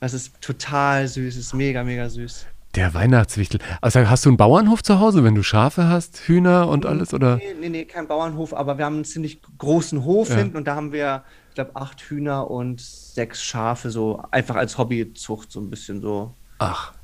Das 0.00 0.14
ist 0.14 0.40
total 0.40 1.06
süß, 1.06 1.36
ist 1.36 1.54
mega, 1.54 1.84
mega 1.84 2.08
süß. 2.08 2.46
Der 2.74 2.94
Weihnachtswichtel. 2.94 3.60
Also 3.82 4.08
hast 4.08 4.24
du 4.24 4.30
einen 4.30 4.38
Bauernhof 4.38 4.82
zu 4.82 4.98
Hause, 4.98 5.22
wenn 5.24 5.34
du 5.34 5.42
Schafe 5.42 5.88
hast, 5.88 6.20
Hühner 6.26 6.68
und 6.68 6.86
alles? 6.86 7.12
Oder? 7.12 7.36
Nee, 7.36 7.54
nee, 7.60 7.68
nee, 7.68 7.84
kein 7.84 8.08
Bauernhof, 8.08 8.54
aber 8.54 8.78
wir 8.78 8.86
haben 8.86 8.94
einen 8.94 9.04
ziemlich 9.04 9.42
großen 9.58 10.04
Hof 10.04 10.30
Ja. 10.30 10.36
hinten 10.36 10.56
und 10.56 10.66
da 10.66 10.74
haben 10.74 10.90
wir, 10.90 11.22
ich 11.52 11.54
glaube, 11.56 11.76
acht 11.76 12.00
Hühner 12.00 12.50
und 12.50 12.80
sechs 12.80 13.42
Schafe, 13.42 13.90
so 13.90 14.22
einfach 14.30 14.56
als 14.56 14.78
Hobbyzucht, 14.78 15.52
so 15.52 15.60
ein 15.60 15.68
bisschen 15.68 16.00
so. 16.00 16.32
Ach. 16.58 16.94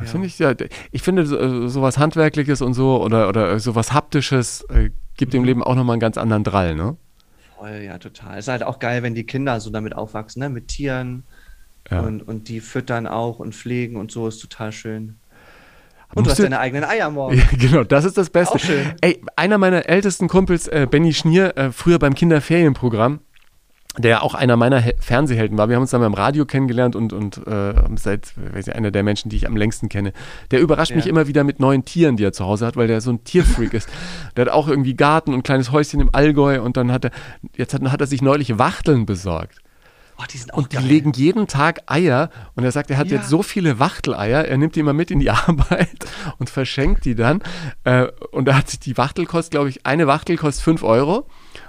Ja. 0.00 0.06
Finde 0.06 0.26
ich, 0.26 0.38
ja, 0.38 0.54
ich 0.90 1.02
finde 1.02 1.26
so, 1.26 1.38
äh, 1.38 1.68
sowas 1.68 1.98
Handwerkliches 1.98 2.62
und 2.62 2.72
so 2.72 3.02
oder, 3.02 3.28
oder 3.28 3.58
sowas 3.60 3.92
Haptisches 3.92 4.62
äh, 4.70 4.88
gibt 5.18 5.32
Mhm. 5.34 5.38
dem 5.38 5.44
Leben 5.44 5.62
auch 5.62 5.74
nochmal 5.74 5.94
einen 5.94 6.00
ganz 6.00 6.16
anderen 6.16 6.44
Drall, 6.44 6.74
ne? 6.76 6.96
Voll, 7.58 7.82
ja, 7.84 7.98
total. 7.98 8.38
Ist 8.38 8.48
halt 8.48 8.62
auch 8.62 8.78
geil, 8.78 9.02
wenn 9.02 9.14
die 9.14 9.24
Kinder 9.24 9.60
so 9.60 9.68
damit 9.68 9.94
aufwachsen, 9.94 10.40
ne? 10.40 10.48
Mit 10.48 10.68
Tieren 10.68 11.24
Ja. 11.90 12.00
und, 12.00 12.26
und 12.26 12.48
die 12.48 12.60
füttern 12.60 13.06
auch 13.06 13.38
und 13.38 13.54
pflegen 13.54 13.96
und 13.96 14.10
so 14.10 14.28
ist 14.28 14.38
total 14.38 14.72
schön. 14.72 15.16
Und 16.14 16.26
du 16.26 16.30
hast 16.30 16.38
du- 16.38 16.44
deine 16.44 16.58
eigenen 16.60 16.84
Eier 16.84 17.10
morgen. 17.10 17.36
Ja, 17.36 17.44
genau, 17.58 17.84
das 17.84 18.06
ist 18.06 18.16
das 18.16 18.30
Beste. 18.30 18.54
Auch 18.54 18.58
schön. 18.60 18.94
Ey, 19.02 19.20
einer 19.36 19.58
meiner 19.58 19.86
ältesten 19.90 20.26
Kumpels, 20.28 20.66
äh, 20.68 20.86
Benny 20.90 21.12
Schnier, 21.12 21.54
äh, 21.58 21.70
früher 21.70 21.98
beim 21.98 22.14
Kinderferienprogramm, 22.14 23.20
der 23.98 24.22
auch 24.22 24.34
einer 24.34 24.56
meiner 24.56 24.80
He 24.80 24.92
Fernsehhelden 25.00 25.58
war. 25.58 25.68
Wir 25.68 25.76
haben 25.76 25.82
uns 25.82 25.90
dann 25.90 26.00
beim 26.00 26.14
Radio 26.14 26.46
kennengelernt 26.46 26.96
und, 26.96 27.12
und 27.12 27.46
äh, 27.46 27.74
seit, 27.96 28.32
weiß 28.54 28.68
ich, 28.68 28.74
einer 28.74 28.90
der 28.90 29.02
Menschen, 29.02 29.28
die 29.28 29.36
ich 29.36 29.46
am 29.46 29.56
längsten 29.56 29.88
kenne. 29.88 30.12
Der 30.50 30.60
überrascht 30.60 30.94
mich 30.94 31.04
Ja. 31.04 31.10
immer 31.10 31.26
wieder 31.26 31.44
mit 31.44 31.60
neuen 31.60 31.84
Tieren, 31.84 32.16
die 32.16 32.24
er 32.24 32.32
zu 32.32 32.44
Hause 32.44 32.66
hat, 32.66 32.76
weil 32.76 32.86
der 32.88 33.00
so 33.00 33.10
ein 33.10 33.24
Tierfreak 33.24 33.74
ist. 33.74 33.88
Der 34.36 34.46
hat 34.46 34.52
auch 34.52 34.68
irgendwie 34.68 34.94
Garten 34.94 35.32
und 35.32 35.40
ein 35.40 35.42
kleines 35.42 35.72
Häuschen 35.72 36.00
im 36.00 36.10
Allgäu 36.14 36.62
und 36.62 36.76
dann 36.76 36.92
hat 36.92 37.04
er, 37.06 37.10
jetzt 37.56 37.74
hat, 37.74 37.82
hat 37.82 38.00
er 38.00 38.06
sich 38.06 38.22
neulich 38.22 38.58
Wachteln 38.58 39.04
besorgt. 39.06 39.58
Oh, 40.20 40.24
die 40.32 40.36
sind 40.38 40.52
Und 40.52 40.72
die 40.72 40.76
geil. 40.78 40.84
legen 40.86 41.12
jeden 41.14 41.46
Tag 41.46 41.82
Eier 41.86 42.30
und 42.56 42.64
er 42.64 42.72
sagt, 42.72 42.90
er 42.90 42.96
hat 42.98 43.06
Ja. 43.08 43.18
jetzt 43.18 43.28
so 43.28 43.44
viele 43.44 43.78
Wachteleier, 43.78 44.44
er 44.46 44.58
nimmt 44.58 44.74
die 44.74 44.80
immer 44.80 44.92
mit 44.92 45.12
in 45.12 45.20
die 45.20 45.30
Arbeit 45.46 46.06
und 46.38 46.50
verschenkt 46.50 47.04
die 47.04 47.14
dann. 47.14 47.40
Äh, 47.84 48.06
und 48.32 48.46
da 48.46 48.56
hat 48.56 48.68
sich 48.68 48.80
die 48.80 48.96
Wachtel 48.98 49.26
kostet, 49.26 49.52
glaube 49.52 49.68
ich, 49.68 49.86
eine 49.86 50.06
Wachtel 50.08 50.36
kostet 50.36 50.64
5 50.64 50.82
Euro 50.82 51.26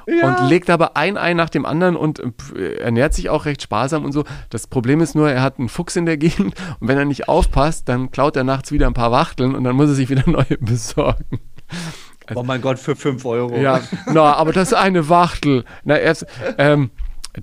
Ja. 0.09 0.27
und 0.27 0.49
legt 0.49 0.69
aber 0.69 0.97
ein 0.97 1.17
Ei 1.17 1.33
nach 1.33 1.49
dem 1.49 1.65
anderen 1.65 1.95
und 1.95 2.21
äh, 2.55 2.75
ernährt 2.75 3.13
sich 3.13 3.29
auch 3.29 3.45
recht 3.45 3.61
sparsam 3.61 4.05
und 4.05 4.11
so. 4.11 4.23
Das 4.49 4.67
Problem 4.67 5.01
ist 5.01 5.15
nur, 5.15 5.29
er 5.29 5.41
hat 5.41 5.59
einen 5.59 5.69
Fuchs 5.69 5.95
in 5.95 6.05
der 6.05 6.17
Gegend 6.17 6.55
und 6.79 6.87
wenn 6.87 6.97
er 6.97 7.05
nicht 7.05 7.27
aufpasst, 7.27 7.87
dann 7.89 8.11
klaut 8.11 8.35
er 8.35 8.43
nachts 8.43 8.71
wieder 8.71 8.87
ein 8.87 8.93
paar 8.93 9.11
Wachteln 9.11 9.55
und 9.55 9.63
dann 9.63 9.75
muss 9.75 9.89
er 9.89 9.95
sich 9.95 10.09
wieder 10.09 10.23
neue 10.29 10.57
besorgen. 10.59 11.39
oh 12.33 12.43
mein 12.43 12.61
Gott, 12.61 12.79
für 12.79 12.95
5 12.95 13.25
Euro. 13.25 13.57
Ja, 13.57 13.81
na, 14.07 14.33
aber 14.33 14.53
das 14.53 14.69
ist 14.71 14.77
eine 14.77 15.09
Wachtel. 15.09 15.63
Na, 15.83 15.97
erst, 15.97 16.25
ähm, 16.57 16.89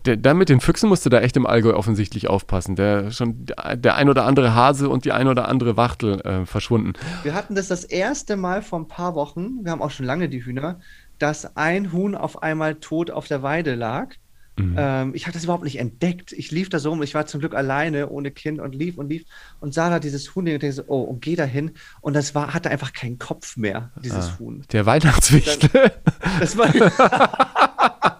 der, 0.05 0.17
der 0.17 0.35
mit 0.35 0.49
den 0.49 0.61
Füchsen 0.61 0.89
musste 0.89 1.11
da 1.11 1.21
echt 1.21 1.37
im 1.37 1.47
Allgäu 1.47 1.75
offensichtlich 1.75 2.29
aufpassen. 2.29 2.75
Der 2.75 3.13
schon 3.13 3.47
der 3.75 3.95
ein 3.95 4.09
oder 4.09 4.25
andere 4.25 4.55
Hase 4.55 4.89
und 4.89 5.05
die 5.05 5.13
ein 5.13 5.29
oder 5.29 5.49
andere 5.49 5.77
Wachtel 5.77 6.21
äh, 6.23 6.45
verschwunden. 6.45 6.95
Wir 7.23 7.35
hatten 7.35 7.55
das 7.55 7.69
das 7.69 7.85
erste 7.85 8.37
Mal 8.37 8.63
vor 8.63 8.81
ein 8.81 8.89
paar 8.89 9.15
Wochen, 9.15 9.65
wir 9.65 9.71
haben 9.71 9.83
auch 9.83 9.93
schon 9.93 10.07
lange 10.07 10.29
die 10.29 10.45
Hühner, 10.45 10.81
dass 11.19 11.57
ein 11.57 11.93
Huhn 11.93 12.15
auf 12.15 12.43
einmal 12.43 12.77
tot 12.77 13.11
auf 13.11 13.27
der 13.27 13.43
Weide 13.43 13.75
lag. 13.75 14.15
Mhm. 14.59 14.75
Ähm, 14.79 15.15
ich 15.15 15.27
hatte 15.27 15.35
das 15.35 15.45
überhaupt 15.45 15.65
nicht 15.65 15.79
entdeckt. 15.79 16.33
Ich 16.33 16.51
lief 16.51 16.69
da 16.69 16.79
so 16.79 16.91
rum. 16.91 17.03
Ich 17.03 17.15
war 17.15 17.27
zum 17.27 17.41
Glück 17.41 17.55
alleine, 17.55 18.09
ohne 18.09 18.31
Kind 18.31 18.59
und 18.59 18.75
lief 18.75 18.97
und 18.97 19.09
lief 19.09 19.25
und 19.61 19.75
sah 19.75 19.91
da 19.91 19.99
dieses 19.99 20.35
Huhn 20.35 20.45
und 20.45 20.63
denke 20.63 20.73
so, 20.73 20.85
oh, 20.87 21.03
und 21.03 21.21
geh 21.21 21.37
da 21.37 21.45
hin. 21.45 21.73
Und 22.01 22.15
das 22.15 22.35
war, 22.35 22.55
hatte 22.55 22.71
einfach 22.71 22.93
keinen 22.93 23.19
Kopf 23.19 23.57
mehr, 23.57 23.93
dieses 24.03 24.31
ah, 24.31 24.39
Huhn. 24.39 24.65
Der 24.73 24.87
Weihnachtswichtel. 24.87 25.93
Das 26.41 26.57
war. 26.57 26.73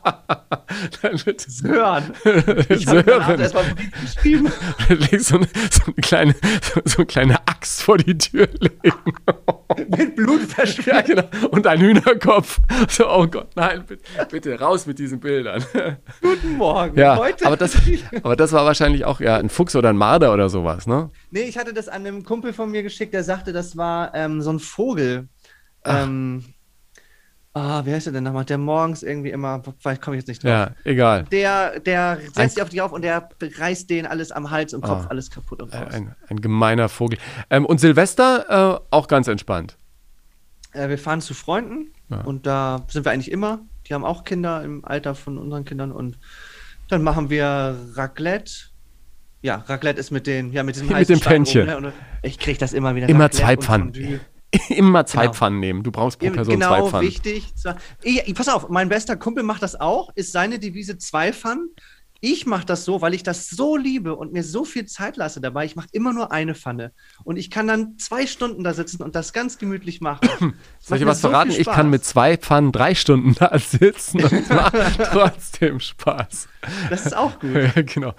Dann 1.03 1.27
wird 1.27 1.41
Sören. 1.41 2.13
Ich 2.69 2.87
habe 2.87 3.41
erstmal 3.41 3.65
geschrieben. 4.03 4.53
so, 5.19 5.37
eine, 5.37 5.49
so, 5.71 5.85
eine 5.87 5.95
kleine, 6.03 6.35
so, 6.63 6.81
so, 6.85 6.97
eine 6.99 7.07
kleine 7.07 7.49
Axt 7.49 7.83
vor 7.83 7.99
die 7.99 8.17
Tür 8.17 8.49
legen. 8.61 8.97
mit 9.97 10.17
Blut. 10.17 10.41
Ja, 10.85 11.01
genau. 11.01 11.25
Und 11.51 11.67
ein 11.67 11.81
Hühnerkopf. 11.81 12.61
So, 12.89 13.09
oh 13.09 13.27
Gott, 13.27 13.51
nein, 13.57 13.85
bitte, 13.87 14.03
bitte 14.31 14.59
raus 14.59 14.87
mit 14.87 14.99
diesen 14.99 15.21
Bildern. 15.21 15.65
Guten 16.23 16.57
Morgen. 16.57 16.99
Ja, 16.99 17.17
Heute. 17.17 17.47
Aber, 17.47 17.57
das, 17.57 17.77
aber 18.23 18.37
das 18.37 18.53
war 18.53 18.65
wahrscheinlich 18.65 19.05
auch 19.05 19.21
ja, 19.21 19.37
ein 19.37 19.49
Fuchs 19.49 19.77
oder 19.77 19.91
ein 19.91 19.97
Marder 19.97 20.33
oder 20.33 20.49
sowas, 20.49 20.87
ne? 20.87 21.11
Nee, 21.31 21.43
ich 21.43 21.59
hatte 21.59 21.73
das 21.73 21.89
an 21.89 22.07
einem 22.07 22.25
Kumpel 22.25 22.53
von 22.53 22.71
mir 22.71 22.83
geschickt, 22.83 23.15
der 23.15 23.25
sagte, 23.25 23.53
das 23.53 23.77
war 23.77 24.15
ähm, 24.15 24.43
so 24.43 24.51
ein 24.51 24.59
Vogel. 24.59 25.29
Ähm, 25.85 26.45
Ah, 27.57 27.87
wie 27.87 27.93
heißt 27.95 28.05
der 28.05 28.13
denn 28.13 28.25
nochmal? 28.25 28.45
Der 28.45 28.59
morgens 28.59 29.03
irgendwie 29.03 29.31
immer, 29.31 29.63
vielleicht 29.79 30.03
komme 30.03 30.15
ich 30.15 30.21
jetzt 30.21 30.29
nicht 30.29 30.45
drauf. 30.45 30.51
Ja, 30.51 30.71
egal. 30.85 31.25
Der, 31.33 31.81
der 31.81 32.19
setzt 32.35 32.57
sich 32.57 32.63
auf 32.63 32.69
dich 32.69 32.83
auf 32.83 32.93
und 32.93 33.01
der 33.01 33.31
reißt 33.41 33.89
den 33.89 34.05
alles 34.05 34.31
am 34.31 34.51
Hals 34.51 34.75
und 34.75 34.83
Kopf 34.83 35.05
oh. 35.07 35.09
alles 35.09 35.31
kaputt 35.31 35.63
und 35.63 35.73
raus. 35.73 35.95
Ein, 35.95 36.15
ein 36.29 36.43
gemeiner 36.43 36.91
Vogel. 36.91 37.19
Ähm, 37.49 37.65
und 37.65 37.81
Silvester 37.81 38.83
äh, 38.83 38.85
auch 38.91 39.09
ganz 39.09 39.27
entspannt. 39.27 39.79
Äh, 40.73 40.91
wir 40.91 40.99
fahren 40.99 41.23
zu 41.23 41.33
Freunden 41.33 41.93
ja. 42.11 42.21
und 42.21 42.45
da 42.45 42.85
sind 42.89 43.07
wir 43.07 43.13
eigentlich 43.13 43.33
immer. 43.33 43.61
Die 43.87 43.95
haben 43.95 44.05
auch 44.05 44.25
Kinder 44.25 44.63
im 44.63 44.85
Alter 44.85 45.15
von 45.15 45.39
unseren 45.39 45.65
Kindern 45.65 45.93
und 45.93 46.19
dann 46.91 47.03
machen 47.03 47.31
wir 47.31 47.75
Raclette. 47.95 48.53
Ja, 49.41 49.65
Raclette 49.67 49.99
ist 49.99 50.11
mit 50.11 50.27
den, 50.27 50.53
ja, 50.53 50.63
mit 50.63 50.75
diesem 50.75 50.89
Mit 50.95 51.09
dem 51.09 51.21
Pfännchen. 51.21 51.65
Ne? 51.65 51.95
Ich 52.21 52.39
kriege 52.39 52.59
das 52.59 52.75
immer 52.75 52.95
wieder. 52.95 53.09
Immer 53.09 53.25
Raclette 53.25 53.39
zwei 53.39 53.57
Pfannen. 53.57 54.21
Immer 54.69 55.07
zwei 55.07 55.23
genau. 55.23 55.35
Pfannen 55.35 55.61
nehmen. 55.61 55.83
Du 55.83 55.91
brauchst 55.91 56.19
pro 56.19 56.31
Person 56.31 56.55
genau, 56.55 56.69
zwei 56.69 56.91
Pfannen. 56.91 57.11
Genau, 57.11 57.25
wichtig. 57.25 57.53
Ich, 58.03 58.35
pass 58.35 58.49
auf, 58.49 58.69
mein 58.69 58.89
bester 58.89 59.17
Kumpel 59.17 59.43
macht 59.43 59.63
das 59.63 59.81
auch. 59.81 60.11
Ist 60.15 60.33
seine 60.33 60.59
Devise 60.59 60.99
zwei 60.99 61.33
Pfannen. 61.33 61.71
Ich 62.21 62.47
mache 62.47 62.65
das 62.65 62.85
so, 62.85 63.03
weil 63.03 63.13
ich 63.15 63.23
das 63.23 63.51
so 63.51 63.77
liebe 63.77 64.17
und 64.17 64.33
mir 64.33 64.43
so 64.43 64.65
viel 64.65 64.87
Zeit 64.87 65.17
lasse 65.17 65.41
dabei. 65.41 65.67
Ich 65.67 65.77
mache 65.77 65.89
immer 65.93 66.13
nur 66.13 66.33
eine 66.33 66.55
Pfanne. 66.55 66.93
Und 67.25 67.37
ich 67.37 67.51
kann 67.51 67.67
dann 67.67 67.99
zwei 67.99 68.27
Stunden 68.27 68.65
da 68.65 68.73
sitzen 68.73 69.03
und 69.03 69.15
das 69.15 69.33
ganz 69.33 69.59
gemütlich 69.59 70.01
machen. 70.01 70.29
Soll 70.81 70.97
ich 70.97 71.05
dir 71.05 71.07
was 71.07 71.21
so 71.21 71.29
verraten? 71.29 71.51
Ich 71.51 71.67
kann 71.67 71.91
mit 71.91 72.05
zwei 72.05 72.37
Pfannen 72.37 72.73
drei 72.73 72.95
Stunden 72.95 73.35
da 73.35 73.57
sitzen 73.59 74.25
und 74.25 74.49
macht 74.51 74.75
trotzdem 75.05 75.79
Spaß. 75.79 76.49
Das 76.89 77.07
ist 77.07 77.17
auch 77.17 77.39
gut. 77.39 77.55
ja, 77.55 77.83
genau. 77.83 78.15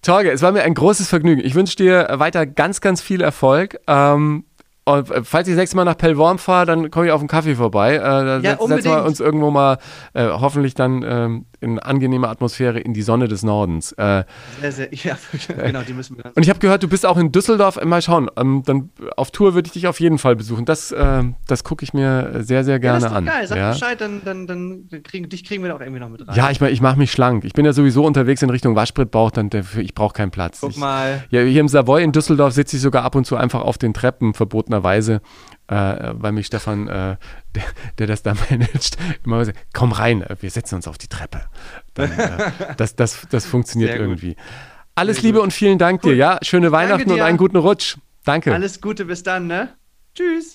Torge, 0.00 0.30
es 0.30 0.42
war 0.42 0.52
mir 0.52 0.62
ein 0.62 0.74
großes 0.74 1.08
Vergnügen. 1.08 1.42
Ich 1.44 1.54
wünsche 1.54 1.76
dir 1.76 2.08
weiter 2.12 2.46
ganz, 2.46 2.80
ganz 2.80 3.00
viel 3.00 3.20
Erfolg. 3.20 3.80
Ähm, 3.86 4.44
äh, 4.44 4.53
falls 4.86 5.48
ich 5.48 5.54
das 5.54 5.60
nächste 5.60 5.76
Mal 5.76 5.84
nach 5.84 5.96
Pellworm 5.96 6.38
fahre, 6.38 6.66
dann 6.66 6.90
komme 6.90 7.06
ich 7.06 7.12
auf 7.12 7.20
einen 7.20 7.28
Kaffee 7.28 7.54
vorbei. 7.54 7.94
Äh, 7.94 8.00
da 8.00 8.38
ja, 8.38 8.56
setzen 8.58 8.84
wir 8.84 9.04
uns 9.04 9.20
irgendwo 9.20 9.50
mal 9.50 9.78
äh, 10.12 10.26
hoffentlich 10.28 10.74
dann 10.74 11.02
ähm, 11.06 11.46
in 11.64 11.78
angenehmer 11.78 12.28
Atmosphäre 12.28 12.78
in 12.78 12.94
die 12.94 13.02
Sonne 13.02 13.26
des 13.26 13.42
Nordens. 13.42 13.92
Äh, 13.92 14.24
sehr, 14.60 14.72
sehr, 14.72 14.88
ja, 14.92 15.16
genau, 15.48 15.82
die 15.82 15.94
müssen 15.94 16.16
wir 16.16 16.26
Und 16.34 16.42
ich 16.42 16.50
habe 16.50 16.60
gehört, 16.60 16.82
du 16.82 16.88
bist 16.88 17.06
auch 17.06 17.16
in 17.16 17.32
Düsseldorf. 17.32 17.82
Mal 17.84 18.02
schauen, 18.02 18.30
ähm, 18.36 18.62
dann 18.64 18.90
auf 19.16 19.30
Tour 19.30 19.54
würde 19.54 19.66
ich 19.66 19.72
dich 19.72 19.86
auf 19.86 19.98
jeden 19.98 20.18
Fall 20.18 20.36
besuchen. 20.36 20.64
Das, 20.64 20.92
äh, 20.92 21.22
das 21.46 21.64
gucke 21.64 21.82
ich 21.82 21.94
mir 21.94 22.44
sehr, 22.44 22.62
sehr 22.64 22.78
gerne 22.78 22.98
ja, 22.98 23.04
das 23.04 23.12
ist 23.12 23.16
an. 23.16 23.24
Geil, 23.24 23.46
sag 23.46 23.58
ja? 23.58 23.72
Bescheid, 23.72 24.00
dann, 24.00 24.22
dann, 24.24 24.46
dann 24.46 24.88
kriegen, 25.02 25.28
dich 25.28 25.44
kriegen 25.44 25.62
wir 25.62 25.70
doch 25.70 25.80
irgendwie 25.80 26.00
noch 26.00 26.08
mit 26.10 26.26
rein. 26.28 26.36
Ja, 26.36 26.50
ich, 26.50 26.60
ich 26.60 26.80
mache 26.80 26.98
mich 26.98 27.10
schlank. 27.10 27.44
Ich 27.44 27.54
bin 27.54 27.64
ja 27.64 27.72
sowieso 27.72 28.04
unterwegs 28.04 28.42
in 28.42 28.50
Richtung 28.50 28.76
Waschbrettbauch, 28.76 29.30
dann 29.30 29.50
ich 29.78 29.94
brauche 29.94 30.12
keinen 30.12 30.30
Platz. 30.30 30.60
Guck 30.60 30.70
ich, 30.70 30.76
mal. 30.76 31.24
Ja, 31.30 31.40
hier 31.40 31.60
im 31.60 31.68
Savoy 31.68 32.04
in 32.04 32.12
Düsseldorf 32.12 32.52
sitze 32.52 32.76
ich 32.76 32.82
sogar 32.82 33.04
ab 33.04 33.14
und 33.14 33.26
zu 33.26 33.36
einfach 33.36 33.62
auf 33.62 33.78
den 33.78 33.94
Treppen, 33.94 34.34
verbotenerweise 34.34 35.20
äh, 35.68 36.12
weil 36.14 36.32
mich 36.32 36.46
Stefan, 36.46 36.88
äh, 36.88 37.16
der, 37.54 37.62
der, 37.98 38.06
das 38.06 38.22
da 38.22 38.34
managt, 38.50 38.96
immer 39.24 39.44
sagt, 39.44 39.58
komm 39.72 39.92
rein, 39.92 40.22
äh, 40.22 40.36
wir 40.40 40.50
setzen 40.50 40.76
uns 40.76 40.88
auf 40.88 40.98
die 40.98 41.08
Treppe. 41.08 41.44
Dann, 41.94 42.12
äh, 42.12 42.52
das, 42.76 42.96
das, 42.96 43.26
das 43.30 43.46
funktioniert 43.46 43.96
irgendwie. 43.96 44.36
Alles 44.94 45.16
Sehr 45.16 45.24
Liebe 45.24 45.38
gut. 45.38 45.44
und 45.44 45.50
vielen 45.52 45.78
Dank 45.78 46.04
cool. 46.04 46.12
dir, 46.12 46.16
ja? 46.16 46.38
Schöne 46.42 46.70
Weihnachten 46.72 47.10
und 47.10 47.20
einen 47.20 47.38
guten 47.38 47.56
Rutsch. 47.56 47.96
Danke. 48.24 48.54
Alles 48.54 48.80
Gute, 48.80 49.04
bis 49.04 49.22
dann, 49.22 49.46
ne? 49.46 49.74
Tschüss. 50.14 50.54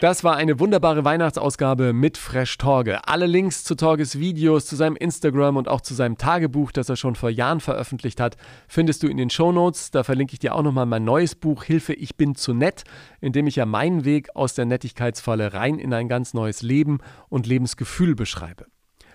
Das 0.00 0.24
war 0.24 0.36
eine 0.36 0.58
wunderbare 0.58 1.04
Weihnachtsausgabe 1.04 1.92
mit 1.92 2.16
Fresh 2.16 2.56
Torge. 2.56 3.06
Alle 3.06 3.26
Links 3.26 3.62
zu 3.62 3.74
Torges 3.74 4.18
Videos, 4.18 4.64
zu 4.64 4.74
seinem 4.74 4.96
Instagram 4.96 5.58
und 5.58 5.68
auch 5.68 5.82
zu 5.82 5.92
seinem 5.92 6.16
Tagebuch, 6.16 6.72
das 6.72 6.88
er 6.88 6.96
schon 6.96 7.14
vor 7.14 7.28
Jahren 7.28 7.60
veröffentlicht 7.60 8.20
hat, 8.20 8.36
findest 8.68 9.02
du 9.02 9.08
in 9.08 9.18
den 9.18 9.28
Shownotes. 9.28 9.90
Da 9.90 10.02
verlinke 10.02 10.32
ich 10.32 10.38
dir 10.38 10.54
auch 10.54 10.62
nochmal 10.62 10.86
mein 10.86 11.04
neues 11.04 11.34
Buch 11.34 11.64
Hilfe, 11.64 11.92
ich 11.92 12.16
bin 12.16 12.34
zu 12.34 12.54
nett, 12.54 12.84
in 13.20 13.32
dem 13.32 13.46
ich 13.46 13.56
ja 13.56 13.66
meinen 13.66 14.06
Weg 14.06 14.34
aus 14.34 14.54
der 14.54 14.64
Nettigkeitsfalle 14.64 15.52
rein 15.52 15.78
in 15.78 15.92
ein 15.92 16.08
ganz 16.08 16.32
neues 16.32 16.62
Leben 16.62 17.00
und 17.28 17.46
Lebensgefühl 17.46 18.14
beschreibe. 18.14 18.64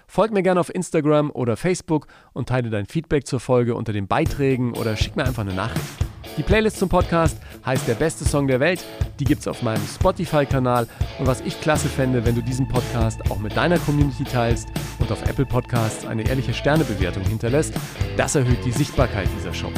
Folg 0.07 0.31
mir 0.31 0.43
gerne 0.43 0.59
auf 0.59 0.73
Instagram 0.73 1.31
oder 1.31 1.57
Facebook 1.57 2.07
und 2.33 2.49
teile 2.49 2.69
dein 2.69 2.85
Feedback 2.85 3.25
zur 3.25 3.39
Folge 3.39 3.75
unter 3.75 3.93
den 3.93 4.07
Beiträgen 4.07 4.73
oder 4.73 4.95
schick 4.95 5.15
mir 5.15 5.25
einfach 5.25 5.41
eine 5.41 5.53
Nachricht. 5.53 6.06
Die 6.37 6.43
Playlist 6.43 6.77
zum 6.77 6.87
Podcast 6.87 7.35
heißt 7.65 7.87
Der 7.87 7.95
beste 7.95 8.23
Song 8.23 8.47
der 8.47 8.59
Welt. 8.59 8.85
Die 9.19 9.25
gibt 9.25 9.41
es 9.41 9.47
auf 9.47 9.63
meinem 9.63 9.81
Spotify-Kanal. 9.87 10.87
Und 11.17 11.25
was 11.25 11.41
ich 11.41 11.59
klasse 11.61 11.87
fände, 11.87 12.25
wenn 12.25 12.35
du 12.35 12.43
diesen 12.43 12.67
Podcast 12.67 13.19
auch 13.31 13.39
mit 13.39 13.57
deiner 13.57 13.79
Community 13.79 14.23
teilst 14.23 14.67
und 14.99 15.11
auf 15.11 15.27
Apple 15.27 15.47
Podcasts 15.47 16.05
eine 16.05 16.29
ehrliche 16.29 16.53
Sternebewertung 16.53 17.23
hinterlässt, 17.23 17.73
das 18.17 18.35
erhöht 18.35 18.63
die 18.63 18.71
Sichtbarkeit 18.71 19.27
dieser 19.35 19.53
Show. 19.53 19.71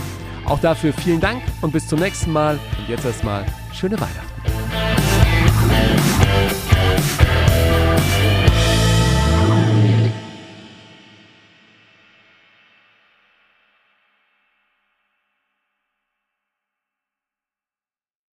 Auch 0.45 0.59
dafür 0.59 0.91
vielen 0.91 1.21
Dank 1.21 1.41
und 1.61 1.71
bis 1.71 1.87
zum 1.87 1.99
nächsten 1.99 2.33
Mal. 2.33 2.59
Und 2.77 2.89
jetzt 2.89 3.05
erstmal 3.05 3.45
schöne 3.71 3.97
Weihnachten. 3.97 4.38